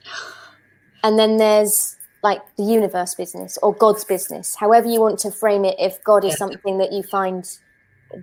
and 1.04 1.18
then 1.18 1.36
there's 1.36 1.96
like 2.22 2.42
the 2.56 2.64
universe 2.64 3.14
business 3.14 3.58
or 3.62 3.74
God's 3.74 4.04
business, 4.04 4.56
however 4.56 4.88
you 4.88 5.00
want 5.00 5.18
to 5.20 5.30
frame 5.30 5.64
it. 5.64 5.76
If 5.78 6.02
God 6.04 6.24
is 6.24 6.36
something 6.36 6.78
that 6.78 6.92
you 6.92 7.02
find 7.02 7.44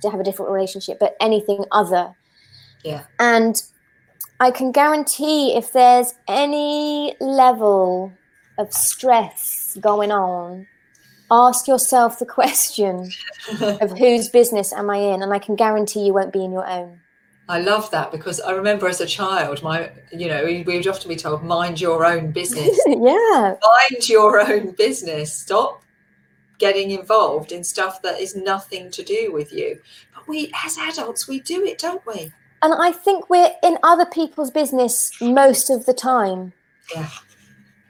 to 0.01 0.09
have 0.09 0.19
a 0.19 0.23
different 0.23 0.51
relationship, 0.51 0.99
but 0.99 1.15
anything 1.19 1.63
other. 1.71 2.13
Yeah. 2.83 3.03
And 3.19 3.55
I 4.39 4.51
can 4.51 4.71
guarantee 4.71 5.55
if 5.55 5.71
there's 5.71 6.13
any 6.27 7.15
level 7.19 8.11
of 8.57 8.73
stress 8.73 9.77
going 9.79 10.11
on, 10.11 10.67
ask 11.31 11.67
yourself 11.67 12.19
the 12.19 12.25
question 12.25 13.11
of 13.61 13.97
whose 13.97 14.29
business 14.29 14.73
am 14.73 14.89
I 14.89 14.97
in? 14.97 15.21
And 15.21 15.33
I 15.33 15.39
can 15.39 15.55
guarantee 15.55 16.05
you 16.05 16.13
won't 16.13 16.33
be 16.33 16.43
in 16.43 16.51
your 16.51 16.67
own. 16.67 16.99
I 17.49 17.61
love 17.61 17.89
that 17.91 18.11
because 18.11 18.41
I 18.41 18.51
remember 18.51 18.87
as 18.87 18.99
a 18.99 19.05
child, 19.05 19.63
my, 19.63 19.89
you 20.11 20.27
know, 20.27 20.43
we 20.43 20.63
would 20.63 20.87
often 20.87 21.07
be 21.07 21.15
told, 21.15 21.43
mind 21.43 21.79
your 21.79 22.05
own 22.05 22.31
business. 22.31 22.77
yeah. 22.87 23.55
Mind 23.89 24.09
your 24.09 24.41
own 24.41 24.71
business. 24.71 25.31
Stop 25.33 25.81
getting 26.57 26.91
involved 26.91 27.51
in 27.51 27.63
stuff 27.63 28.01
that 28.01 28.19
is 28.19 28.35
nothing 28.35 28.91
to 28.91 29.03
do 29.03 29.31
with 29.31 29.53
you. 29.53 29.79
But 30.13 30.27
we, 30.27 30.51
as 30.65 30.77
adults, 30.77 31.27
we 31.27 31.39
do 31.39 31.63
it, 31.63 31.77
don't 31.77 32.05
we? 32.05 32.33
And 32.61 32.73
I 32.73 32.91
think 32.91 33.29
we're 33.29 33.51
in 33.63 33.77
other 33.83 34.05
people's 34.05 34.51
business 34.51 35.11
most 35.21 35.69
of 35.69 35.85
the 35.85 35.93
time. 35.93 36.51
Yeah. 36.93 37.09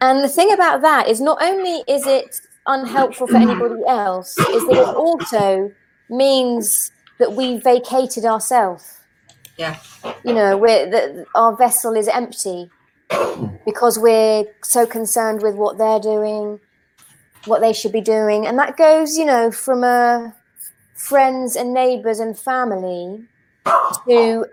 And 0.02 0.24
the 0.24 0.30
thing 0.30 0.54
about 0.54 0.82
that 0.82 1.08
is 1.08 1.20
not 1.20 1.42
only 1.42 1.84
is 1.88 2.06
it 2.06 2.42
unhelpful 2.68 3.28
for 3.28 3.38
anybody 3.38 3.82
else, 3.88 4.38
is 4.38 4.66
that 4.68 4.90
it 4.90 4.96
also 4.96 5.72
means 6.10 6.92
that 7.20 7.34
we 7.34 7.58
vacated 7.58 8.26
ourselves. 8.26 9.00
Yeah. 9.58 9.78
You 10.24 10.34
know, 10.34 10.56
we're 10.58 10.90
that 10.90 11.26
our 11.34 11.56
vessel 11.56 11.96
is 11.96 12.08
empty 12.08 12.70
because 13.66 13.98
we're 13.98 14.46
so 14.64 14.86
concerned 14.86 15.42
with 15.42 15.56
what 15.56 15.78
they're 15.78 16.00
doing, 16.00 16.60
what 17.46 17.62
they 17.62 17.74
should 17.74 17.92
be 17.92 18.02
doing. 18.02 18.46
And 18.46 18.60
that 18.60 18.78
goes, 18.78 19.18
you 19.18 19.26
know, 19.26 19.52
from 19.52 19.84
a 19.84 20.36
friends 20.96 21.56
and 21.56 21.74
neighbors 21.74 22.20
and 22.20 22.38
family 22.38 23.26
to 24.08 24.46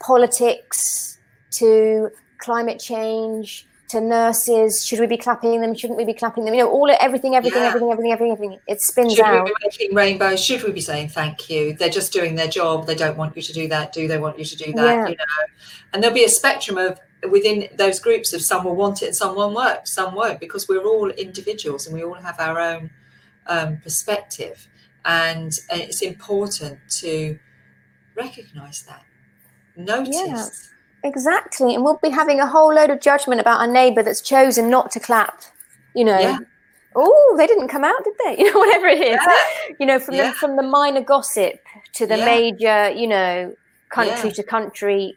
politics 0.00 1.18
to 1.52 2.10
climate 2.38 2.80
change 2.80 3.66
to 3.90 4.00
nurses 4.00 4.84
should 4.84 5.00
we 5.00 5.06
be 5.06 5.16
clapping 5.16 5.60
them 5.60 5.74
shouldn't 5.74 5.96
we 5.96 6.04
be 6.04 6.14
clapping 6.14 6.44
them 6.44 6.54
you 6.54 6.60
know 6.60 6.70
all 6.70 6.90
everything 7.00 7.34
everything 7.34 7.62
Yeah. 7.62 7.68
everything 7.68 7.90
everything 7.90 8.12
everything 8.12 8.32
everything 8.32 8.60
it 8.66 8.80
spins 8.80 9.14
Should 9.14 9.24
out 9.24 9.44
we 9.44 9.50
be 9.50 9.66
making 9.66 9.94
rainbows? 9.94 10.44
Should 10.44 10.62
we 10.62 10.72
be 10.72 10.80
saying 10.80 11.08
thank 11.08 11.50
you? 11.50 11.74
They're 11.74 11.88
just 11.88 12.12
doing 12.12 12.34
their 12.34 12.48
job. 12.48 12.86
They 12.86 12.94
don't 12.94 13.16
want 13.16 13.36
you 13.36 13.42
to 13.42 13.52
do 13.52 13.68
that. 13.68 13.92
Do 13.92 14.08
they 14.08 14.18
want 14.18 14.38
you 14.38 14.44
to 14.44 14.56
do 14.56 14.72
that? 14.72 14.94
Yeah. 14.94 15.08
You 15.08 15.16
know, 15.16 15.44
and 15.92 16.02
there'll 16.02 16.14
be 16.14 16.24
a 16.24 16.28
spectrum 16.28 16.78
of 16.78 16.98
within 17.28 17.68
those 17.76 17.98
groups 17.98 18.32
of 18.32 18.42
some 18.42 18.64
will 18.64 18.76
want 18.76 19.02
it 19.02 19.06
and 19.06 19.16
some 19.16 19.34
won't 19.34 19.54
work, 19.54 19.86
some 19.86 20.14
won't, 20.14 20.40
because 20.40 20.68
we're 20.68 20.84
all 20.84 21.10
individuals 21.10 21.86
and 21.86 21.94
we 21.94 22.02
all 22.02 22.14
have 22.14 22.38
our 22.40 22.58
own 22.58 22.90
um, 23.46 23.78
perspective, 23.78 24.68
and, 25.04 25.58
and 25.70 25.80
it's 25.80 26.02
important 26.02 26.78
to 26.88 27.38
recognise 28.16 28.82
that, 28.82 29.04
notice. 29.76 30.70
Exactly 31.04 31.74
and 31.74 31.82
we'll 31.84 31.98
be 32.02 32.10
having 32.10 32.40
a 32.40 32.46
whole 32.46 32.72
load 32.74 32.90
of 32.90 33.00
judgment 33.00 33.40
about 33.40 33.60
our 33.60 33.66
neighbor 33.66 34.02
that's 34.02 34.20
chosen 34.20 34.68
not 34.70 34.90
to 34.90 35.00
clap 35.00 35.42
you 35.94 36.04
know. 36.04 36.18
Yeah. 36.18 36.38
oh 36.94 37.34
they 37.36 37.46
didn't 37.46 37.68
come 37.68 37.84
out 37.84 38.02
did 38.04 38.14
they? 38.24 38.36
You 38.42 38.52
know 38.52 38.58
whatever 38.58 38.86
it 38.86 39.00
is. 39.00 39.18
Yeah. 39.26 39.74
you 39.78 39.86
know 39.86 39.98
from 39.98 40.14
Yeah. 40.14 40.28
the 40.30 40.32
from 40.34 40.56
the 40.56 40.62
minor 40.62 41.02
gossip 41.02 41.54
to 41.94 42.06
the 42.06 42.16
major 42.18 42.90
you 42.90 43.06
know 43.06 43.54
country 43.90 44.30
to 44.32 44.42
country 44.42 45.16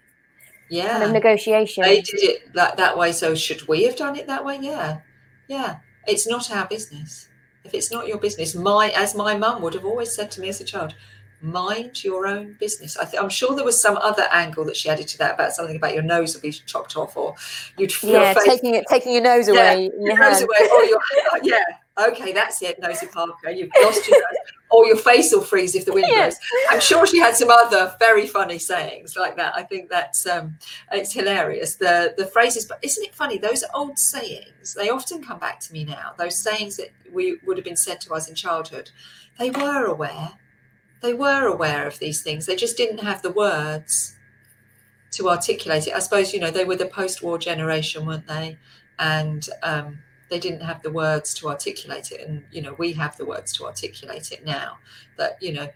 Yeah, 0.70 0.90
kind 0.94 1.04
of 1.04 1.12
negotiation. 1.12 1.84
They 1.84 2.02
did 2.02 2.24
it 2.24 2.54
that, 2.54 2.78
that 2.78 2.98
way 2.98 3.12
so 3.12 3.36
should 3.36 3.68
we 3.68 3.84
have 3.84 3.96
done 3.96 4.16
it 4.16 4.26
that 4.28 4.44
way? 4.44 4.58
Yeah. 4.62 5.00
Yeah. 5.48 5.78
It's 6.08 6.26
not 6.28 6.50
our 6.52 6.66
business. 6.68 7.30
If 7.64 7.74
it's 7.74 7.92
not 7.92 8.08
your 8.08 8.18
business 8.18 8.56
my 8.56 8.90
as 8.96 9.14
my 9.16 9.36
mum 9.38 9.62
would 9.62 9.74
have 9.74 9.86
always 9.86 10.14
said 10.16 10.32
to 10.32 10.42
me 10.42 10.50
as 10.50 10.60
a 10.62 10.64
child 10.64 10.96
mind 11.44 12.04
your 12.04 12.26
own 12.26 12.56
business. 12.60 12.96
I 12.98 13.04
th- 13.06 13.22
i'm 13.22 13.30
sure 13.30 13.54
there 13.54 13.66
was 13.66 13.80
some 13.82 13.98
other 13.98 14.28
angle 14.32 14.64
that 14.66 14.78
she 14.78 14.90
added 14.90 15.08
to 15.10 15.18
that 15.18 15.34
about 15.36 15.52
something 15.52 15.76
about 15.76 15.94
your 15.94 16.02
nose 16.04 16.34
will 16.34 16.42
be 16.42 16.52
chopped 16.52 16.96
off 16.96 17.18
or 17.18 17.36
you'd 17.78 17.92
yeah 18.02 18.34
face 18.34 18.46
taking 18.46 18.76
it 18.76 18.86
taking 18.88 19.12
your 19.12 19.22
nose 19.22 19.50
away 19.50 19.86
in 19.88 20.02
your 20.06 20.16
your 20.16 20.20
nose 20.20 20.42
away 20.42 20.70
or 20.72 20.86
your 20.86 21.00
yeah 21.44 21.62
okay 22.00 22.32
that's 22.32 22.62
it 22.62 22.80
nosy 22.80 23.08
parker 23.08 23.50
you've 23.50 23.70
lost 23.84 24.08
your 24.08 24.18
nose 24.18 24.38
or 24.72 24.88
your 24.88 24.96
face 24.96 25.32
will 25.34 25.42
freeze 25.42 25.76
if 25.76 25.86
the 25.86 25.94
wind 25.94 26.08
Yeah. 26.10 26.24
blows. 26.30 26.38
I'm 26.72 26.80
sure 26.80 27.06
she 27.06 27.20
had 27.20 27.36
some 27.36 27.52
other 27.52 27.94
very 28.00 28.26
funny 28.26 28.58
sayings 28.58 29.16
like 29.16 29.36
that. 29.36 29.54
I 29.56 29.62
think 29.62 29.88
that's 29.90 30.26
um 30.26 30.58
it's 30.92 31.14
hilarious. 31.14 31.76
The 31.76 32.14
the 32.18 32.26
phrases 32.26 32.66
but 32.66 32.80
isn't 32.82 33.04
it 33.04 33.14
funny 33.14 33.38
those 33.38 33.64
old 33.76 34.00
sayings 34.00 34.74
they 34.74 34.90
often 34.90 35.22
come 35.22 35.40
back 35.40 35.60
to 35.60 35.74
me 35.74 35.84
now 35.84 36.14
those 36.18 36.38
sayings 36.42 36.78
that 36.78 36.90
we 37.12 37.38
would 37.46 37.58
have 37.58 37.66
been 37.66 37.78
said 37.78 38.00
to 38.02 38.14
us 38.14 38.28
in 38.30 38.34
childhood 38.34 38.90
they 39.38 39.52
were 39.52 39.86
aware 39.86 40.32
they 41.04 41.14
were 41.14 41.46
aware 41.46 41.86
of 41.86 42.00
these 42.00 42.24
things. 42.24 42.46
They 42.46 42.56
just 42.56 42.78
didn't 42.78 43.00
have 43.00 43.22
the 43.22 43.30
words 43.30 44.16
to 45.12 45.30
articulate 45.30 45.86
it. 45.86 45.94
I 45.94 46.00
suppose 46.00 46.34
you 46.34 46.40
know 46.40 46.50
they 46.50 46.66
were 46.66 46.78
the 46.78 46.88
post-war 46.88 47.38
generation 47.38 48.06
weren't 48.06 48.26
they? 48.26 48.58
And 48.98 49.48
um 49.62 50.00
they 50.30 50.40
didn't 50.40 50.62
have 50.62 50.82
the 50.82 50.92
words 50.92 51.34
to 51.36 51.50
articulate 51.50 52.12
it. 52.12 52.28
And 52.28 52.46
you 52.52 52.62
know 52.62 52.76
we 52.80 52.94
have 52.94 53.18
the 53.18 53.26
words 53.26 53.54
to 53.58 53.66
articulate 53.66 54.32
it 54.32 54.46
now 54.46 54.80
that 55.18 55.38
you 55.42 55.52
know 55.54 55.68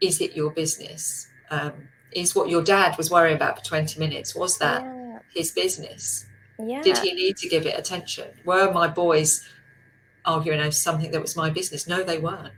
is 0.00 0.20
it 0.20 0.36
your 0.36 0.50
business? 0.50 1.26
Um 1.50 1.88
is 2.12 2.34
what 2.34 2.48
your 2.48 2.62
dad 2.62 2.96
was 2.96 3.10
worrying 3.10 3.36
about 3.36 3.58
for 3.58 3.64
20 3.64 3.98
minutes 4.00 4.34
was 4.34 4.58
that 4.58 4.82
yeah, 4.82 5.18
his 5.34 5.50
business? 5.50 6.24
Yeah. 6.58 6.82
did 6.82 6.98
he 6.98 7.12
need 7.12 7.36
to 7.38 7.48
give 7.48 7.66
it 7.66 7.78
attention? 7.78 8.28
Were 8.44 8.72
my 8.72 8.88
boys 8.88 9.46
arguing 10.24 10.60
over 10.60 10.70
something 10.70 11.10
that 11.10 11.20
was 11.20 11.36
my 11.36 11.50
business? 11.50 11.88
No 11.88 12.04
they 12.04 12.18
weren't. 12.18 12.54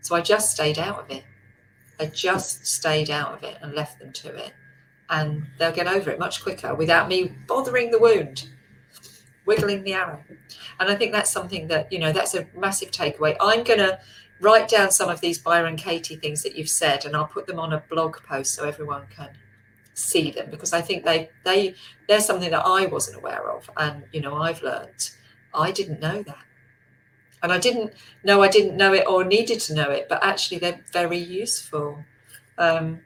So 0.00 0.14
i 0.14 0.20
just 0.20 0.52
stayed 0.52 0.78
out 0.78 1.00
of 1.00 1.10
it 1.10 1.24
i 1.98 2.06
just 2.06 2.66
stayed 2.66 3.10
out 3.10 3.34
of 3.34 3.42
it 3.42 3.56
and 3.62 3.74
left 3.74 3.98
them 3.98 4.12
to 4.12 4.34
it. 4.34 4.52
And 5.08 5.46
they'll 5.58 5.72
get 5.72 5.86
over 5.86 6.10
it 6.10 6.18
much 6.18 6.42
quicker 6.42 6.74
without 6.74 7.08
me 7.08 7.32
bothering 7.46 7.90
the 7.90 7.98
wound 7.98 8.48
wiggling 9.46 9.84
the 9.84 9.94
arrow. 9.94 10.22
And 10.80 10.90
i 10.90 10.94
think 10.94 11.12
that's 11.12 11.30
something 11.30 11.68
that 11.68 11.90
you 11.92 11.98
know 11.98 12.12
that's 12.12 12.34
a 12.34 12.46
massive 12.56 12.90
takeaway. 12.90 13.36
I'm 13.40 13.64
going 13.64 13.78
to 13.78 13.98
write 14.40 14.68
down 14.68 14.90
some 14.90 15.08
of 15.08 15.20
these 15.20 15.38
byron 15.38 15.76
katie 15.76 16.16
things 16.16 16.42
that 16.42 16.56
you've 16.56 16.68
said 16.68 17.06
and 17.06 17.16
i'll 17.16 17.26
put 17.26 17.46
them 17.46 17.58
on 17.58 17.72
a 17.72 17.82
blog 17.88 18.16
post 18.22 18.54
so 18.54 18.68
everyone 18.68 19.06
can 19.14 19.30
see 19.94 20.30
them 20.30 20.50
because 20.50 20.74
i 20.74 20.80
think 20.80 21.04
they 21.04 21.30
they 21.44 21.74
they're 22.06 22.20
something 22.20 22.50
that 22.50 22.66
i 22.66 22.84
wasn't 22.86 23.16
aware 23.16 23.50
of. 23.50 23.70
And 23.78 24.04
you 24.12 24.20
know 24.20 24.36
i've 24.36 24.62
learned 24.62 25.10
i 25.54 25.70
didn't 25.70 26.00
know 26.00 26.22
that 26.22 26.44
and 27.46 27.52
i 27.52 27.58
didn't 27.58 27.92
know 28.24 28.42
i 28.42 28.48
didn't 28.48 28.76
know 28.76 28.92
it 28.92 29.06
or 29.06 29.22
needed 29.24 29.60
to 29.60 29.72
know 29.72 29.88
it 29.90 30.08
but 30.08 30.18
actually 30.22 30.58
they're 30.58 30.80
very 30.92 31.18
useful 31.18 31.96
um 32.58 33.00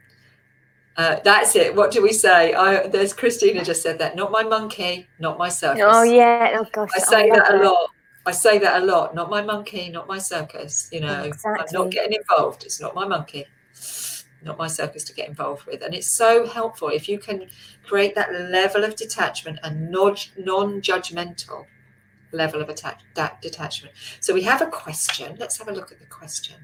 uh, 0.96 1.16
that's 1.24 1.54
it 1.56 1.74
what 1.74 1.90
do 1.90 2.02
we 2.02 2.12
say 2.12 2.54
i 2.54 2.86
there's 2.88 3.12
christina 3.12 3.62
just 3.62 3.82
said 3.82 3.98
that 3.98 4.16
not 4.16 4.32
my 4.32 4.42
monkey 4.42 5.06
not 5.18 5.36
my 5.36 5.48
circus 5.48 5.82
Oh 5.86 6.02
yeah. 6.02 6.56
Oh 6.58 6.66
gosh. 6.72 6.90
I 6.96 6.98
say 6.98 7.28
love 7.28 7.36
that 7.36 7.54
a 7.54 7.62
lot. 7.62 7.90
I 8.26 8.32
say 8.32 8.58
that 8.58 8.82
a 8.82 8.84
lot. 8.84 9.14
Not 9.14 9.30
my 9.30 9.42
monkey, 9.42 9.88
not 9.88 10.06
my 10.06 10.18
circus. 10.18 10.88
You 10.92 11.00
know, 11.00 11.30
I'm 11.44 11.64
not 11.72 11.90
getting 11.90 12.18
involved. 12.18 12.64
It's 12.64 12.80
not 12.80 12.94
my 12.94 13.06
monkey, 13.06 13.46
not 14.42 14.58
my 14.58 14.66
circus 14.66 15.04
to 15.04 15.14
get 15.14 15.28
involved 15.28 15.64
with. 15.66 15.82
And 15.82 15.94
it's 15.94 16.06
so 16.06 16.46
helpful 16.46 16.88
if 16.88 17.08
you 17.08 17.18
can 17.18 17.46
create 17.86 18.14
that 18.14 18.32
level 18.50 18.84
of 18.84 18.94
detachment 18.96 19.58
and 19.62 19.90
non 19.90 20.14
judgmental 20.82 21.66
level 22.32 22.60
of 22.60 22.68
attach- 22.68 23.02
that 23.14 23.40
detachment. 23.42 23.94
So 24.20 24.34
we 24.34 24.42
have 24.42 24.62
a 24.62 24.66
question. 24.66 25.36
Let's 25.38 25.58
have 25.58 25.68
a 25.68 25.72
look 25.72 25.92
at 25.92 26.00
the 26.00 26.06
question. 26.06 26.56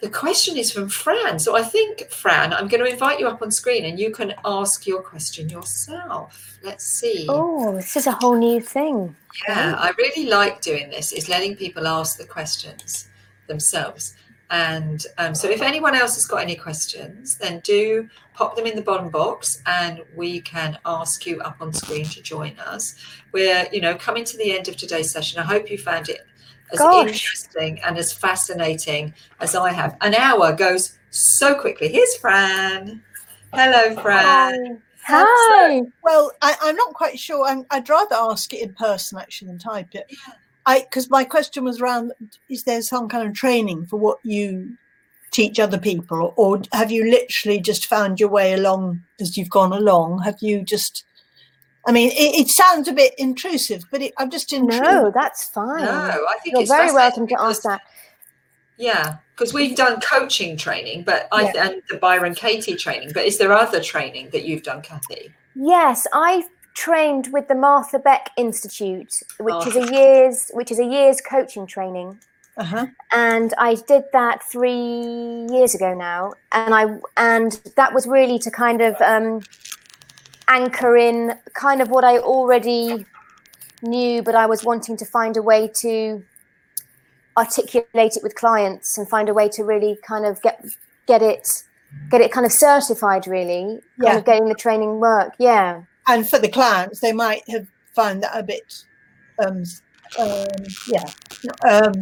The 0.00 0.08
question 0.08 0.56
is 0.56 0.72
from 0.72 0.88
Fran. 0.88 1.38
So 1.38 1.56
I 1.56 1.62
think, 1.62 2.10
Fran, 2.10 2.54
I'm 2.54 2.68
going 2.68 2.82
to 2.82 2.90
invite 2.90 3.20
you 3.20 3.28
up 3.28 3.42
on 3.42 3.50
screen 3.50 3.84
and 3.84 3.98
you 4.00 4.10
can 4.10 4.32
ask 4.46 4.86
your 4.86 5.02
question 5.02 5.50
yourself. 5.50 6.58
Let's 6.62 6.84
see. 6.84 7.26
Oh, 7.28 7.74
this 7.76 7.96
is 7.96 8.06
a 8.06 8.12
whole 8.12 8.36
new 8.36 8.62
thing. 8.62 9.14
Yeah, 9.46 9.74
I 9.78 9.92
really 9.98 10.26
like 10.26 10.62
doing 10.62 10.88
this, 10.88 11.12
is 11.12 11.28
letting 11.28 11.54
people 11.54 11.86
ask 11.86 12.16
the 12.16 12.24
questions 12.24 13.08
themselves. 13.46 14.14
And 14.50 15.06
um, 15.18 15.34
so 15.34 15.48
if 15.48 15.62
anyone 15.62 15.94
else 15.94 16.16
has 16.16 16.26
got 16.26 16.42
any 16.42 16.56
questions, 16.56 17.38
then 17.38 17.60
do 17.60 18.08
pop 18.34 18.56
them 18.56 18.66
in 18.66 18.74
the 18.74 18.82
bottom 18.82 19.08
box 19.08 19.62
and 19.66 20.02
we 20.16 20.40
can 20.40 20.76
ask 20.84 21.24
you 21.24 21.40
up 21.40 21.56
on 21.60 21.72
screen 21.72 22.04
to 22.06 22.20
join 22.20 22.58
us. 22.58 22.96
We're, 23.32 23.66
you 23.72 23.80
know, 23.80 23.94
coming 23.94 24.24
to 24.24 24.36
the 24.36 24.56
end 24.56 24.66
of 24.68 24.76
today's 24.76 25.10
session. 25.10 25.38
I 25.38 25.44
hope 25.44 25.70
you 25.70 25.78
found 25.78 26.08
it 26.08 26.26
as 26.72 26.80
Gosh. 26.80 27.06
interesting 27.06 27.80
and 27.82 27.96
as 27.96 28.12
fascinating 28.12 29.14
as 29.40 29.54
I 29.54 29.72
have. 29.72 29.96
An 30.00 30.14
hour 30.14 30.52
goes 30.52 30.98
so 31.10 31.54
quickly. 31.54 31.88
Here's 31.88 32.16
Fran. 32.16 33.02
Hello, 33.52 34.00
Fran. 34.00 34.82
Hi. 35.04 35.82
Well, 36.02 36.32
I, 36.42 36.56
I'm 36.62 36.76
not 36.76 36.94
quite 36.94 37.18
sure. 37.18 37.46
I'm, 37.46 37.66
I'd 37.70 37.88
rather 37.88 38.16
ask 38.16 38.52
it 38.52 38.62
in 38.62 38.74
person 38.74 39.18
actually 39.18 39.48
than 39.48 39.58
type 39.58 39.94
it. 39.94 40.06
I 40.66 40.80
because 40.80 41.10
my 41.10 41.24
question 41.24 41.64
was 41.64 41.80
around: 41.80 42.12
Is 42.48 42.64
there 42.64 42.82
some 42.82 43.08
kind 43.08 43.28
of 43.28 43.34
training 43.34 43.86
for 43.86 43.96
what 43.96 44.18
you 44.22 44.76
teach 45.30 45.58
other 45.60 45.78
people, 45.78 46.34
or 46.36 46.62
have 46.72 46.90
you 46.90 47.10
literally 47.10 47.60
just 47.60 47.86
found 47.86 48.20
your 48.20 48.28
way 48.28 48.52
along 48.52 49.02
as 49.20 49.36
you've 49.36 49.50
gone 49.50 49.72
along? 49.72 50.22
Have 50.22 50.36
you 50.40 50.62
just? 50.62 51.04
I 51.86 51.92
mean, 51.92 52.10
it, 52.10 52.40
it 52.40 52.48
sounds 52.48 52.88
a 52.88 52.92
bit 52.92 53.14
intrusive, 53.16 53.84
but 53.90 54.02
it, 54.02 54.12
I'm 54.18 54.30
just 54.30 54.52
intrigued. 54.52 54.84
No, 54.84 55.10
that's 55.14 55.48
fine. 55.48 55.84
No, 55.84 56.26
I 56.28 56.36
think 56.42 56.52
You're 56.52 56.62
it's 56.62 56.70
very 56.70 56.88
fascinating 56.88 57.22
welcome 57.22 57.26
to 57.28 57.40
ask 57.40 57.62
that. 57.62 57.80
Yeah, 58.76 59.16
because 59.34 59.54
we've 59.54 59.76
done 59.76 60.00
coaching 60.00 60.56
training, 60.56 61.02
but 61.02 61.28
I 61.32 61.44
and 61.58 61.82
the 61.88 61.96
Byron 61.96 62.34
Katie 62.34 62.76
training. 62.76 63.12
But 63.12 63.24
is 63.24 63.38
there 63.38 63.52
other 63.52 63.80
training 63.80 64.30
that 64.30 64.44
you've 64.44 64.62
done, 64.62 64.82
Kathy? 64.82 65.32
Yes, 65.54 66.06
I've 66.14 66.48
trained 66.74 67.28
with 67.32 67.48
the 67.48 67.54
Martha 67.54 67.98
Beck 67.98 68.30
Institute, 68.36 69.22
which 69.38 69.66
is 69.66 69.76
Oh. 69.76 69.82
a 69.82 69.92
year's 69.92 70.50
which 70.54 70.70
is 70.70 70.78
a 70.78 70.84
year's 70.84 71.20
coaching 71.20 71.66
training. 71.66 72.18
Uh-huh. 72.56 72.86
and 73.12 73.54
I 73.56 73.74
did 73.76 74.04
that 74.12 74.42
three 74.42 75.46
years 75.50 75.74
ago 75.74 75.94
now, 75.94 76.32
and 76.52 76.74
I 76.74 76.98
and 77.16 77.52
that 77.76 77.94
was 77.94 78.06
really 78.06 78.38
to 78.40 78.50
kind 78.50 78.82
of 78.82 79.00
um, 79.00 79.40
anchor 80.48 80.94
in 80.96 81.38
kind 81.54 81.80
of 81.80 81.88
what 81.88 82.04
I 82.04 82.18
already 82.18 83.06
knew, 83.82 84.22
but 84.22 84.34
I 84.34 84.44
was 84.46 84.62
wanting 84.64 84.96
to 84.98 85.06
find 85.06 85.36
a 85.38 85.42
way 85.42 85.68
to 85.76 86.22
articulate 87.36 88.16
it 88.16 88.22
with 88.22 88.34
clients 88.34 88.98
and 88.98 89.08
find 89.08 89.28
a 89.28 89.34
way 89.34 89.48
to 89.50 89.62
really 89.64 89.96
kind 90.06 90.26
of 90.26 90.42
get 90.42 90.62
get 91.06 91.22
it 91.22 91.62
get 92.10 92.20
it 92.20 92.30
kind 92.32 92.44
of 92.44 92.52
certified 92.52 93.26
really 93.26 93.64
kind 93.64 93.82
Yeah. 93.98 94.16
of 94.16 94.24
getting 94.24 94.48
the 94.48 94.54
training 94.54 95.00
work 95.00 95.34
yeah 95.38 95.82
And 96.10 96.28
for 96.28 96.40
the 96.40 96.48
clients, 96.48 96.98
they 96.98 97.12
might 97.12 97.48
have 97.48 97.68
found 97.94 98.24
that 98.24 98.32
a 98.36 98.42
bit, 98.42 98.84
um, 99.38 99.62
um, 100.18 100.46
yeah, 100.88 101.08
um, 101.62 101.94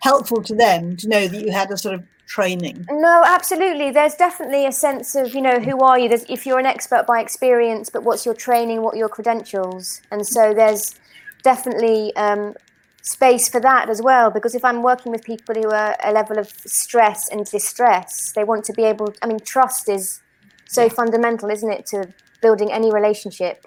helpful 0.00 0.42
to 0.42 0.54
them 0.54 0.96
to 0.98 1.08
know 1.08 1.26
that 1.26 1.40
you 1.42 1.50
had 1.50 1.70
a 1.70 1.78
sort 1.78 1.94
of 1.94 2.02
training. 2.26 2.84
No, 2.90 3.22
absolutely. 3.24 3.90
There's 3.90 4.16
definitely 4.16 4.66
a 4.66 4.72
sense 4.72 5.14
of, 5.14 5.34
you 5.34 5.40
know, 5.40 5.60
who 5.60 5.80
are 5.80 5.98
you? 5.98 6.10
There's, 6.10 6.26
if 6.28 6.44
you're 6.44 6.58
an 6.58 6.66
expert 6.66 7.06
by 7.06 7.20
experience, 7.20 7.88
but 7.88 8.02
what's 8.02 8.26
your 8.26 8.34
training? 8.34 8.82
What 8.82 8.96
are 8.96 8.98
your 8.98 9.08
credentials? 9.08 10.02
And 10.10 10.26
so 10.26 10.52
there's 10.52 10.94
definitely 11.42 12.14
um, 12.16 12.54
space 13.00 13.48
for 13.48 13.60
that 13.62 13.88
as 13.88 14.02
well. 14.02 14.30
Because 14.30 14.54
if 14.54 14.62
I'm 14.62 14.82
working 14.82 15.10
with 15.10 15.24
people 15.24 15.54
who 15.54 15.70
are 15.70 15.96
a 16.04 16.12
level 16.12 16.38
of 16.38 16.52
stress 16.66 17.30
and 17.30 17.46
distress, 17.46 18.32
they 18.32 18.44
want 18.44 18.66
to 18.66 18.74
be 18.74 18.84
able. 18.84 19.14
I 19.22 19.26
mean, 19.26 19.38
trust 19.38 19.88
is 19.88 20.20
so 20.66 20.90
fundamental, 20.90 21.48
isn't 21.48 21.72
it, 21.72 21.86
to 21.86 22.12
building 22.44 22.70
any 22.70 22.92
relationship, 22.92 23.66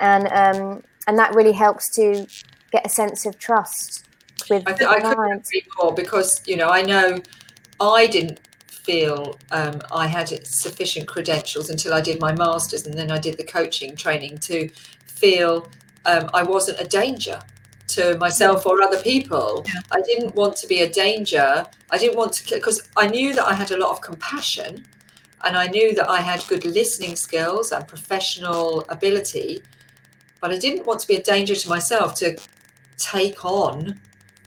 and 0.00 0.24
um, 0.28 0.82
and 1.06 1.18
that 1.18 1.34
really 1.34 1.56
helps 1.64 1.90
to 1.98 2.26
get 2.70 2.86
a 2.86 2.88
sense 2.88 3.26
of 3.26 3.38
trust 3.38 4.06
with 4.48 4.62
I, 4.66 4.72
the 4.72 4.78
th- 4.78 4.90
I 4.90 5.00
couldn't 5.00 5.46
agree 5.46 5.64
more 5.80 5.92
because 5.92 6.40
you 6.46 6.56
know 6.56 6.68
I 6.68 6.82
know 6.82 7.06
I 7.80 8.06
didn't 8.06 8.38
feel 8.68 9.38
um, 9.50 9.80
I 9.92 10.06
had 10.06 10.28
sufficient 10.46 11.06
credentials 11.06 11.70
until 11.70 11.92
I 11.94 12.00
did 12.00 12.20
my 12.20 12.32
masters 12.32 12.86
and 12.86 12.94
then 12.94 13.10
I 13.10 13.18
did 13.18 13.36
the 13.36 13.44
coaching 13.44 13.94
training 13.94 14.38
to 14.38 14.68
feel 15.06 15.68
um, 16.04 16.30
I 16.34 16.42
wasn't 16.42 16.80
a 16.80 16.88
danger 17.00 17.40
to 17.88 18.16
myself 18.18 18.66
or 18.66 18.82
other 18.82 19.00
people. 19.02 19.64
Yeah. 19.66 19.80
I 19.92 20.00
didn't 20.00 20.34
want 20.34 20.56
to 20.56 20.66
be 20.66 20.80
a 20.82 20.90
danger. 20.90 21.64
I 21.90 21.98
didn't 21.98 22.16
want 22.16 22.32
to 22.34 22.54
because 22.54 22.88
I 22.96 23.06
knew 23.06 23.34
that 23.34 23.46
I 23.46 23.54
had 23.54 23.70
a 23.70 23.78
lot 23.78 23.90
of 23.90 24.00
compassion 24.00 24.86
and 25.44 25.56
I 25.56 25.66
knew 25.66 25.94
that 25.94 26.08
I 26.08 26.20
had 26.20 26.46
good 26.48 26.64
listening 26.64 27.16
skills 27.16 27.72
and 27.72 27.86
professional 27.86 28.84
ability, 28.88 29.62
but 30.40 30.50
I 30.52 30.58
didn't 30.58 30.86
want 30.86 31.00
to 31.00 31.08
be 31.08 31.16
a 31.16 31.22
danger 31.22 31.54
to 31.54 31.68
myself 31.68 32.14
to 32.16 32.36
take 32.96 33.44
on 33.44 34.00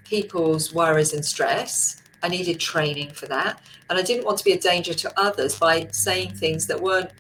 people's 0.06 0.74
worries 0.74 1.14
and 1.14 1.26
stress. 1.26 2.02
I 2.24 2.30
needed 2.30 2.60
training 2.60 3.12
for 3.12 3.26
that. 3.28 3.62
And 3.89 4.00
I 4.00 4.02
didn't 4.02 4.26
want 4.26 4.38
to 4.39 4.43
be 4.43 4.54
a 4.54 4.60
danger 4.60 4.93
to 4.93 5.20
others 5.20 5.60
by 5.60 5.88
saying 5.91 6.36
things 6.36 6.66
that 6.68 6.82
weren't 6.82 7.12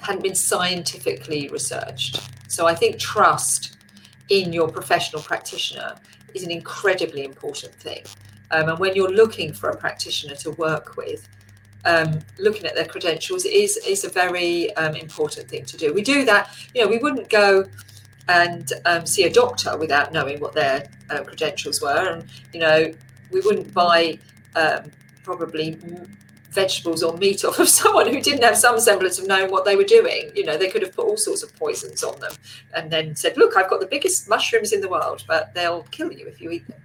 hadn't 0.00 0.22
been 0.22 0.34
scientifically 0.34 1.48
researched. 1.48 2.20
So 2.48 2.66
I 2.66 2.74
think 2.74 2.98
trust 2.98 3.76
in 4.28 4.52
your 4.52 4.68
professional 4.68 5.22
practitioner 5.22 5.94
is 6.34 6.42
an 6.42 6.50
incredibly 6.50 7.24
important 7.24 7.74
thing. 7.74 8.02
Um, 8.50 8.68
and 8.68 8.78
when 8.78 8.94
you're 8.94 9.12
looking 9.12 9.52
for 9.52 9.70
a 9.70 9.76
practitioner 9.76 10.34
to 10.36 10.50
work 10.52 10.96
with, 10.96 11.28
um, 11.84 12.20
looking 12.38 12.66
at 12.66 12.74
their 12.74 12.84
credentials 12.84 13.44
is 13.44 13.76
is 13.78 14.04
a 14.04 14.08
very 14.08 14.74
um, 14.76 14.94
important 14.96 15.48
thing 15.48 15.64
to 15.66 15.76
do. 15.76 15.92
We 15.92 16.02
do 16.02 16.24
that, 16.24 16.50
you 16.74 16.82
know, 16.82 16.88
we 16.88 16.98
wouldn't 16.98 17.28
go 17.28 17.64
and 18.28 18.72
um, 18.86 19.04
see 19.04 19.24
a 19.24 19.32
doctor 19.32 19.76
without 19.76 20.12
knowing 20.12 20.40
what 20.40 20.52
their 20.54 20.88
uh, 21.10 21.22
credentials 21.24 21.82
were, 21.82 22.12
and 22.12 22.24
you 22.52 22.60
know, 22.60 22.92
we 23.30 23.40
wouldn't 23.40 23.72
buy 23.74 24.18
um, 24.54 24.90
probably 25.24 25.78
vegetables 26.50 27.02
or 27.02 27.16
meat 27.16 27.44
off 27.44 27.58
of 27.58 27.68
someone 27.80 28.06
who 28.06 28.20
didn't 28.20 28.42
have 28.42 28.56
some 28.56 28.78
semblance 28.78 29.18
of 29.18 29.26
knowing 29.26 29.50
what 29.50 29.64
they 29.64 29.74
were 29.74 29.84
doing. 29.84 30.30
You 30.34 30.44
know, 30.44 30.56
they 30.56 30.68
could 30.68 30.82
have 30.82 30.94
put 30.94 31.06
all 31.06 31.16
sorts 31.16 31.42
of 31.42 31.54
poisons 31.56 32.04
on 32.04 32.18
them 32.20 32.32
and 32.74 32.90
then 32.90 33.16
said, 33.16 33.36
"Look, 33.36 33.56
I've 33.56 33.68
got 33.68 33.80
the 33.80 33.86
biggest 33.86 34.28
mushrooms 34.28 34.72
in 34.72 34.80
the 34.80 34.88
world, 34.88 35.24
but 35.26 35.52
they'll 35.54 35.82
kill 35.84 36.12
you 36.12 36.26
if 36.26 36.40
you 36.40 36.50
eat 36.50 36.66
them." 36.68 36.80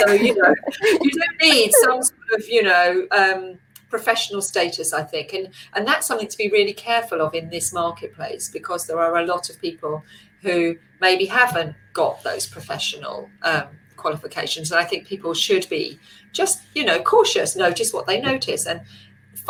So 0.00 0.12
you 0.12 0.34
know, 0.34 0.54
you 1.00 1.10
don't 1.10 1.40
need 1.40 1.72
some 1.82 2.02
sort 2.02 2.32
of 2.34 2.48
you 2.48 2.62
know. 2.62 3.06
Um, 3.12 3.58
professional 3.90 4.40
status 4.40 4.92
i 4.92 5.02
think. 5.02 5.32
And 5.32 5.48
and 5.74 5.86
that's 5.86 6.06
something 6.06 6.28
to 6.28 6.38
be 6.38 6.48
really 6.48 6.72
careful 6.72 7.20
of 7.20 7.34
in 7.34 7.50
this 7.50 7.72
marketplace 7.72 8.48
because 8.48 8.86
there 8.86 9.00
are 9.00 9.16
a 9.18 9.26
lot 9.26 9.50
of 9.50 9.60
people 9.60 10.02
who 10.42 10.76
maybe 11.00 11.26
haven't 11.26 11.76
got 11.92 12.22
those 12.22 12.46
professional 12.46 13.28
um, 13.42 13.68
qualifications. 13.96 14.70
And 14.70 14.80
i 14.80 14.84
think 14.84 15.06
people 15.06 15.34
should 15.34 15.68
be 15.68 15.98
just 16.32 16.62
you 16.74 16.84
know 16.84 17.02
cautious 17.02 17.56
notice 17.56 17.92
what 17.92 18.06
they 18.06 18.20
notice 18.20 18.66
and 18.66 18.80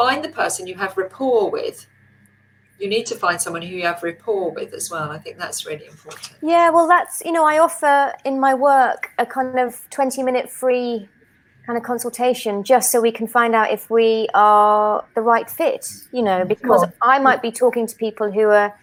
find 0.01 0.25
the 0.25 0.29
person 0.31 0.67
you 0.67 0.75
have 0.77 0.97
rapport 0.97 1.51
with. 1.51 1.87
You 2.79 2.89
need 2.89 3.05
to 3.07 3.15
find 3.15 3.39
someone 3.41 3.61
who 3.61 3.75
you 3.75 3.83
have 3.83 4.03
rapport 4.03 4.53
with 4.53 4.73
as 4.73 4.91
well. 4.91 5.11
I 5.11 5.19
think 5.19 5.37
that's 5.37 5.67
really 5.67 5.87
important. 5.87 6.33
Yeah, 6.41 6.71
well, 6.71 6.89
that's, 6.89 7.23
you 7.27 7.33
know, 7.33 7.45
I 7.45 7.59
offer 7.59 8.15
in 8.25 8.41
my 8.41 8.55
work 8.55 9.11
a 9.19 9.27
kind 9.27 9.59
of 9.59 9.89
20 9.91 10.23
minute 10.23 10.49
free 10.49 11.09
kind 11.71 11.79
of 11.79 11.85
consultation 11.85 12.65
just 12.65 12.91
so 12.91 13.01
we 13.01 13.13
can 13.13 13.29
find 13.29 13.55
out 13.55 13.71
if 13.71 13.89
we 13.91 14.27
are 14.35 15.05
the 15.15 15.21
right 15.21 15.49
fit, 15.49 15.87
you 16.11 16.21
know, 16.21 16.45
because 16.45 16.81
Sure. 16.81 16.93
I 17.01 17.21
might 17.21 17.41
be 17.43 17.53
talking 17.53 17.87
to 17.87 17.95
people 17.95 18.33
who 18.33 18.49
are, 18.49 18.75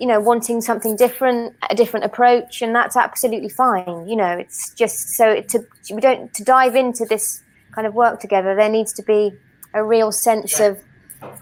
you 0.00 0.08
know, 0.08 0.18
wanting 0.18 0.60
something 0.60 0.96
different, 0.96 1.54
a 1.70 1.74
different 1.76 2.04
approach, 2.04 2.62
and 2.62 2.74
that's 2.74 2.96
absolutely 2.96 3.48
fine. 3.48 4.08
You 4.08 4.16
know, 4.16 4.32
it's 4.32 4.70
just 4.74 5.10
so 5.10 5.40
to, 5.40 5.64
we 5.94 6.00
don't, 6.00 6.34
to 6.34 6.42
dive 6.42 6.74
into 6.74 7.04
this 7.04 7.44
kind 7.76 7.86
of 7.86 7.94
work 7.94 8.18
together, 8.18 8.56
there 8.56 8.68
needs 8.68 8.92
to 8.94 9.04
be 9.04 9.32
a 9.72 9.84
real 9.84 10.10
sense 10.10 10.58
Yeah. 10.58 10.66
of 10.66 10.82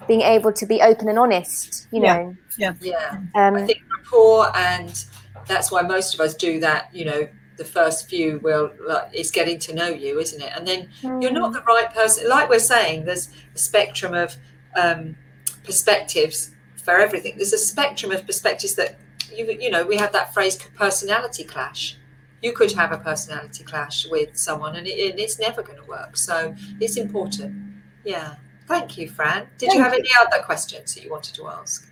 being 0.06 0.20
able 0.20 0.52
to 0.52 0.66
be 0.66 0.82
open 0.82 1.08
and 1.08 1.18
honest, 1.18 1.86
you 1.92 2.02
Yeah. 2.02 2.16
know. 2.16 2.36
yeah 2.58 3.16
Um, 3.34 3.54
I 3.56 3.62
think 3.64 3.78
rapport, 3.96 4.54
and 4.54 5.02
that's 5.48 5.72
why 5.72 5.80
most 5.80 6.12
of 6.12 6.20
us 6.20 6.34
do 6.34 6.60
that. 6.60 6.94
You 6.94 7.06
know, 7.06 7.28
the 7.56 7.64
first 7.64 8.08
few 8.08 8.38
will 8.40 8.72
like, 8.80 9.14
is 9.14 9.30
getting 9.30 9.58
to 9.60 9.74
know 9.74 9.88
you, 9.88 10.18
isn't 10.18 10.42
it? 10.42 10.52
And 10.54 10.66
then 10.66 10.88
you're 11.02 11.30
not 11.30 11.52
the 11.52 11.62
right 11.62 11.92
person. 11.92 12.28
Like 12.28 12.48
we're 12.48 12.58
saying, 12.58 13.04
there's 13.04 13.28
a 13.54 13.58
spectrum 13.58 14.14
of 14.14 14.36
um, 14.76 15.16
perspectives 15.62 16.50
for 16.76 16.98
everything. 16.98 17.36
There's 17.36 17.52
a 17.52 17.58
spectrum 17.58 18.12
of 18.12 18.26
perspectives 18.26 18.74
that 18.74 18.98
you 19.32 19.50
you 19.60 19.70
know 19.70 19.84
we 19.84 19.96
have 19.96 20.12
that 20.12 20.34
phrase 20.34 20.56
personality 20.76 21.44
clash. 21.44 21.96
You 22.42 22.52
could 22.52 22.72
have 22.72 22.92
a 22.92 22.98
personality 22.98 23.64
clash 23.64 24.06
with 24.06 24.36
someone, 24.36 24.76
and, 24.76 24.86
it, 24.86 25.10
and 25.10 25.18
it's 25.18 25.38
never 25.38 25.62
going 25.62 25.78
to 25.78 25.84
work. 25.84 26.16
So 26.16 26.54
it's 26.80 26.96
important. 26.96 27.82
Yeah. 28.04 28.34
Thank 28.66 28.98
you, 28.98 29.08
Fran. 29.08 29.46
Did 29.58 29.72
you 29.72 29.80
Thank 29.80 29.84
have 29.84 29.92
any 29.92 30.08
other 30.20 30.42
questions 30.42 30.94
that 30.94 31.04
you 31.04 31.10
wanted 31.10 31.34
to 31.36 31.48
ask? 31.48 31.90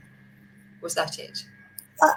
Was 0.81 0.95
that 0.95 1.19
it? 1.19 1.45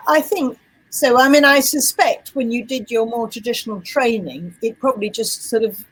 I 0.07 0.21
think 0.21 0.57
so. 0.95 1.19
I 1.19 1.29
mean, 1.29 1.45
I 1.45 1.59
suspect 1.59 2.35
when 2.35 2.51
you 2.51 2.63
did 2.63 2.89
your 2.89 3.05
more 3.05 3.27
traditional 3.27 3.81
training, 3.81 4.55
it 4.61 4.79
probably 4.79 5.09
just 5.09 5.43
sort 5.43 5.63
of 5.63 5.83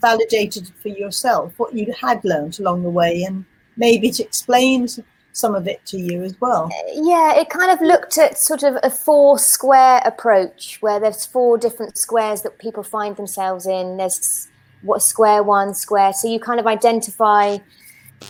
validated 0.00 0.70
for 0.80 0.88
yourself 0.88 1.58
what 1.58 1.74
you 1.74 1.92
had 2.00 2.24
learned 2.24 2.58
along 2.60 2.82
the 2.82 2.90
way, 2.90 3.24
and 3.24 3.44
maybe 3.76 4.08
it 4.08 4.20
explains 4.20 5.00
some 5.32 5.54
of 5.54 5.68
it 5.68 5.84
to 5.86 5.98
you 5.98 6.22
as 6.24 6.38
well. 6.40 6.64
Uh, 6.64 6.92
yeah, 6.94 7.38
it 7.38 7.48
kind 7.48 7.70
of 7.70 7.80
looked 7.80 8.18
at 8.18 8.38
sort 8.38 8.64
of 8.64 8.76
a 8.82 8.90
four 8.90 9.38
square 9.38 10.02
approach 10.04 10.78
where 10.80 10.98
there's 10.98 11.24
four 11.24 11.56
different 11.56 11.96
squares 11.96 12.42
that 12.42 12.58
people 12.58 12.82
find 12.82 13.16
themselves 13.16 13.66
in. 13.66 13.96
There's 13.96 14.48
what 14.82 15.02
square 15.02 15.42
one, 15.42 15.74
square. 15.74 16.12
So 16.12 16.28
you 16.28 16.40
kind 16.40 16.58
of 16.58 16.66
identify 16.66 17.58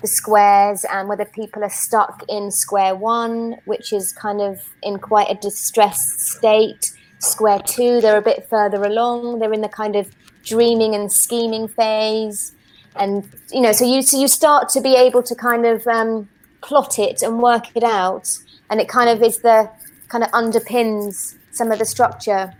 the 0.00 0.06
squares 0.06 0.84
and 0.90 1.08
whether 1.08 1.24
people 1.24 1.64
are 1.64 1.70
stuck 1.70 2.22
in 2.28 2.50
square 2.50 2.94
one, 2.94 3.56
which 3.64 3.92
is 3.92 4.12
kind 4.12 4.40
of 4.40 4.60
in 4.82 4.98
quite 4.98 5.30
a 5.30 5.34
distressed 5.34 6.20
state. 6.20 6.92
Square 7.20 7.60
two, 7.66 8.00
they're 8.00 8.18
a 8.18 8.22
bit 8.22 8.46
further 8.48 8.82
along. 8.84 9.38
They're 9.38 9.52
in 9.52 9.60
the 9.60 9.68
kind 9.68 9.96
of 9.96 10.10
dreaming 10.44 10.94
and 10.94 11.10
scheming 11.10 11.66
phase. 11.68 12.52
And 12.94 13.28
you 13.52 13.60
know, 13.60 13.72
so 13.72 13.84
you 13.84 14.02
so 14.02 14.20
you 14.20 14.28
start 14.28 14.68
to 14.70 14.80
be 14.80 14.94
able 14.94 15.22
to 15.24 15.34
kind 15.34 15.66
of 15.66 15.86
um, 15.86 16.28
plot 16.60 16.98
it 16.98 17.22
and 17.22 17.40
work 17.40 17.64
it 17.74 17.82
out 17.84 18.28
and 18.70 18.80
it 18.80 18.88
kind 18.88 19.08
of 19.08 19.22
is 19.22 19.38
the 19.38 19.70
kind 20.08 20.24
of 20.24 20.30
underpins 20.30 21.36
some 21.50 21.70
of 21.70 21.78
the 21.78 21.84
structure 21.84 22.52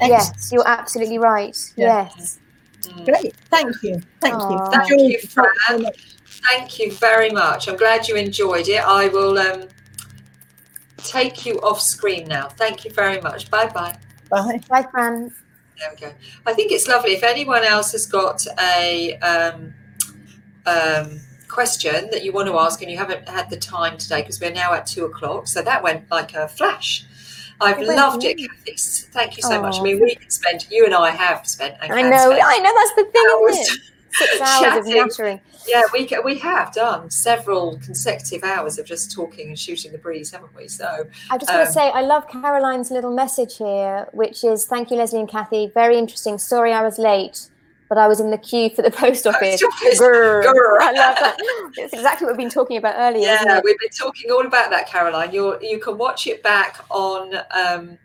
yes 0.00 0.50
you're 0.52 0.66
absolutely 0.66 1.18
right 1.18 1.56
Yeah. 1.76 2.08
yes. 2.16 2.38
Great. 3.06 3.34
Thank 3.48 3.82
you. 3.82 4.02
Thank 4.20 4.34
you. 4.34 4.58
Thank 4.70 4.90
you, 4.90 5.18
the 5.18 5.26
Fran. 5.26 5.86
Much. 6.24 6.40
Thank 6.50 6.78
you 6.78 6.92
very 6.92 7.30
much. 7.30 7.68
I'm 7.68 7.76
glad 7.76 8.08
you 8.08 8.16
enjoyed 8.16 8.68
it. 8.68 8.82
I 8.82 9.08
will 9.08 9.38
um, 9.38 9.68
take 10.98 11.46
you 11.46 11.60
off 11.60 11.80
screen 11.80 12.26
now. 12.26 12.48
Thank 12.48 12.84
you 12.84 12.90
very 12.90 13.20
much. 13.20 13.50
Bye 13.50 13.68
bye. 13.68 13.96
Bye. 14.30 14.60
bye 14.68 14.82
fran 14.90 15.32
There 15.78 15.90
we 15.90 15.96
go. 16.00 16.12
I 16.46 16.54
think 16.54 16.72
it's 16.72 16.88
lovely. 16.88 17.12
If 17.12 17.22
anyone 17.22 17.64
else 17.64 17.92
has 17.92 18.06
got 18.06 18.44
a 18.60 19.16
um, 19.18 19.74
um, 20.66 21.20
question 21.48 22.08
that 22.10 22.24
you 22.24 22.32
want 22.32 22.48
to 22.48 22.58
ask 22.58 22.82
and 22.82 22.90
you 22.90 22.96
haven't 22.96 23.28
had 23.28 23.50
the 23.50 23.56
time 23.56 23.96
today, 23.98 24.22
because 24.22 24.40
we're 24.40 24.50
now 24.52 24.72
at 24.72 24.86
two 24.86 25.04
o'clock, 25.04 25.46
so 25.46 25.62
that 25.62 25.82
went 25.82 26.10
like 26.10 26.34
a 26.34 26.48
flash. 26.48 27.06
I've 27.60 27.80
It 27.80 27.86
loved 27.86 28.24
it. 28.24 28.36
Kathy. 28.38 28.74
Thank 29.12 29.36
you 29.36 29.42
so 29.42 29.62
much. 29.62 29.78
I 29.78 29.82
mean, 29.82 30.00
we 30.00 30.16
can 30.16 30.28
spend, 30.30 30.66
you 30.70 30.84
and 30.84 30.94
I 30.94 31.10
have 31.10 31.46
spent, 31.46 31.76
and 31.80 31.92
I 31.92 32.02
know, 32.02 32.30
spend 32.30 32.42
I 32.44 32.58
know 32.58 32.74
that's 32.74 32.94
the 32.96 33.04
thing, 33.12 33.24
hours. 33.30 33.56
isn't 33.58 33.76
it? 33.76 33.93
Six 34.14 34.40
hours 34.40 34.78
of 34.78 34.84
chatting. 34.84 34.94
nattering. 35.06 35.40
Yeah, 35.66 35.82
we 35.92 36.08
we 36.24 36.38
have 36.38 36.72
done 36.74 37.10
several 37.10 37.78
consecutive 37.78 38.44
hours 38.44 38.78
of 38.78 38.86
just 38.86 39.12
talking 39.12 39.48
and 39.48 39.58
shooting 39.58 39.92
the 39.92 39.98
breeze, 39.98 40.30
haven't 40.30 40.54
we? 40.54 40.68
So 40.68 40.86
I 41.30 41.38
just 41.38 41.50
want 41.50 41.62
Um, 41.62 41.66
to 41.66 41.72
say 41.72 41.90
I 41.90 42.02
love 42.02 42.28
Caroline's 42.28 42.90
little 42.90 43.12
message 43.14 43.56
here, 43.56 44.08
which 44.12 44.44
is 44.44 44.66
thank 44.66 44.90
you, 44.90 44.96
Leslie 44.98 45.20
and 45.20 45.28
Kathy. 45.28 45.70
Very 45.74 45.96
interesting. 45.98 46.38
Sorry 46.38 46.72
I 46.72 46.82
was 46.82 46.98
late, 46.98 47.48
but 47.88 47.96
I 47.98 48.06
was 48.08 48.20
in 48.20 48.30
the 48.30 48.38
queue 48.38 48.70
for 48.70 48.82
the 48.82 48.90
post 49.02 49.26
office. 49.26 49.62
office. 49.62 50.00
Grr. 50.00 50.42
Grr. 50.44 50.78
I 50.80 50.92
love 50.92 51.16
that. 51.18 51.36
It's 51.76 51.92
exactly 51.94 52.26
what 52.26 52.36
we've 52.36 52.44
been 52.46 52.50
talking 52.50 52.76
about 52.76 52.94
earlier. 52.98 53.26
yeah, 53.28 53.60
we've 53.64 53.78
been 53.78 53.88
talking 53.90 54.30
all 54.30 54.46
about 54.46 54.70
that, 54.70 54.86
Caroline. 54.86 55.32
You 55.32 55.58
you 55.60 55.78
can 55.78 55.96
watch 55.98 56.26
it 56.26 56.42
back 56.42 56.84
on 56.90 57.34
um, 57.52 57.98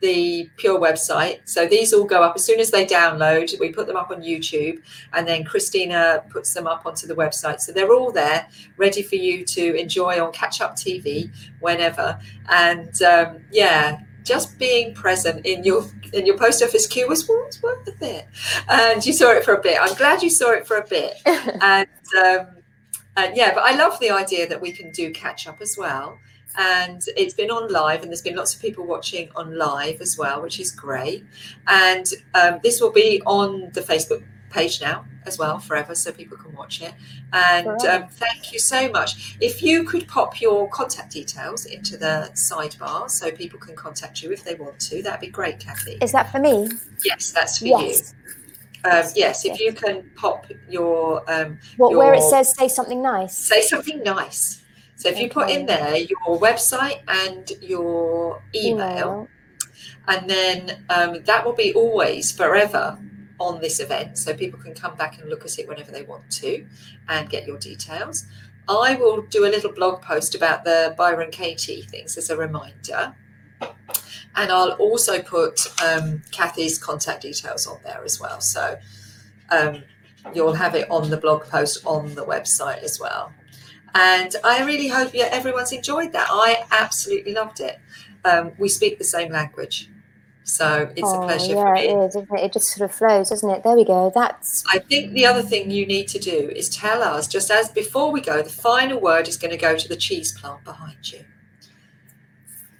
the 0.00 0.48
Pure 0.56 0.80
website. 0.80 1.40
So 1.44 1.66
these 1.66 1.92
all 1.92 2.04
go 2.04 2.22
up 2.22 2.34
as 2.36 2.44
soon 2.44 2.60
as 2.60 2.70
they 2.70 2.84
download. 2.84 3.58
We 3.58 3.72
put 3.72 3.86
them 3.86 3.96
up 3.96 4.10
on 4.10 4.22
YouTube, 4.22 4.82
and 5.12 5.26
then 5.26 5.44
Christina 5.44 6.24
puts 6.28 6.52
them 6.52 6.66
up 6.66 6.86
onto 6.86 7.06
the 7.06 7.14
website. 7.14 7.60
So 7.60 7.72
they're 7.72 7.92
all 7.92 8.12
there, 8.12 8.46
ready 8.76 9.02
for 9.02 9.16
you 9.16 9.44
to 9.44 9.74
enjoy 9.74 10.22
on 10.22 10.32
Catch 10.32 10.60
Up 10.60 10.76
TV 10.76 11.30
whenever. 11.60 12.18
And 12.48 13.00
um, 13.02 13.44
yeah, 13.50 14.00
just 14.22 14.58
being 14.58 14.92
present 14.92 15.46
in 15.46 15.64
your 15.64 15.86
in 16.12 16.26
your 16.26 16.36
post 16.36 16.62
office 16.62 16.86
queue 16.86 17.08
was, 17.08 17.28
worth 17.28 18.02
it. 18.02 18.26
And 18.68 19.04
you 19.04 19.12
saw 19.12 19.30
it 19.30 19.44
for 19.44 19.54
a 19.54 19.60
bit. 19.60 19.78
I'm 19.80 19.94
glad 19.94 20.22
you 20.22 20.30
saw 20.30 20.50
it 20.50 20.66
for 20.66 20.76
a 20.78 20.86
bit. 20.86 21.14
and 21.26 21.88
um, 22.18 22.46
and 23.16 23.36
yeah, 23.36 23.54
but 23.54 23.64
I 23.64 23.76
love 23.76 23.98
the 24.00 24.10
idea 24.10 24.46
that 24.48 24.60
we 24.60 24.72
can 24.72 24.90
do 24.90 25.10
catch 25.10 25.46
up 25.46 25.62
as 25.62 25.76
well. 25.78 26.18
And 26.58 27.02
it's 27.16 27.34
been 27.34 27.50
on 27.50 27.70
live, 27.70 28.02
and 28.02 28.10
there's 28.10 28.22
been 28.22 28.36
lots 28.36 28.54
of 28.54 28.60
people 28.60 28.86
watching 28.86 29.28
on 29.36 29.56
live 29.56 30.00
as 30.00 30.16
well, 30.16 30.42
which 30.42 30.58
is 30.58 30.72
great. 30.72 31.24
And 31.66 32.06
um, 32.34 32.60
this 32.62 32.80
will 32.80 32.92
be 32.92 33.22
on 33.26 33.70
the 33.72 33.80
Facebook 33.80 34.24
page 34.50 34.80
now 34.80 35.04
as 35.26 35.38
well 35.38 35.58
forever, 35.58 35.94
so 35.94 36.12
people 36.12 36.36
can 36.36 36.54
watch 36.54 36.80
it. 36.80 36.94
And 37.32 37.80
um, 37.82 38.08
thank 38.08 38.52
you 38.52 38.58
so 38.58 38.88
much. 38.90 39.36
If 39.40 39.62
you 39.62 39.84
could 39.84 40.06
pop 40.08 40.40
your 40.40 40.68
contact 40.70 41.12
details 41.12 41.66
into 41.66 41.96
the 41.96 42.30
sidebar 42.34 43.10
so 43.10 43.30
people 43.30 43.58
can 43.58 43.74
contact 43.74 44.22
you 44.22 44.32
if 44.32 44.44
they 44.44 44.54
want 44.54 44.78
to, 44.80 45.02
that'd 45.02 45.20
be 45.20 45.28
great, 45.28 45.58
Kathy. 45.58 45.98
Is 46.00 46.12
that 46.12 46.30
for 46.30 46.38
me? 46.38 46.68
Yes, 47.04 47.32
that's 47.32 47.58
for 47.58 47.66
you. 47.66 47.78
Yes. 47.80 48.14
Um, 48.84 49.04
yes, 49.16 49.44
if 49.44 49.58
you 49.58 49.72
can 49.72 50.08
pop 50.14 50.46
your 50.68 51.28
um, 51.28 51.58
What 51.76 51.96
where 51.96 52.14
it 52.14 52.22
says 52.22 52.54
say 52.56 52.68
something 52.68 53.02
nice. 53.02 53.36
say 53.36 53.60
something 53.62 54.02
nice. 54.04 54.62
So 54.96 55.08
if 55.10 55.20
you 55.20 55.28
put 55.28 55.50
in 55.50 55.66
there 55.66 55.96
your 55.96 56.40
website 56.40 57.00
and 57.06 57.50
your 57.60 58.42
email, 58.54 59.28
and 60.08 60.28
then 60.28 60.84
um, 60.88 61.22
that 61.24 61.44
will 61.44 61.52
be 61.52 61.72
always 61.74 62.32
forever 62.32 62.98
on 63.38 63.60
this 63.60 63.78
event, 63.80 64.16
so 64.16 64.34
people 64.34 64.58
can 64.58 64.74
come 64.74 64.96
back 64.96 65.18
and 65.18 65.28
look 65.28 65.44
at 65.44 65.58
it 65.58 65.68
whenever 65.68 65.92
they 65.92 66.02
want 66.02 66.30
to, 66.30 66.66
and 67.08 67.28
get 67.28 67.46
your 67.46 67.58
details. 67.58 68.26
I 68.68 68.94
will 68.94 69.22
do 69.22 69.44
a 69.44 69.50
little 69.50 69.72
blog 69.72 70.02
post 70.02 70.34
about 70.34 70.64
the 70.64 70.94
Byron 70.96 71.30
Katie 71.30 71.82
things 71.82 72.16
as 72.16 72.30
a 72.30 72.36
reminder. 72.36 73.14
And 74.34 74.50
I'll 74.50 74.72
also 74.72 75.22
put 75.22 75.60
um, 75.82 76.22
Kathy's 76.30 76.78
contact 76.78 77.22
details 77.22 77.66
on 77.66 77.78
there 77.84 78.02
as 78.04 78.20
well. 78.20 78.40
So 78.40 78.76
um, 79.50 79.82
you'll 80.34 80.54
have 80.54 80.74
it 80.74 80.90
on 80.90 81.10
the 81.10 81.16
blog 81.16 81.44
post 81.44 81.86
on 81.86 82.14
the 82.14 82.24
website 82.24 82.82
as 82.82 82.98
well. 82.98 83.32
And 83.98 84.36
I 84.44 84.62
really 84.64 84.88
hope 84.88 85.14
yeah, 85.14 85.28
everyone's 85.32 85.72
enjoyed 85.72 86.12
that. 86.12 86.28
I 86.30 86.64
absolutely 86.70 87.32
loved 87.32 87.60
it. 87.60 87.78
Um, 88.26 88.52
we 88.58 88.68
speak 88.68 88.98
the 88.98 89.04
same 89.04 89.32
language. 89.32 89.88
So 90.44 90.88
it's 90.94 91.02
a 91.02 91.16
Oh, 91.16 91.24
pleasure 91.24 91.54
yeah, 91.54 91.62
for 91.62 91.74
me. 91.74 91.80
it 91.80 91.96
is, 92.06 92.16
isn't 92.16 92.38
it? 92.38 92.44
It 92.44 92.52
just 92.52 92.68
sort 92.68 92.88
of 92.88 92.94
flows, 92.94 93.30
doesn't 93.30 93.50
it? 93.50 93.64
There 93.64 93.74
we 93.74 93.84
go. 93.84 94.12
That's 94.14 94.64
I 94.68 94.78
think 94.78 95.12
the 95.12 95.26
other 95.26 95.42
thing 95.42 95.70
you 95.70 95.86
need 95.86 96.08
to 96.08 96.18
do 96.18 96.52
is 96.54 96.68
tell 96.68 97.02
us, 97.02 97.26
just 97.26 97.50
as 97.50 97.70
before 97.70 98.12
we 98.12 98.20
go, 98.20 98.42
the 98.42 98.50
final 98.50 99.00
word 99.00 99.28
is 99.28 99.36
going 99.36 99.50
to 99.50 99.56
go 99.56 99.76
to 99.76 99.88
the 99.88 99.96
cheese 99.96 100.38
plant 100.38 100.62
behind 100.62 101.10
you. 101.10 101.24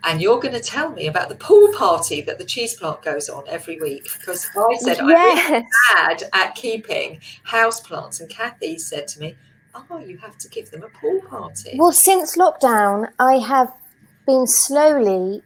And 0.04 0.22
you're 0.22 0.38
going 0.38 0.54
to 0.54 0.60
tell 0.60 0.90
me 0.90 1.08
about 1.08 1.28
the 1.28 1.34
pool 1.34 1.72
party 1.72 2.20
that 2.20 2.38
the 2.38 2.44
cheese 2.44 2.74
plant 2.74 3.02
goes 3.02 3.28
on 3.28 3.42
every 3.48 3.80
week. 3.80 4.04
Because 4.16 4.46
I 4.56 4.76
said 4.76 5.00
I'm 5.00 5.06
really 5.06 5.34
yes. 5.34 5.64
bad 5.92 6.22
at 6.32 6.54
keeping 6.54 7.20
house 7.42 7.80
plants. 7.80 8.20
And 8.20 8.28
Kathy 8.30 8.78
said 8.78 9.08
to 9.08 9.20
me, 9.20 9.36
Oh, 9.90 9.98
you 9.98 10.16
have 10.18 10.38
to 10.38 10.48
give 10.48 10.70
them 10.70 10.82
a 10.82 10.88
pool 10.88 11.20
party. 11.28 11.76
Well, 11.76 11.92
since 11.92 12.36
lockdown, 12.36 13.10
I 13.18 13.34
have 13.34 13.72
been 14.26 14.46
slowly 14.46 15.42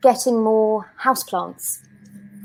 getting 0.00 0.42
more 0.42 0.90
houseplants, 1.02 1.80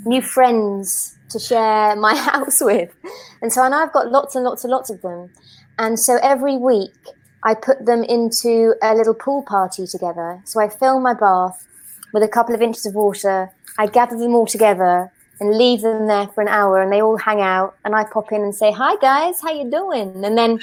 new 0.05 0.21
friends 0.21 1.17
to 1.29 1.39
share 1.39 1.95
my 2.07 2.15
house 2.15 2.59
with. 2.61 2.93
And 3.41 3.53
so 3.53 3.63
and 3.63 3.73
I've 3.73 3.93
got 3.93 4.11
lots 4.11 4.35
and 4.35 4.43
lots 4.43 4.63
and 4.63 4.71
lots 4.71 4.89
of 4.89 5.01
them. 5.01 5.29
And 5.79 5.97
so 5.99 6.19
every 6.21 6.57
week 6.57 6.93
I 7.43 7.53
put 7.55 7.85
them 7.85 8.03
into 8.03 8.75
a 8.81 8.93
little 8.93 9.13
pool 9.13 9.43
party 9.43 9.87
together. 9.87 10.41
So 10.45 10.59
I 10.59 10.67
fill 10.67 10.99
my 10.99 11.13
bath 11.13 11.65
with 12.13 12.23
a 12.23 12.27
couple 12.27 12.53
of 12.53 12.61
inches 12.61 12.85
of 12.85 12.95
water. 12.95 13.51
I 13.77 13.87
gather 13.87 14.17
them 14.17 14.35
all 14.35 14.45
together 14.45 15.11
and 15.39 15.57
leave 15.57 15.81
them 15.81 16.07
there 16.07 16.27
for 16.27 16.41
an 16.41 16.47
hour 16.47 16.81
and 16.81 16.91
they 16.91 17.01
all 17.01 17.17
hang 17.17 17.41
out 17.41 17.75
and 17.85 17.95
I 17.95 18.03
pop 18.05 18.31
in 18.31 18.41
and 18.41 18.53
say, 18.55 18.71
Hi 18.71 18.95
guys, 18.97 19.41
how 19.41 19.51
you 19.51 19.69
doing? 19.69 20.23
And 20.23 20.37
then 20.37 20.59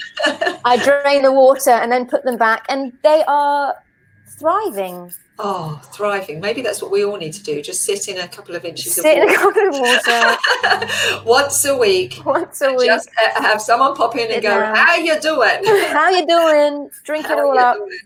I 0.64 0.76
drain 0.84 1.22
the 1.22 1.32
water 1.32 1.70
and 1.70 1.90
then 1.90 2.06
put 2.06 2.24
them 2.24 2.36
back, 2.38 2.64
and 2.68 2.92
they 3.02 3.22
are 3.26 3.74
thriving. 4.38 5.12
oh, 5.38 5.80
thriving. 5.92 6.40
Maybe 6.40 6.62
that's 6.62 6.80
what 6.82 6.90
we 6.90 7.04
all 7.04 7.16
need 7.16 7.32
to 7.34 7.42
do. 7.42 7.60
Just 7.62 7.82
sit 7.82 8.08
in 8.08 8.18
a 8.18 8.28
couple 8.28 8.54
of 8.54 8.64
inches 8.64 8.94
Sit 8.94 9.18
in 9.18 9.24
of 9.24 9.30
a 9.30 9.34
cup 9.34 9.56
of 9.56 9.78
water 9.80 10.36
water 10.80 11.22
once 11.26 11.64
a 11.64 11.76
week. 11.76 12.20
once 12.24 12.60
a 12.62 12.72
week. 12.74 12.86
Just 12.86 13.10
have 13.36 13.60
someone 13.60 13.94
pop 13.94 14.16
in 14.16 14.30
and 14.30 14.42
go. 14.42 14.50
How 14.74 14.96
you 14.96 15.18
doing? 15.20 15.60
How 15.92 16.10
you 16.10 16.26
doing? 16.26 16.90
Drink 17.04 17.26
it 17.26 17.38
all 17.38 17.58
up. 17.58 17.76
doing? 17.76 17.98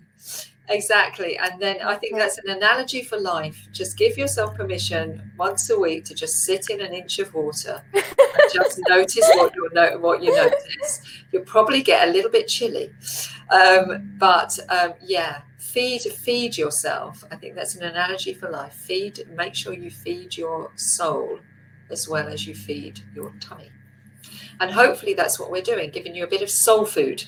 Exactly. 0.69 1.37
And 1.37 1.61
then 1.61 1.83
I 1.83 1.95
think 1.97 2.17
that's 2.17 2.39
an 2.39 2.49
analogy 2.49 3.03
for 3.03 3.19
life. 3.19 3.69
Just 3.71 3.99
give 3.99 4.17
yourself 4.17 4.55
permission 4.55 5.31
once 5.37 5.69
a 5.69 5.79
week 5.79 6.07
to 6.07 6.15
just 6.15 6.45
sit 6.45 6.71
in 6.71 6.81
an 6.81 6.95
inch 6.95 7.19
of 7.19 7.35
water 7.35 7.83
and 7.93 8.05
just 8.53 8.81
notice 8.89 9.29
what 9.35 9.55
you 9.55 9.69
no- 9.75 9.99
what 9.99 10.23
you 10.23 10.35
notice. 10.35 11.03
You'll 11.33 11.43
probably 11.43 11.83
get 11.83 12.09
a 12.09 12.13
little 12.13 12.31
bit 12.31 12.49
chilly. 12.49 12.91
Um, 13.51 14.15
but 14.19 14.59
um, 14.71 14.95
yeah, 15.03 15.43
feed 15.59 16.01
feed 16.01 16.57
yourself. 16.57 17.23
I 17.31 17.37
think 17.37 17.57
that's 17.57 17.75
an 17.75 17.83
analogy 17.83 18.33
for 18.33 18.49
life. 18.49 18.73
Feed, 18.73 19.27
make 19.37 19.55
sure 19.55 19.75
you 19.75 19.91
feed 19.91 20.35
your 20.35 20.71
soul 20.77 21.41
as 21.91 22.09
well 22.09 22.27
as 22.27 22.47
you 22.47 22.55
feed 22.55 23.01
your 23.15 23.35
tummy. 23.39 23.71
And 24.61 24.71
hopefully 24.71 25.13
that's 25.13 25.39
what 25.39 25.51
we're 25.51 25.63
doing, 25.63 25.91
giving 25.91 26.15
you 26.15 26.25
a 26.25 26.29
bit 26.29 26.41
of 26.41 26.49
soul 26.49 26.87
food 26.87 27.25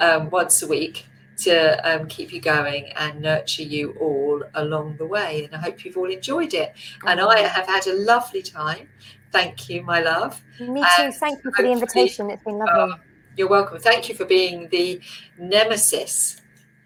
um, 0.00 0.28
once 0.28 0.62
a 0.62 0.66
week 0.66 1.06
to 1.38 1.90
um, 1.90 2.06
keep 2.06 2.32
you 2.32 2.40
going 2.40 2.92
and 2.96 3.20
nurture 3.20 3.62
you 3.62 3.96
all 4.00 4.42
along 4.54 4.96
the 4.96 5.06
way. 5.06 5.44
And 5.44 5.54
I 5.54 5.58
hope 5.58 5.84
you've 5.84 5.96
all 5.96 6.10
enjoyed 6.10 6.54
it. 6.54 6.74
And 7.06 7.20
I 7.20 7.40
have 7.40 7.66
had 7.66 7.86
a 7.86 7.94
lovely 7.94 8.42
time. 8.42 8.88
Thank 9.32 9.68
you, 9.68 9.82
my 9.82 10.00
love. 10.00 10.42
Me 10.60 10.80
too. 10.80 11.02
and 11.02 11.14
Thank 11.14 11.42
you 11.44 11.52
for 11.52 11.62
the 11.62 11.72
invitation. 11.72 12.30
It's 12.30 12.44
been 12.44 12.58
lovely. 12.58 12.74
Oh, 12.74 12.94
you're 13.36 13.48
welcome. 13.48 13.78
Thank 13.80 14.08
you 14.08 14.14
for 14.14 14.24
being 14.24 14.68
the 14.68 15.00
nemesis 15.38 16.40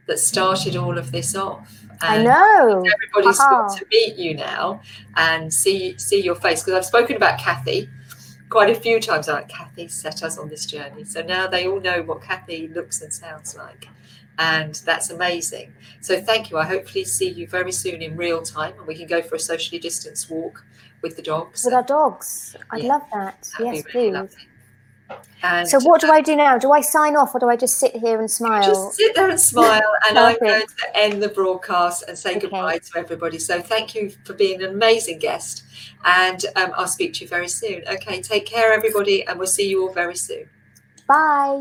that 0.06 0.18
started 0.18 0.76
all 0.76 0.96
of 0.96 1.12
this 1.12 1.36
off. 1.36 1.84
I 2.00 2.22
know. 2.22 2.84
Everybody's 2.94 3.38
got 3.38 3.76
to 3.76 3.86
meet 3.90 4.16
you 4.16 4.34
now 4.34 4.80
and 5.16 5.52
see 5.52 5.98
see 5.98 6.22
your 6.22 6.36
face 6.36 6.62
because 6.62 6.74
I've 6.74 6.84
spoken 6.84 7.16
about 7.16 7.38
Kathy 7.38 7.88
quite 8.48 8.70
a 8.70 8.74
few 8.74 9.00
times. 9.00 9.28
I'm 9.28 9.36
like 9.36 9.48
Kathy 9.48 9.88
set 9.88 10.22
us 10.22 10.38
on 10.38 10.48
this 10.48 10.66
journey, 10.66 11.04
so 11.04 11.22
now 11.22 11.46
they 11.46 11.66
all 11.66 11.80
know 11.80 12.02
what 12.02 12.22
Kathy 12.22 12.68
looks 12.68 13.02
and 13.02 13.12
sounds 13.12 13.56
like, 13.56 13.88
and 14.38 14.74
that's 14.84 15.10
amazing. 15.10 15.74
So 16.00 16.20
thank 16.20 16.50
you. 16.50 16.58
I 16.58 16.64
hopefully 16.64 17.04
see 17.04 17.28
you 17.28 17.46
very 17.46 17.72
soon 17.72 18.02
in 18.02 18.16
real 18.16 18.42
time, 18.42 18.74
and 18.78 18.86
we 18.86 18.94
can 18.94 19.06
go 19.06 19.20
for 19.22 19.34
a 19.34 19.40
socially 19.40 19.78
distanced 19.78 20.30
walk 20.30 20.64
with 21.02 21.16
the 21.16 21.22
dogs. 21.22 21.64
With 21.64 21.74
our 21.74 21.82
dogs. 21.82 22.56
I'd 22.70 22.82
Yeah. 22.82 22.88
love 22.88 23.02
that. 23.12 23.48
Yes, 23.60 23.84
really 23.92 24.14
please. 24.22 24.36
And 25.42 25.66
So 25.68 25.78
what 25.80 26.00
do 26.00 26.10
I 26.10 26.20
do 26.20 26.34
now? 26.36 26.58
Do 26.58 26.72
I 26.72 26.80
sign 26.80 27.16
off 27.16 27.34
or 27.34 27.38
do 27.38 27.48
I 27.48 27.56
just 27.56 27.78
sit 27.78 27.94
here 27.96 28.20
and 28.20 28.30
smile? 28.30 28.62
just 28.62 28.96
sit 28.96 29.14
there 29.14 29.30
and 29.30 29.40
smile 29.40 29.80
and 30.08 30.18
i'm 30.18 30.36
going 30.40 30.60
to 30.66 30.96
end 30.96 31.22
the 31.22 31.28
broadcast 31.28 32.04
and 32.08 32.18
say 32.18 32.32
Okay. 32.32 32.40
goodbye 32.40 32.78
to 32.78 32.98
everybody 32.98 33.38
so 33.38 33.62
thank 33.62 33.94
you 33.94 34.10
for 34.24 34.34
being 34.34 34.62
an 34.62 34.70
amazing 34.70 35.18
guest 35.18 35.62
and 36.04 36.44
um, 36.56 36.72
i'll 36.76 36.88
speak 36.88 37.14
to 37.14 37.20
you 37.24 37.28
very 37.28 37.48
soon 37.48 37.82
okay 37.88 38.20
take 38.20 38.44
care 38.46 38.72
everybody 38.72 39.24
and 39.26 39.38
we'll 39.38 39.46
see 39.46 39.68
you 39.68 39.82
all 39.86 39.92
very 39.94 40.16
soon 40.16 40.50
Bye. 41.06 41.56